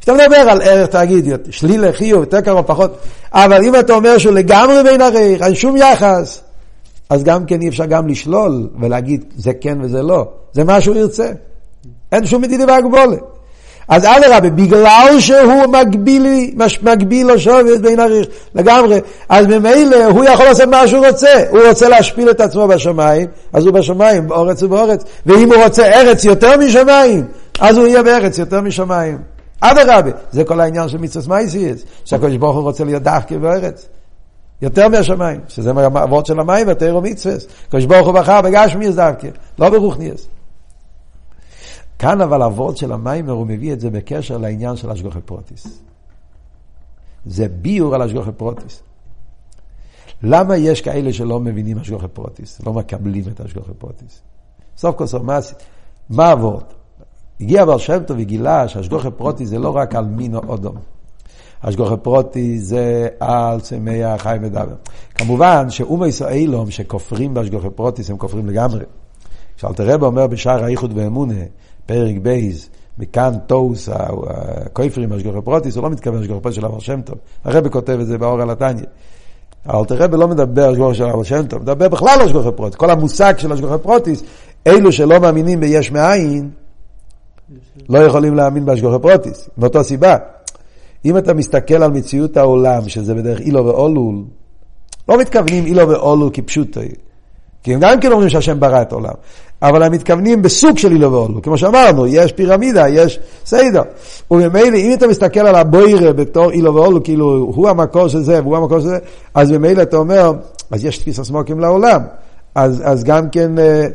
כשאתה 0.00 0.12
מדבר 0.12 0.36
על 0.36 0.62
ערך 0.62 0.90
תאגידיות, 0.90 1.40
שלילה, 1.50 1.92
חיוב, 1.92 2.20
יותר 2.20 2.40
קרוב, 2.40 2.66
פחות, 2.66 2.98
אבל 3.32 3.64
אם 3.64 3.76
אתה 3.76 3.92
אומר 3.92 4.18
שהוא 4.18 4.34
לגמרי 4.34 4.82
בין 4.82 5.00
הרייך, 5.00 5.42
אין 5.42 5.54
שום 5.54 5.76
יחס, 5.76 6.40
אז 7.10 7.24
גם 7.24 7.46
כן 7.46 7.60
אי 7.60 7.68
אפשר 7.68 7.84
גם 7.84 8.08
לשלול 8.08 8.68
ולהגיד 8.80 9.24
זה 9.36 9.52
כן 9.60 9.78
וזה 9.80 10.02
לא, 10.02 10.26
זה 10.52 10.64
מה 10.64 10.80
שהוא 10.80 10.96
ירצה. 10.96 11.30
אין 12.12 12.26
שום 12.26 12.42
מדידה 12.42 12.64
והגבולת. 12.68 13.33
אז 13.88 14.04
אדרבה, 14.04 14.50
בגלל 14.50 15.16
שהוא 15.18 15.66
מגביל, 15.66 16.52
מגביל 16.82 17.26
לו 17.26 17.38
שווי 17.38 17.78
בין 17.78 18.00
עריך 18.00 18.26
לגמרי, 18.54 19.00
אז 19.28 19.46
ממילא 19.46 20.04
הוא 20.04 20.24
יכול 20.24 20.44
לעשות 20.44 20.68
מה 20.68 20.88
שהוא 20.88 21.06
רוצה. 21.06 21.44
הוא 21.50 21.60
רוצה 21.68 21.88
להשפיל 21.88 22.30
את 22.30 22.40
עצמו 22.40 22.68
בשמיים, 22.68 23.26
אז 23.52 23.66
הוא 23.66 23.74
בשמיים, 23.74 24.28
באורץ 24.28 24.62
ובאורץ. 24.62 25.04
ואם 25.26 25.52
הוא 25.52 25.62
רוצה 25.64 25.86
ארץ 25.86 26.24
יותר 26.24 26.56
משמיים, 26.58 27.24
אז 27.60 27.78
הוא 27.78 27.86
יהיה 27.86 28.02
בארץ 28.02 28.38
יותר 28.38 28.60
משמיים. 28.60 29.18
אדרבה, 29.60 30.10
זה 30.32 30.44
כל 30.44 30.60
העניין 30.60 30.88
של 30.88 30.98
מצווה 30.98 31.36
מייסיס, 31.36 31.84
שהקדוש 32.04 32.36
ברוך 32.36 32.56
הוא 32.56 32.62
רוצה 32.62 32.84
להיות 32.84 33.02
דווקא 33.02 33.36
בארץ. 33.36 33.88
יותר 34.62 34.88
מהשמיים, 34.88 35.40
שזה 35.48 35.72
מהאבות 35.72 36.26
של 36.26 36.40
המים 36.40 36.66
ותרא 36.68 37.00
מצווה. 37.00 37.34
הקדוש 37.68 37.84
ברוך 37.84 38.06
הוא 38.06 38.14
בחר 38.14 38.40
בגשמיאס 38.40 38.94
דווקא, 38.94 39.28
לא 39.58 39.70
ברוכניאס. 39.70 40.26
כאן 41.98 42.20
אבל 42.20 42.42
הוורד 42.42 42.76
של 42.76 42.92
המיימר 42.92 43.32
הוא 43.32 43.46
מביא 43.46 43.72
את 43.72 43.80
זה 43.80 43.90
בקשר 43.90 44.38
לעניין 44.38 44.76
של 44.76 44.90
השגוחי 44.90 45.20
פרוטיס. 45.20 45.82
זה 47.26 47.48
ביור 47.48 47.94
על 47.94 48.02
השגוחי 48.02 48.32
פרוטיס. 48.32 48.82
למה 50.22 50.56
יש 50.56 50.80
כאלה 50.80 51.12
שלא 51.12 51.40
מבינים 51.40 51.78
השגוחי 51.78 52.08
פרוטיס, 52.08 52.60
לא 52.66 52.72
מקבלים 52.72 53.24
את 53.32 53.40
השגוחי 53.40 53.74
פרוטיס? 53.78 54.20
סוף 54.76 54.96
כל 54.96 55.06
סוף, 55.06 55.22
מה, 55.22 55.38
מה 56.10 56.30
הוורד? 56.30 56.64
הגיע 57.40 57.64
בר 57.64 57.78
שם 57.78 58.02
טוב 58.06 58.16
וגילה 58.20 58.68
שהשגוחי 58.68 59.10
פרוטיס 59.10 59.48
זה 59.48 59.58
לא 59.58 59.76
רק 59.76 59.94
על 59.94 60.04
מין 60.04 60.34
או 60.34 60.40
אודום. 60.48 60.76
השגוחי 61.62 61.96
פרוטיס 62.02 62.62
זה 62.62 63.08
על 63.20 63.60
צמאי 63.60 64.04
החי 64.04 64.36
מדבר. 64.40 64.74
כמובן 65.14 65.70
שאומה 65.70 66.08
ישראלום 66.08 66.70
שכופרים 66.70 67.34
בהשגוחי 67.34 67.70
פרוטיס 67.70 68.10
הם 68.10 68.16
כופרים 68.16 68.46
לגמרי. 68.46 68.84
כשאלתר 69.56 69.94
רב 69.94 70.02
אומר 70.02 70.26
בשער 70.26 70.64
האיחוד 70.64 70.92
ואמונה, 70.94 71.34
פרק 71.86 72.16
בייז, 72.22 72.68
מכאן 72.98 73.34
טוס, 73.46 73.88
הכויפרים, 73.92 75.12
השגוחי 75.12 75.40
פרוטיס, 75.44 75.76
הוא 75.76 75.82
לא 75.82 75.90
מתכוון 75.90 76.20
השגוחי 76.20 76.40
פרוטיס 76.40 76.56
של 76.56 76.66
אבר 76.66 76.78
שם 76.78 77.00
טוב. 77.00 77.18
הרב 77.44 77.68
כותב 77.68 77.98
את 78.00 78.06
זה 78.06 78.18
באור 78.18 78.42
על 78.42 78.50
התניא. 78.50 78.84
אלתר 79.74 79.94
רב 79.94 80.14
לא 80.14 80.28
מדבר 80.28 80.70
השגוחי 80.70 80.94
של 80.94 81.04
אבר 81.04 81.22
שם 81.22 81.46
טוב, 81.46 81.62
מדבר 81.62 81.88
בכלל 81.88 82.08
על 82.08 82.20
השגוחי 82.20 82.52
פרוטיס. 82.56 82.76
כל 82.76 82.90
המושג 82.90 83.38
של 83.38 83.52
השגוחי 83.52 83.82
פרוטיס, 83.82 84.22
אלו 84.66 84.92
שלא 84.92 85.18
מאמינים 85.18 85.60
ביש 85.60 85.92
מאין, 85.92 86.50
לא 87.88 87.98
יכולים 87.98 88.34
להאמין 88.34 88.64
בהשגוחי 88.64 89.02
פרוטיס, 89.02 89.48
מאותו 89.58 89.84
סיבה. 89.84 90.16
אם 91.04 91.18
אתה 91.18 91.34
מסתכל 91.34 91.82
על 91.82 91.90
מציאות 91.90 92.36
העולם, 92.36 92.88
שזה 92.88 93.14
בדרך 93.14 93.40
אילו 93.40 93.66
ואולול, 93.66 94.24
לא 95.08 95.18
מתכוונים 95.18 95.66
אילו 95.66 95.88
ואולול 95.88 96.30
כפשוטו. 96.32 96.80
כי 97.64 97.74
הם 97.74 97.80
גם 97.80 98.00
כן 98.00 98.12
אומרים 98.12 98.28
שהשם 98.28 98.60
ברא 98.60 98.82
את 98.82 98.92
העולם. 98.92 99.14
אבל 99.62 99.82
הם 99.82 99.92
מתכוונים 99.92 100.42
בסוג 100.42 100.78
של 100.78 100.92
אילו 100.92 101.12
ואולו. 101.12 101.42
כמו 101.42 101.58
שאמרנו, 101.58 102.06
יש 102.06 102.32
פירמידה, 102.32 102.88
יש 102.88 103.20
סיידו. 103.46 103.80
וממילא, 104.30 104.76
אם 104.76 104.92
אתה 104.94 105.06
מסתכל 105.06 105.40
על 105.40 105.54
הבוירה 105.54 106.12
בתור 106.12 106.50
אילו 106.50 106.74
ואולו, 106.74 107.02
כאילו 107.02 107.26
הוא 107.54 107.68
המקור 107.68 108.08
של 108.08 108.22
זה 108.22 108.42
והוא 108.42 108.56
המקור 108.56 108.80
של 108.80 108.86
זה, 108.86 108.98
אז 109.34 109.50
ממילא 109.50 109.82
אתה 109.82 109.96
אומר, 109.96 110.32
אז 110.70 110.84
יש 110.84 110.98
תפיסה 110.98 111.24
סמוקים 111.24 111.60
לעולם. 111.60 112.00
אז, 112.54 112.82
אז 112.84 113.04
גם 113.04 113.30
כן, 113.30 113.58
אה, 113.58 113.86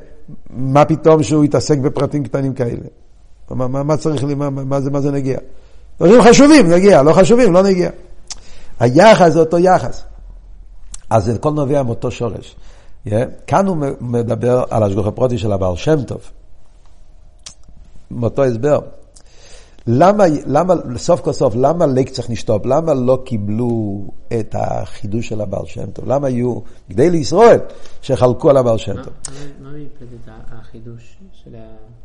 מה 0.50 0.86
פתאום 0.86 1.24
שהוא 1.24 1.46
יתעסק 1.46 1.78
בפרטים 1.78 2.24
קטנים 2.24 2.54
כאלה? 2.54 2.88
מה, 3.52 3.68
מה, 3.68 3.84
מה 3.84 3.98
צריך 3.98 4.24
מה, 4.24 4.50
מה, 4.50 4.82
זה, 4.82 4.92
מה 4.92 5.02
זה 5.02 5.12
נגיע? 5.12 5.38
דברים 6.00 6.22
חשובים 6.22 6.72
נגיע, 6.72 7.04
לא 7.04 7.14
חשובים 7.14 7.54
לא 7.54 7.64
נגיע. 7.64 7.90
היחס 8.80 9.32
זה 9.34 9.40
אותו 9.40 9.58
יחס. 9.58 10.04
אז 11.10 11.26
זה 11.26 11.34
הכל 11.34 11.50
נובע 11.50 11.84
מאותו 11.84 12.12
שורש. 12.12 12.56
Yeah. 13.08 13.12
כאן 13.48 13.68
הוא 13.68 13.78
מדבר 14.00 14.64
על 14.70 14.84
השגוח 14.84 15.08
הפרוטי 15.08 15.38
של 15.38 15.52
הבעל 15.52 15.76
שם 15.76 16.04
טוב. 16.04 16.22
מאותו 18.12 18.44
הסבר. 18.44 18.80
למה, 19.88 20.24
למה, 20.46 20.74
סוף 20.98 21.22
כל 21.22 21.34
סוף, 21.34 21.56
למה 21.56 21.86
לק 21.86 22.10
צריך 22.10 22.30
לשתות? 22.30 22.66
למה 22.66 22.94
לא 22.94 23.22
קיבלו 23.26 24.04
את 24.40 24.56
החידוש 24.60 25.28
של 25.30 25.42
הבעל 25.42 25.66
שם 25.66 25.92
טוב? 25.92 26.06
למה 26.08 26.28
היו, 26.28 26.60
כדי 26.90 27.10
לישראל, 27.10 27.60
שחלקו 28.02 28.50
על 28.50 28.58
הבעל 28.58 28.78
שם 28.78 29.04
טוב? 29.04 29.14
מה 29.62 29.70
מפלגת 29.70 30.34
החידוש 30.52 31.18
של 31.44 31.56
ה... 31.56 31.60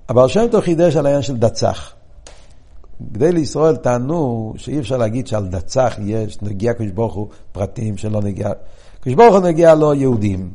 הבעל 0.08 0.28
שם 0.28 0.46
טוב 0.50 0.60
חידש 0.60 0.96
על 0.96 1.06
העניין 1.06 1.22
של 1.22 1.36
דצח. 1.36 1.92
כדי 3.14 3.32
לישראל 3.32 3.76
טענו 3.76 4.52
שאי 4.56 4.78
אפשר 4.78 4.96
להגיד 4.96 5.26
שעל 5.26 5.46
דצח 5.46 5.96
יש, 6.04 6.42
נגיע 6.42 6.72
קדוש 6.72 6.90
ברוך 6.90 7.14
הוא 7.14 7.28
פרטים 7.52 7.96
שלא 7.96 8.20
נגיע. 8.20 8.50
קדוש 9.00 9.14
ברוך 9.14 9.34
הוא 9.34 9.42
נגיע 9.42 9.74
לו 9.74 9.94
יהודים, 9.94 10.50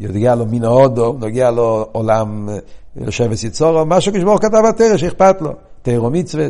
נגיע 0.00 0.34
לו 0.34 0.46
מן 0.46 0.64
ההודו, 0.64 1.16
נגיע 1.20 1.50
לו 1.50 1.86
עולם 1.92 2.48
יושב 2.96 3.26
וסיצורו, 3.30 3.86
מה 3.86 4.00
שקדוש 4.00 4.24
ברוך 4.24 4.42
הוא 4.42 4.48
כתב 4.50 4.62
בתרא 4.68 4.96
שאכפת 4.96 5.36
לו, 5.40 5.52
תרא 5.82 6.08
מצווה. 6.08 6.46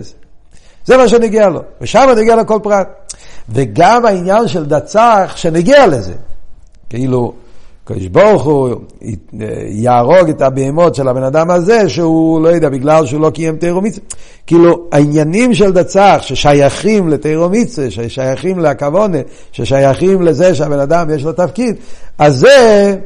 זה 0.84 0.96
מה 0.96 1.08
שנגיע 1.08 1.48
לו, 1.48 1.60
ושם 1.80 2.08
נגיע 2.16 2.36
לו 2.36 2.46
כל 2.46 2.58
פרט. 2.62 2.88
וגם 3.48 4.06
העניין 4.06 4.48
של 4.48 4.66
דצח 4.66 5.32
שנגיע 5.36 5.86
לזה. 5.86 6.14
כאילו, 6.88 7.32
הקדוש 7.84 8.06
ברוך 8.06 8.42
הוא 8.42 8.68
יהרוג 9.68 10.28
את 10.28 10.42
הבהמות 10.42 10.94
של 10.94 11.08
הבן 11.08 11.22
אדם 11.22 11.50
הזה, 11.50 11.88
שהוא 11.88 12.40
לא 12.40 12.48
יודע, 12.48 12.68
בגלל 12.68 13.06
שהוא 13.06 13.20
לא 13.20 13.30
קיים 13.30 13.56
תירו 13.56 13.80
מצווה. 13.80 14.06
כאילו, 14.46 14.88
העניינים 14.92 15.54
של 15.54 15.72
דצח 15.72 16.18
ששייכים 16.20 17.08
לתירו 17.08 17.48
מצווה, 17.48 17.90
ששייכים 17.90 18.58
לכוונה, 18.58 19.18
ששייכים 19.52 20.22
לזה 20.22 20.54
שהבן 20.54 20.78
אדם 20.78 21.10
יש 21.14 21.24
לו 21.24 21.32
תפקיד, 21.32 21.76
אז 22.18 22.36
זה, 22.36 22.96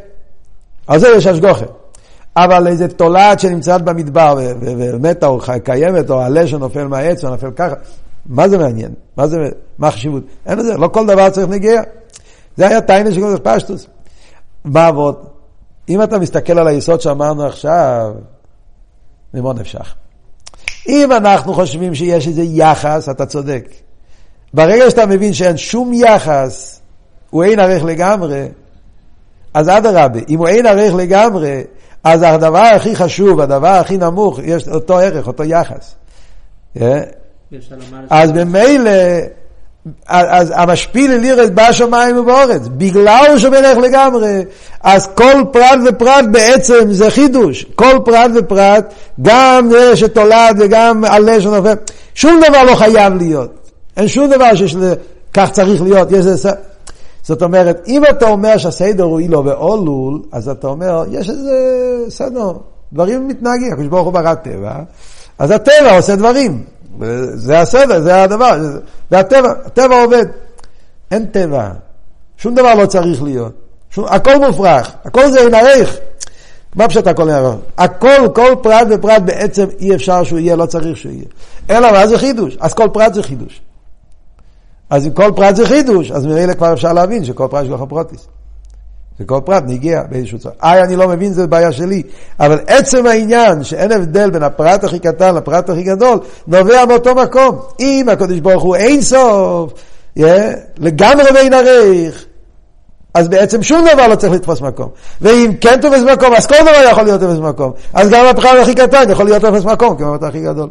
אז 0.89 1.01
זה 1.01 1.09
יש 1.09 1.27
השגוחה. 1.27 1.67
אבל 2.37 2.67
איזה 2.67 2.89
תולעת 2.89 3.41
שנמצאת 3.41 3.83
במדבר 3.83 4.39
ומתה 4.61 5.27
או 5.27 5.41
קיימת, 5.65 6.11
או 6.11 6.21
עלה 6.21 6.47
שנופל 6.47 6.87
מהעץ 6.87 7.25
או 7.25 7.31
נופל 7.31 7.51
ככה, 7.51 7.75
מה 8.27 8.49
זה 8.49 8.59
מעניין? 8.59 8.93
מה 9.17 9.27
זה, 9.27 9.39
מה 9.79 9.89
החשיבות? 9.89 10.23
אין 10.47 10.59
לזה, 10.59 10.77
לא 10.77 10.89
כל 10.89 11.07
דבר 11.07 11.31
צריך 11.31 11.49
נגיע. 11.49 11.83
זה 12.57 12.69
היה 12.69 12.81
טיינה 12.81 13.13
של 13.13 13.21
פשטוס. 13.43 13.87
בעבוד. 14.65 15.17
אם 15.89 16.03
אתה 16.03 16.19
מסתכל 16.19 16.59
על 16.59 16.69
היסוד 16.69 17.01
שאמרנו 17.01 17.47
עכשיו, 17.47 18.13
ממה 19.35 19.53
נפשך? 19.53 19.95
אם 20.89 21.13
אנחנו 21.13 21.55
חושבים 21.55 21.95
שיש 21.95 22.29
איזה 22.29 22.43
יחס, 22.43 23.09
אתה 23.09 23.27
צודק. 23.27 23.69
ברגע 24.55 24.91
שאתה 24.91 25.07
מבין 25.07 25.33
שאין 25.33 25.57
שום 25.57 25.93
יחס, 25.93 26.81
הוא 27.31 27.45
אין 27.45 27.61
ערך 27.61 27.83
לגמרי, 27.85 28.49
אז 29.55 29.69
אדרבה, 29.69 30.21
אם 30.29 30.39
הוא 30.39 30.49
אין 30.49 30.67
ערך 30.67 30.95
לגמרי, 30.95 31.63
אז 32.05 32.23
הדבר 32.23 32.59
הכי 32.59 32.97
חשוב, 32.97 33.41
הדבר 33.41 33.69
הכי 33.69 33.97
נמוך, 33.97 34.41
יש 34.45 34.69
אותו 34.69 34.99
ערך, 34.99 35.27
אותו 35.27 35.45
יחס. 35.45 35.95
אה? 36.81 37.01
אז 38.11 38.31
ממילא... 38.31 38.91
אז 40.07 40.53
המשפיל 40.57 41.11
אלירס 41.11 41.51
בשמיים 41.55 42.19
ובאורץ, 42.19 42.63
בגלל 42.77 43.39
שהוא 43.39 43.51
מלך 43.51 43.79
לגמרי, 43.79 44.45
אז 44.83 45.09
כל 45.15 45.45
פרט 45.53 45.79
ופרט 45.89 46.25
בעצם 46.31 46.93
זה 46.93 47.11
חידוש, 47.11 47.67
כל 47.75 47.99
פרט 48.05 48.31
ופרט, 48.35 48.95
גם 49.23 49.69
נראה 49.69 49.97
שתולד 49.97 50.57
וגם 50.59 51.05
עלה 51.05 51.41
שנופל, 51.41 51.75
שום 52.15 52.41
דבר 52.49 52.63
לא 52.63 52.75
חייב 52.75 53.15
להיות, 53.15 53.71
אין 53.97 54.09
שום 54.09 54.31
דבר 54.31 54.55
שיש, 54.55 54.77
כך 55.33 55.51
צריך 55.51 55.83
להיות, 55.83 56.13
יש 56.13 56.27
איזה... 56.27 56.51
זאת 57.23 57.43
אומרת, 57.43 57.83
אם 57.87 58.03
אתה 58.11 58.29
אומר 58.29 58.57
שהסדר 58.57 59.05
הוא 59.05 59.21
אילו 59.21 59.45
ואולול, 59.45 60.23
אז 60.33 60.49
אתה 60.49 60.67
אומר, 60.67 61.05
יש 61.11 61.31
איזה 61.31 61.57
סדר, 62.09 62.53
דברים 62.93 63.29
מתנהגים, 63.29 63.73
הקדוש 63.73 63.87
ברוך 63.87 64.05
הוא 64.05 64.13
ברא 64.13 64.35
טבע, 64.35 64.75
אז 65.39 65.51
הטבע 65.51 65.97
עושה 65.97 66.17
דברים. 66.17 66.65
זה 67.35 67.61
הסדר, 67.61 68.01
זה 68.01 68.23
הדבר, 68.23 68.59
זה 69.11 69.19
הטבע, 69.19 69.53
הטבע 69.65 70.03
עובד. 70.03 70.27
אין 71.11 71.27
טבע, 71.27 71.71
שום 72.37 72.55
דבר 72.55 72.75
לא 72.75 72.87
צריך 72.87 73.23
להיות. 73.23 73.53
שום, 73.91 74.05
הכל 74.09 74.39
מופרך, 74.47 74.93
הכל 75.05 75.31
זה 75.31 75.41
אין 75.41 75.55
ערך. 75.55 75.97
מה 76.75 76.89
פשוט 76.89 77.07
הכל 77.07 77.31
ערך? 77.31 77.55
הכל, 77.79 78.29
כל 78.35 78.55
פרט 78.63 78.87
ופרט 78.91 79.23
בעצם 79.23 79.67
אי 79.81 79.95
אפשר 79.95 80.25
שהוא 80.25 80.39
יהיה, 80.39 80.57
לא 80.57 80.67
צריך 80.67 80.97
שהוא 80.97 81.13
יהיה. 81.13 81.25
אלא 81.71 81.93
מה 81.93 82.07
זה 82.07 82.19
חידוש? 82.19 82.57
אז 82.61 82.75
כל 82.75 82.89
פרט 82.93 83.15
זה 83.15 83.23
חידוש. 83.23 83.61
אז 84.93 85.07
אם 85.07 85.11
כל 85.11 85.33
פרט 85.37 85.57
זה 85.57 85.67
חידוש, 85.67 86.11
אז 86.11 86.27
ממילא 86.27 86.55
כבר 86.55 86.73
אפשר 86.73 86.93
להבין 86.93 87.25
שכל 87.25 87.47
פרט 87.51 87.65
יש 87.65 87.71
לך 87.71 87.81
פרוטיס. 87.89 88.27
וכל 89.21 89.41
פרט 89.45 89.63
נגיע 89.67 90.03
באיזשהו 90.11 90.39
צורה. 90.39 90.55
איי, 90.63 90.83
אני 90.83 90.97
לא 90.97 91.09
מבין, 91.09 91.33
זו 91.33 91.49
בעיה 91.49 91.73
שלי. 91.73 92.03
אבל 92.41 92.59
עצם 92.67 93.07
העניין 93.07 93.65
שאין 93.65 93.93
הבדל 93.93 94.31
בין 94.31 94.43
הפרט 94.43 94.85
הכי 94.85 94.99
קטן 94.99 95.35
לפרט 95.35 95.71
הכי 95.71 95.83
גדול, 95.83 96.19
נובע 96.47 96.85
מאותו 96.85 97.15
מקום. 97.15 97.59
אם 97.81 98.09
הקדוש 98.09 98.41
ברוך 98.41 98.63
הוא 98.63 98.77
אין 98.77 99.03
סוף, 99.03 99.73
yeah, 100.19 100.23
לגמרי 100.79 101.33
בין 101.33 101.53
ערך, 101.53 102.25
אז 103.15 103.29
בעצם 103.29 103.63
שום 103.63 103.85
דבר 103.93 104.09
לא 104.09 104.15
צריך 104.15 104.33
לתפוס 104.33 104.61
מקום. 104.61 104.89
ואם 105.21 105.53
כן 105.61 105.81
תופס 105.81 106.01
מקום, 106.13 106.35
אז 106.35 106.47
כל 106.47 106.63
דבר 106.63 106.91
יכול 106.91 107.03
להיות 107.03 107.21
תופס 107.21 107.39
מקום. 107.39 107.73
אז 107.95 108.09
גם 108.11 108.27
הפרט 108.27 108.59
הכי 108.63 108.75
קטן 108.75 109.11
יכול 109.11 109.25
להיות 109.25 109.43
תופס 109.43 109.65
מקום, 109.65 109.97
כמו 109.97 110.15
הפרט 110.15 110.29
הכי 110.29 110.41
גדול. 110.41 110.69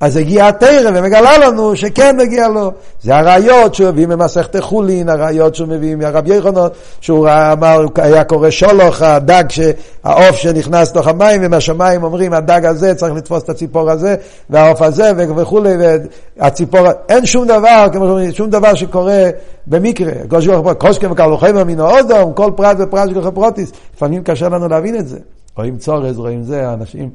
אז 0.00 0.16
הגיע 0.16 0.48
התרא 0.48 0.90
ומגלה 0.94 1.38
לנו 1.38 1.76
שכן 1.76 2.16
מגיע 2.16 2.48
לו. 2.48 2.72
זה 3.02 3.16
הראיות 3.16 3.74
שהוא 3.74 3.88
הביא 3.88 4.06
ממסכת 4.06 4.60
חולין, 4.60 5.08
הראיות 5.08 5.54
שהוא 5.54 5.68
מביא 5.68 5.96
מהרב 5.96 6.26
יחונות, 6.26 6.72
שהוא 7.00 7.28
אמר, 7.52 7.84
היה 7.96 8.24
קורא 8.24 8.50
שולוך, 8.50 9.02
הדג, 9.02 9.44
העוף 10.04 10.36
שנכנס 10.36 10.90
לתוך 10.90 11.06
המים, 11.06 11.40
ומהשמיים 11.44 12.02
אומרים, 12.02 12.32
הדג 12.32 12.64
הזה 12.64 12.94
צריך 12.94 13.14
לתפוס 13.14 13.42
את 13.42 13.48
הציפור 13.48 13.90
הזה, 13.90 14.16
והעוף 14.50 14.82
הזה 14.82 15.12
וכולי, 15.16 15.74
והציפור, 16.38 16.86
אין 17.08 17.26
שום 17.26 17.46
דבר, 17.46 17.86
כמו 17.92 18.06
שאומרים, 18.06 18.32
שום 18.32 18.50
דבר 18.50 18.74
שקורה 18.74 19.30
במקרה. 19.66 20.12
קושקם 20.78 21.12
וקרלוכם 21.12 21.56
אמינו 21.56 21.90
אודום, 21.90 22.32
כל 22.32 22.50
פרט 22.56 22.76
ופרט 22.80 23.08
של 23.08 23.30
פרוטיס. 23.30 23.72
לפעמים 23.96 24.22
קשה 24.22 24.48
לנו 24.48 24.68
להבין 24.68 24.96
את 24.96 25.08
זה. 25.08 25.18
רואים 25.56 25.76
צורז, 25.76 26.18
רואים 26.18 26.42
זה, 26.42 26.72
אנשים... 26.72 27.10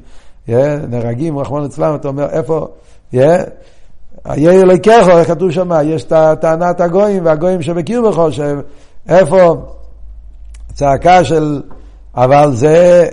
נהרגים, 0.88 1.38
רחמון 1.38 1.64
אצלם, 1.64 1.94
אתה 1.94 2.08
אומר, 2.08 2.30
איפה, 2.30 2.68
איה 3.14 4.52
אלוהיכך, 4.52 5.08
איך 5.08 5.28
כתוב 5.28 5.50
שם, 5.50 5.70
יש 5.84 6.04
את 6.04 6.12
טענת 6.40 6.80
הגויים 6.80 7.24
והגויים 7.24 7.62
שמכיר 7.62 8.02
בכל 8.10 8.32
שם, 8.32 8.60
איפה 9.08 9.66
צעקה 10.72 11.24
של, 11.24 11.62
אבל 12.14 12.54
זה, 12.54 13.08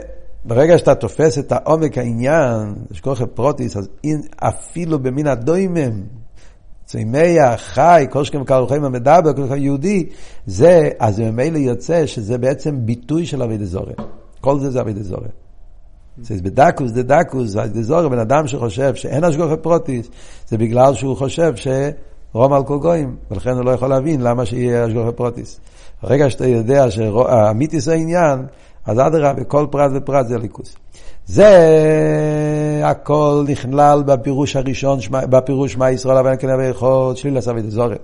ברגע 0.46 0.78
שאתה 0.78 0.96
תופס 0.96 1.40
את 1.40 1.52
העומק 1.52 1.98
העניין, 1.98 2.76
יש 2.92 3.02
כוח 3.02 3.22
פרוטיס, 3.34 3.78
אז 3.78 3.90
אין, 4.04 4.22
אפילו 4.36 5.00
במין 5.00 5.28
הדוימם, 5.28 6.02
צמח, 6.86 7.62
חי, 7.62 8.06
כל 8.10 8.24
שכם 8.24 8.44
קרוחים 8.44 8.84
המדבר, 8.84 9.34
כל 9.34 9.46
שכם 9.46 9.58
יהודי, 9.58 10.10
זה, 10.46 10.90
אז 11.00 11.20
ממילא 11.20 11.58
יוצא 11.58 12.06
שזה 12.06 12.38
בעצם 12.38 12.86
ביטוי 12.86 13.26
של 13.26 13.44
אבי 13.44 13.58
דזורי. 13.58 13.94
כל 14.42 14.60
זה 14.60 14.72
זה 14.72 14.82
אבי 14.82 14.94
דזורי. 14.94 15.28
זה 16.18 16.36
בדקוס, 16.44 16.92
זה 16.92 17.04
דקוס, 17.04 17.50
זה 17.72 18.10
בן 18.10 18.20
אדם 18.20 18.48
שחושב 18.48 18.96
שאין 18.96 19.24
השגוחה 19.24 19.58
פרוטיס, 19.58 20.10
זה 20.48 20.58
בגלל 20.58 20.94
שהוא 20.94 21.18
חושב 21.18 21.54
שרום 21.56 22.54
על 22.54 22.64
כל 22.64 22.78
גויים, 22.78 23.16
ולכן 23.32 23.50
הוא 23.50 23.66
לא 23.66 23.72
יכול 23.72 23.88
להבין 23.88 24.22
למה 24.22 24.46
שיהיה 24.46 24.84
השגוחה 24.86 25.12
פרוטיס. 25.12 25.60
ברגע 26.04 26.30
שאתה 26.30 26.48
יודע 26.48 26.92
שהאמיתיס 26.92 27.88
העניין, 27.88 28.46
אז 28.86 29.00
אדרבה, 29.00 29.44
כל 29.44 29.68
פרט 29.72 29.92
ופרט 29.96 30.28
זה 30.28 30.38
ליכוס. 30.38 30.76
זה 31.26 32.82
הכל 32.84 33.46
נכלל 33.48 34.04
בפירוש 34.06 34.56
הראשון, 34.56 35.00
בפירוש 35.12 35.78
מה 35.78 35.92
ישראל 35.92 36.18
אבן 36.18 36.38
כנראה 36.40 36.58
ויכול, 36.58 37.16
שליל 37.16 37.38
עשה 37.38 37.52
ודזורת. 37.56 38.00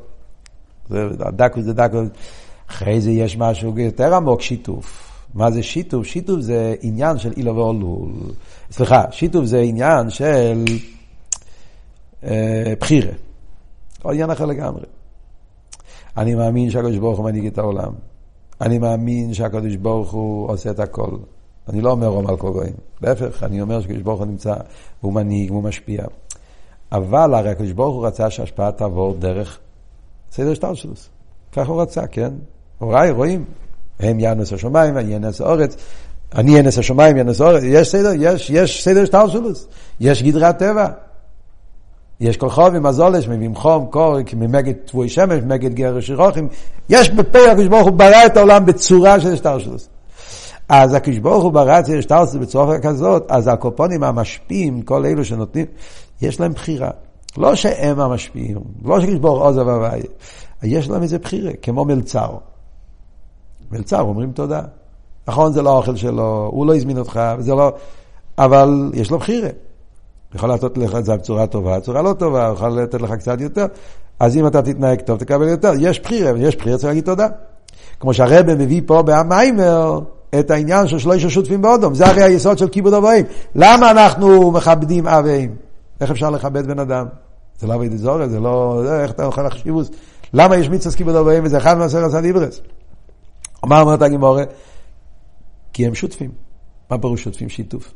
זה 0.90 1.08
דקוס 1.32 1.64
זה 1.64 1.74
דקוס. 1.74 2.08
אחרי 2.70 3.02
זה 3.02 3.12
יש 3.12 3.38
משהו 3.38 3.80
יותר 3.80 4.16
עמוק, 4.16 4.42
שיתוף. 4.42 5.15
מה 5.36 5.52
זה 5.52 5.64
שיתוף? 5.64 6.08
שיתוף 6.08 6.40
זה 6.40 6.76
עניין 6.82 7.18
של 7.18 7.32
אילו 7.38 7.56
ואולול. 7.56 8.12
סליחה, 8.72 9.04
שיתוף 9.12 9.46
זה 9.46 9.60
עניין 9.60 10.10
של 10.10 10.64
אה, 12.24 12.74
בחירה. 12.80 13.14
או 14.06 14.12
עניין 14.12 14.30
אחר 14.30 14.46
לגמרי. 14.46 14.86
אני 16.18 16.36
מאמין 16.36 16.70
שהקדוש 16.70 16.98
ברוך 16.98 17.18
הוא 17.18 17.26
מנהיג 17.26 17.46
את 17.46 17.58
העולם. 17.58 17.94
אני 18.62 18.78
מאמין 18.78 19.34
שהקדוש 19.34 19.76
ברוך 19.76 20.12
הוא 20.12 20.50
עושה 20.50 20.72
את 20.72 20.80
הכל. 20.80 21.18
אני 21.70 21.82
לא 21.82 21.92
אומר 21.92 22.08
רום 22.08 22.28
על 22.28 22.38
כל 22.38 22.52
גויים, 22.52 22.74
להפך, 23.02 23.44
אני 23.44 23.62
אומר 23.62 23.82
שקדוש 23.82 24.02
ברוך 24.02 24.20
הוא 24.20 24.28
נמצא, 24.28 24.54
הוא 25.02 25.14
מנהיג, 25.14 25.50
הוא 25.50 25.64
משפיע. 25.64 26.04
אבל 26.92 27.34
הרי 27.34 27.50
הקדוש 27.50 27.72
ברוך 27.72 27.96
הוא 27.96 28.08
רצה 28.08 28.30
שההשפעה 28.30 28.72
תעבור 28.72 29.16
דרך 29.20 29.60
סדר 30.32 30.54
שטלשלוס. 30.54 31.10
כך 31.52 31.68
הוא 31.68 31.82
רצה, 31.82 32.08
כן? 32.08 32.34
הוריי, 32.80 33.12
רואים, 33.12 33.46
הם 34.00 34.18
ינס 34.20 34.54
השמיים 34.54 34.96
ואני 34.96 35.14
ינס 35.14 35.42
האורץ. 35.42 35.76
אני 36.36 36.58
ינס 36.58 36.78
השמיים, 36.78 37.18
ינס 37.18 37.42
האורץ. 37.42 37.64
יש 37.64 37.88
סדר, 37.88 38.12
יש, 38.20 38.50
יש 38.50 38.84
סדר 38.84 39.06
שטלשלוס. 39.06 39.68
יש 40.00 40.24
גדרי 40.24 40.46
הטבע. 40.46 40.88
יש 42.20 42.38
כל 42.38 42.50
חובים, 42.50 42.84
מזולש, 42.84 43.28
מביאים 43.28 43.56
חום, 43.56 43.86
קור, 43.86 44.18
ממגד 44.34 44.74
תבואי 44.86 45.10
שמש, 45.10 45.44
ממגד 45.44 45.74
גר 45.74 46.00
שירוכים. 46.00 46.48
יש 46.90 47.10
בפה 47.10 47.52
הקדוש 47.52 47.68
ברוך 47.68 47.88
הוא 47.88 47.94
ברא 47.94 48.26
את 48.26 48.38
העולם 48.38 48.66
בצורה 48.66 49.20
של 49.20 49.36
שטלשלוס. 49.36 49.90
אז 50.70 50.94
הקדוש 50.94 51.20
ברוך 51.20 51.44
הוא 51.44 51.52
ברא 51.52 51.80
את 51.80 51.86
שטלשלוס 51.86 52.36
בצורה 52.36 52.80
כזאת, 52.80 53.26
אז 53.30 53.48
הקופונים 53.48 54.04
המשפיעים, 54.04 54.82
כל 54.82 55.06
אלו 55.06 55.26
שנותנים, 55.26 55.66
יש 56.22 56.40
להם 56.40 56.54
בחירה. 56.54 56.90
לא 57.38 57.56
שהם 57.56 58.00
המשפיעים, 58.00 58.58
לא 58.86 59.02
שקדוש 59.02 59.20
ברוך 59.20 59.40
הוא 59.40 59.48
עוזב 59.48 59.68
הוויה. 59.68 60.04
יש 60.64 60.90
להם 60.90 61.04
איזה 61.04 61.20
בחירה, 61.20 61.52
כמו 61.62 61.86
מלצר. 61.86 62.38
מלצר 63.76 64.02
אומרים 64.02 64.32
תודה. 64.32 64.62
נכון, 65.28 65.54
זה 65.54 65.62
לא 65.62 65.70
האוכל 65.70 65.96
שלו, 65.96 66.50
הוא 66.52 66.66
לא 66.66 66.76
הזמין 66.76 66.98
אותך, 66.98 67.20
זה 67.40 67.56
לא... 67.56 67.74
אבל 68.38 68.92
יש 68.94 69.12
לו 69.12 69.18
בחירה. 69.20 69.50
יכול 70.36 70.52
לתת 70.52 70.78
לך 70.78 70.96
את 70.96 71.06
זה 71.06 71.16
בצורה 71.16 71.48
טובה, 71.48 71.80
צורה 71.80 72.02
לא 72.02 72.14
טובה, 72.14 72.52
יכול 72.54 72.70
לתת 72.70 73.02
לך 73.02 73.12
קצת 73.12 73.42
יותר. 73.42 73.66
אז 74.20 74.38
אם 74.38 74.48
אתה 74.48 74.62
תתנהג 74.62 75.02
טוב, 75.02 75.20
תקבל 75.20 75.48
יותר. 75.48 75.72
יש 75.80 76.00
בחירה, 76.00 76.40
יש 76.40 76.56
בחירה, 76.56 76.78
צריך 76.78 76.88
להגיד 76.88 77.04
תודה. 77.04 77.28
כמו 78.00 78.14
שהרבא 78.14 78.56
מביא 78.56 78.82
פה 78.86 79.02
בהמיימר 79.02 80.00
את 80.40 80.52
העניין 80.52 80.88
של 80.88 81.00
שלושה 81.00 81.30
שותפים 81.30 81.62
באודום. 81.62 81.96
זה 81.96 82.08
הרי 82.08 82.24
היסוד 82.24 82.58
של 82.58 82.70
כיבוד 82.70 82.94
אבוהים. 82.94 83.26
למה 83.56 83.92
אנחנו 83.92 84.52
מכבדים 84.52 85.08
אב 85.08 85.26
ואם? 85.28 85.50
איך 86.02 86.12
אפשר 86.12 86.30
לכבד 86.30 86.68
בן 86.68 86.80
אדם? 86.80 87.06
זה 87.60 87.68
לא 87.68 87.76
אבי 87.76 87.90
דזורת, 87.90 88.30
זה 88.30 88.40
לא... 88.40 88.84
איך 89.02 89.12
אתה 89.12 89.26
אוכל 89.26 89.44
לחשיבוס? 89.44 89.90
למה 90.34 90.56
יש 90.56 90.70
מצווה 90.70 90.96
כיבוד 90.96 91.16
אבוהים 91.16 91.44
וזה 91.46 91.58
אחד 91.58 91.78
מעשר 91.78 92.06
עשה 92.06 92.22
דיברס? 92.22 92.62
מה 93.66 93.82
אומרת 93.82 94.02
הגימורה? 94.02 94.44
כי 95.74 95.86
הם 95.86 95.96
שותפים. 95.96 96.32
מה 96.90 96.98
פירוש 96.98 97.24
שותפים 97.24 97.50
שיתוף? 97.50 97.94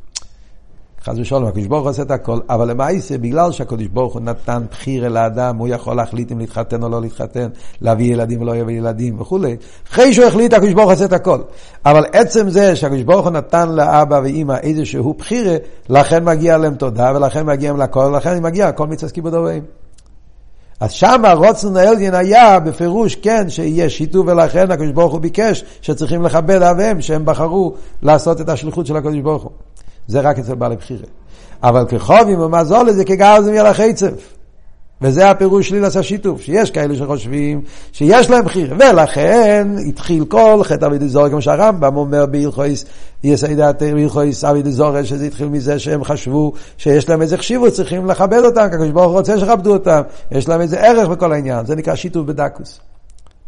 חס 1.03 1.13
ושלום, 1.17 1.45
הקדוש 1.45 1.67
ברוך 1.67 1.82
הוא 1.82 1.89
עושה 1.89 2.01
את 2.01 2.11
הכל, 2.11 2.39
אבל 2.49 2.70
למעשה, 2.70 3.17
בגלל 3.17 3.51
שהקדוש 3.51 3.88
ברוך 3.88 4.13
הוא 4.13 4.22
נתן 4.22 4.63
בחירה 4.72 5.09
לאדם, 5.09 5.57
הוא 5.57 5.67
יכול 5.67 5.95
להחליט 5.95 6.32
אם 6.32 6.39
להתחתן 6.39 6.84
או 6.84 6.89
לא 6.89 7.01
להתחתן, 7.01 7.47
להביא 7.82 8.13
ילדים 8.13 8.41
או 8.41 8.45
לא 8.45 8.55
להביא 8.55 8.78
ילדים 8.78 9.22
וכולי. 9.22 9.55
אחרי 9.91 10.13
שהוא 10.13 10.26
החליט, 10.26 10.53
הקדוש 10.53 10.74
ברוך 10.74 10.86
הוא 10.86 10.93
עושה 10.93 11.05
את 11.05 11.13
הכל. 11.13 11.41
אבל 11.86 12.05
עצם 12.13 12.49
זה 12.49 12.76
שהקדוש 12.76 13.03
ברוך 13.03 13.26
הוא 13.26 13.32
נתן 13.32 13.70
לאבא 13.70 14.20
ואימא 14.24 14.55
איזשהו 14.63 15.13
בחירה, 15.13 15.55
לכן 15.89 16.24
מגיע 16.24 16.57
להם 16.57 16.76
תודה, 16.76 17.11
ולכן 17.15 17.45
מגיע 17.45 17.72
להם 17.72 17.82
לכל, 17.82 17.99
ולכן 17.99 18.43
מגיע 18.43 18.72
כל 18.72 18.88
מצווה 18.88 19.11
כיבוד. 19.11 19.34
אז 20.80 20.91
שם 20.91 21.21
הרוצן 21.25 21.77
העליין 21.77 22.15
היה 22.15 22.59
בפירוש 22.59 23.15
כן 23.15 23.49
שיהיה 23.49 23.89
שיתוף 23.89 24.27
ולכן 24.27 24.71
הקדוש 24.71 24.91
ברוך 24.91 25.13
הוא 25.13 25.21
ביקש 25.21 25.63
שצריכים 25.82 26.23
לכבד 26.23 26.61
אביהם 26.61 27.01
שהם 27.01 27.25
בחרו 27.25 27.73
לעשות 28.01 28.41
את 28.41 28.49
השליחות 28.49 28.86
של 28.86 28.97
הקדוש 28.97 29.19
ברוך 29.19 29.43
הוא. 29.43 29.51
זה 30.07 30.19
רק 30.19 30.39
אצל 30.39 30.55
בעלי 30.55 30.75
בחירה. 30.75 31.05
אבל 31.63 31.86
כחובים 31.89 32.39
ומזול 32.39 32.91
זה 32.91 33.05
כגרזם 33.05 33.53
ילך 33.53 33.80
עצב. 33.80 34.11
וזה 35.02 35.30
הפירוש 35.30 35.70
שלי 35.70 35.80
לעשות 35.80 36.04
שיתוף, 36.04 36.41
שיש 36.41 36.72
כאלה 36.72 36.95
שחושבים 36.95 37.62
שיש 37.91 38.30
להם 38.30 38.45
בחירה, 38.45 38.78
ולכן 38.80 39.68
התחיל 39.88 40.26
כל 40.26 40.62
חטא 40.64 40.86
אבי 40.86 40.97
דזורי, 40.97 41.30
כמו 41.30 41.41
שהרמב"ם 41.41 41.95
אומר 41.95 42.26
בהלכויס, 42.26 42.86
יסיידת 43.24 43.84
בהלכויס 43.84 44.43
אבי 44.43 44.62
דזורי, 44.62 45.06
שזה 45.06 45.26
התחיל 45.26 45.47
מזה 45.47 45.80
שהם 45.80 46.04
חשבו 46.04 46.54
שיש 46.78 47.10
להם 47.10 47.22
איזה 47.22 47.38
חשיבות, 47.38 47.74
צריכים 47.74 48.06
לכבד 48.06 48.41
אותם, 48.45 48.68
כי 48.86 48.91
ברוך 48.91 49.12
רוצה 49.12 49.39
שיכבדו 49.39 49.74
אותם, 49.74 50.02
יש 50.32 50.50
להם 50.50 50.62
איזה 50.62 50.80
ערך 50.80 51.08
בכל 51.08 51.34
העניין, 51.34 51.66
זה 51.66 51.76
נקרא 51.76 51.95
שיתוף 51.95 52.26
בדקוס, 52.26 52.80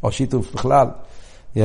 או 0.04 0.12
שיתוף 0.12 0.54
בכלל. 0.54 0.88
Yeah. 1.56 1.60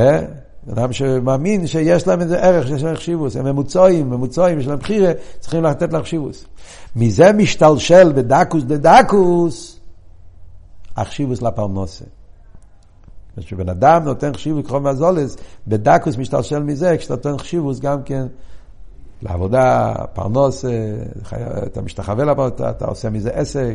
אדם 0.72 0.92
שמאמין 0.92 1.66
שיש 1.66 2.06
להם 2.06 2.20
איזה 2.20 2.38
ערך, 2.38 2.66
שיש 2.66 2.82
להם 2.82 2.96
חשיבוס, 2.96 3.36
הם 3.36 3.44
ממוצעים, 3.44 4.10
ממוצעים, 4.10 4.60
יש 4.60 4.66
להם 4.66 4.78
בחירה, 4.78 5.12
צריכים 5.40 5.62
לתת 5.62 5.92
להם 5.92 6.02
חשיבוס. 6.02 6.44
מזה 6.96 7.32
משתלשל 7.32 8.12
בדקוס 8.12 8.62
דדקוס, 8.64 9.75
החשיבוס 10.96 11.42
לפרנוסה. 11.42 12.04
כשבן 13.40 13.68
אדם 13.68 14.04
נותן 14.04 14.32
חשיבוס 14.34 14.66
כחום 14.66 14.82
מהזולס, 14.82 15.36
בדקוס 15.66 16.16
משתלשל 16.16 16.62
מזה, 16.62 16.96
כשאתה 16.98 17.14
נותן 17.14 17.38
חשיבוס 17.38 17.80
גם 17.80 18.02
כן 18.02 18.26
לעבודה, 19.22 19.94
פרנוס, 20.12 20.64
אתה 21.66 21.82
משתחווה 21.82 22.24
לעבודה, 22.24 22.70
אתה 22.70 22.84
עושה 22.84 23.10
מזה 23.10 23.30
עסק, 23.30 23.74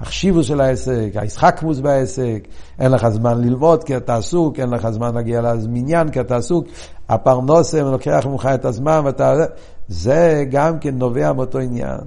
החשיבוס 0.00 0.46
של 0.46 0.60
העסק, 0.60 1.10
הישחקמוס 1.14 1.78
בעסק, 1.78 2.48
אין 2.78 2.92
לך 2.92 3.08
זמן 3.08 3.40
ללמוד 3.40 3.84
כי 3.84 3.96
אתה 3.96 4.16
עסוק, 4.16 4.58
אין 4.58 4.70
לך 4.70 4.90
זמן 4.90 5.14
להגיע 5.14 5.40
למניין 5.40 6.10
כי 6.10 6.20
אתה 6.20 6.36
עסוק, 6.36 6.66
הפרנוס 7.08 7.74
לוקח 7.74 8.26
ממך 8.26 8.48
את 8.54 8.64
הזמן 8.64 9.00
ואתה... 9.04 9.34
זה 9.88 10.44
גם 10.50 10.78
כן 10.78 10.98
נובע 10.98 11.32
מאותו 11.32 11.58
עניין. 11.58 12.00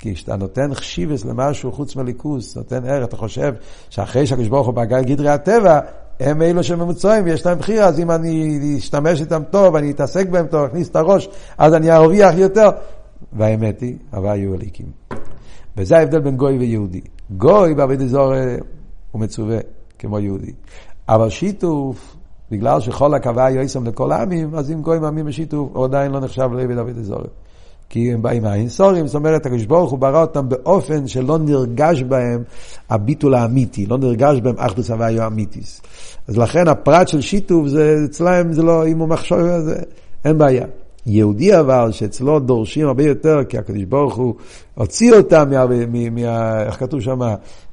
כי 0.00 0.14
כשאתה 0.14 0.36
נותן 0.36 0.74
חשיבס 0.74 1.24
למשהו 1.24 1.72
חוץ 1.72 1.96
מליכוס, 1.96 2.56
נותן 2.56 2.84
ערך, 2.86 3.04
אתה 3.04 3.16
חושב 3.16 3.54
שאחרי 3.90 4.26
שהקדוש 4.26 4.48
ברוך 4.48 4.66
הוא 4.66 4.74
בגל 4.74 5.02
גדרי 5.02 5.28
הטבע, 5.28 5.80
הם 6.20 6.42
אלו 6.42 6.62
שממוצעים 6.62 7.24
ויש 7.24 7.46
להם 7.46 7.58
בחירה, 7.58 7.86
אז 7.86 8.00
אם 8.00 8.10
אני 8.10 8.74
אשתמש 8.78 9.20
איתם 9.20 9.42
טוב, 9.50 9.76
אני 9.76 9.90
אתעסק 9.90 10.28
בהם 10.28 10.46
טוב, 10.46 10.64
אכניס 10.64 10.88
את 10.88 10.96
הראש, 10.96 11.28
אז 11.58 11.74
אני 11.74 11.92
ארוויח 11.92 12.34
יותר. 12.34 12.68
והאמת 13.32 13.80
היא, 13.80 13.96
אבל 14.12 14.28
היו 14.28 14.54
אליקים. 14.54 14.86
וזה 15.76 15.98
ההבדל 15.98 16.20
בין 16.20 16.36
גוי 16.36 16.58
ויהודי. 16.58 17.00
גוי 17.30 17.74
בעבוד 17.74 18.00
אזור 18.00 18.32
הוא 19.10 19.20
מצווה, 19.20 19.58
כמו 19.98 20.18
יהודי. 20.18 20.52
אבל 21.08 21.30
שיתוף, 21.30 22.16
בגלל 22.50 22.80
שכל 22.80 23.14
הקווה 23.14 23.50
יועסם 23.50 23.86
לכל 23.86 24.12
העמים, 24.12 24.54
אז 24.54 24.70
אם 24.70 24.82
גוי 24.82 24.98
מאמין 24.98 25.26
בשיתוף, 25.26 25.70
הוא 25.72 25.84
עדיין 25.84 26.12
לא 26.12 26.20
נחשב 26.20 26.52
לעבד 26.52 26.78
עבוד 26.78 26.98
אזור. 26.98 27.22
כי 27.90 28.12
הם 28.12 28.22
באים 28.22 28.42
מהאינסורים, 28.42 29.06
זאת 29.06 29.14
אומרת, 29.14 29.46
הקדוש 29.46 29.64
ברוך 29.64 29.90
הוא 29.90 29.98
ברא 29.98 30.20
אותם 30.20 30.48
באופן 30.48 31.06
שלא 31.06 31.38
נרגש 31.38 32.02
בהם 32.02 32.42
הביטול 32.90 33.34
האמיתי, 33.34 33.86
לא 33.86 33.98
נרגש 33.98 34.40
בהם 34.40 34.54
אחדוס 34.58 34.90
הוויו 34.90 35.26
אמיתיס. 35.26 35.82
אז 36.28 36.38
לכן 36.38 36.68
הפרט 36.68 37.08
של 37.08 37.20
שיתוף, 37.20 37.66
זה, 37.66 37.96
אצלהם 38.04 38.52
זה 38.52 38.62
לא, 38.62 38.86
אם 38.86 38.98
הוא 38.98 39.08
מחשוב, 39.08 39.38
זה, 39.60 39.76
אין 40.24 40.38
בעיה. 40.38 40.66
יהודי 41.06 41.58
אבל, 41.58 41.92
שאצלו 41.92 42.38
דורשים 42.38 42.86
הרבה 42.86 43.04
יותר, 43.04 43.44
כי 43.48 43.58
הקדוש 43.58 43.84
ברוך 43.84 44.16
הוא 44.16 44.34
הוציא 44.74 45.12
אותם, 45.12 45.50
מה, 45.50 45.66
מה, 45.66 46.10
מה, 46.10 46.62
איך 46.62 46.80
כתוב 46.80 47.00
שם, 47.00 47.20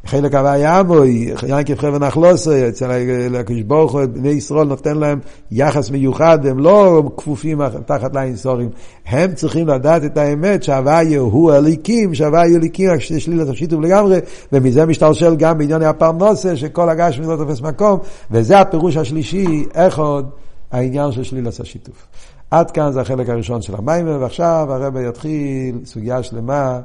חלק 0.06 0.36
הוויה 0.36 0.80
עמוי, 0.80 1.34
ינקב 1.48 1.76
חבר 1.76 2.00
נחלוסי, 2.00 2.70
אצל 2.70 2.92
הקדוש 3.40 3.62
ברוך 3.62 3.92
הוא, 3.92 4.06
בני 4.06 4.30
ישראל 4.30 4.68
נותן 4.68 4.98
להם 4.98 5.20
יחס 5.52 5.92
מיוחד, 5.92 6.46
הם 6.46 6.60
לא 6.60 7.04
כפופים 7.18 7.62
תחת 7.86 8.16
לאינסורים, 8.16 8.70
הם 9.06 9.34
צריכים 9.34 9.68
לדעת 9.68 10.04
את 10.04 10.18
האמת 10.18 10.64
שהוויה 10.64 11.20
הוא 11.20 11.52
הליקים, 11.52 12.14
שהוויה 12.14 12.56
הליקים, 12.56 12.90
רק 12.90 13.00
שליל 13.00 13.42
השיתוף 13.42 13.82
לגמרי, 13.82 14.20
ומזה 14.54 14.86
משתלשל 14.86 15.36
גם 15.36 15.58
בענייני 15.58 15.86
הפרנוסה, 15.86 16.56
שכל 16.56 16.90
הגש 16.90 17.20
לא 17.20 17.38
תופס 17.38 17.62
מקום, 17.62 18.00
וזה 18.32 18.60
הפירוש 18.60 18.98
השלישי, 18.98 19.66
איך 19.76 20.00
עוד? 20.00 20.30
העניין 20.72 21.12
של 21.12 21.24
שלילת 21.24 21.60
השיתוף. 21.60 22.08
עד 22.52 22.72
כאן 22.72 22.92
זה 22.92 23.02
החלק 23.02 23.30
הראשון 23.30 23.62
של 23.62 23.76
המיימר, 23.76 24.18
ועכשיו 24.22 24.68
הרב 24.70 24.98
יתחיל 24.98 25.80
סוגיה 25.86 26.24
שלמה 26.24 26.82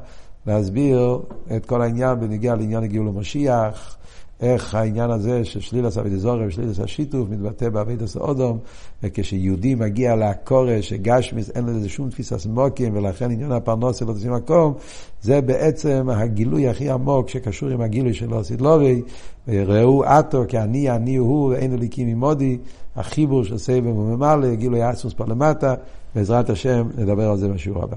להסביר 0.47 1.19
את 1.57 1.67
כל 1.67 1.83
העניין 1.83 2.21
בנגיע 2.21 2.55
לעניין 2.55 2.83
הגיעו 2.83 3.05
למשיח, 3.05 3.97
איך 4.41 4.75
העניין 4.75 5.11
הזה 5.11 5.45
של 5.45 5.61
שלילת 5.61 5.99
אבידזורי 5.99 6.47
ושלילת 6.47 6.79
השיתוף 6.79 7.29
מתבטא 7.31 7.69
באבידס 7.69 8.17
אודום, 8.17 8.59
וכשיהודי 9.03 9.75
מגיע 9.75 10.17
לעקורש, 10.17 10.89
שגשמיס 10.89 11.51
אין 11.51 11.67
לזה 11.67 11.89
שום 11.89 12.11
תפיסה 12.11 12.39
סמוקים, 12.39 12.97
ולכן 12.97 13.31
עניין 13.31 13.53
הפרנוסה 13.53 14.05
לא 14.05 14.13
תשים 14.13 14.33
מקום, 14.33 14.75
זה 15.23 15.41
בעצם 15.41 16.09
הגילוי 16.11 16.69
הכי 16.69 16.91
עמוק 16.91 17.29
שקשור 17.29 17.69
עם 17.69 17.81
הגילוי 17.81 18.15
של 18.15 18.35
אוסידלורי, 18.35 19.03
ראו 19.49 20.05
עתו 20.05 20.45
כי 20.49 20.59
אני 20.59 20.91
אני 20.91 21.17
הוא 21.17 21.49
ואין 21.49 21.73
אליקים 21.73 22.09
עמודי, 22.09 22.59
החיבור 22.97 23.45
של 23.45 23.59
סבב 23.59 23.87
וממלא, 23.87 24.55
גילוי 24.55 24.91
אסוס 24.91 25.15
פה 25.15 25.25
למטה, 25.29 25.75
בעזרת 26.15 26.51
השם 26.51 26.89
נדבר 26.99 27.31
על 27.31 27.37
זה 27.37 27.49
בשיעור 27.49 27.83
הבא. 27.83 27.97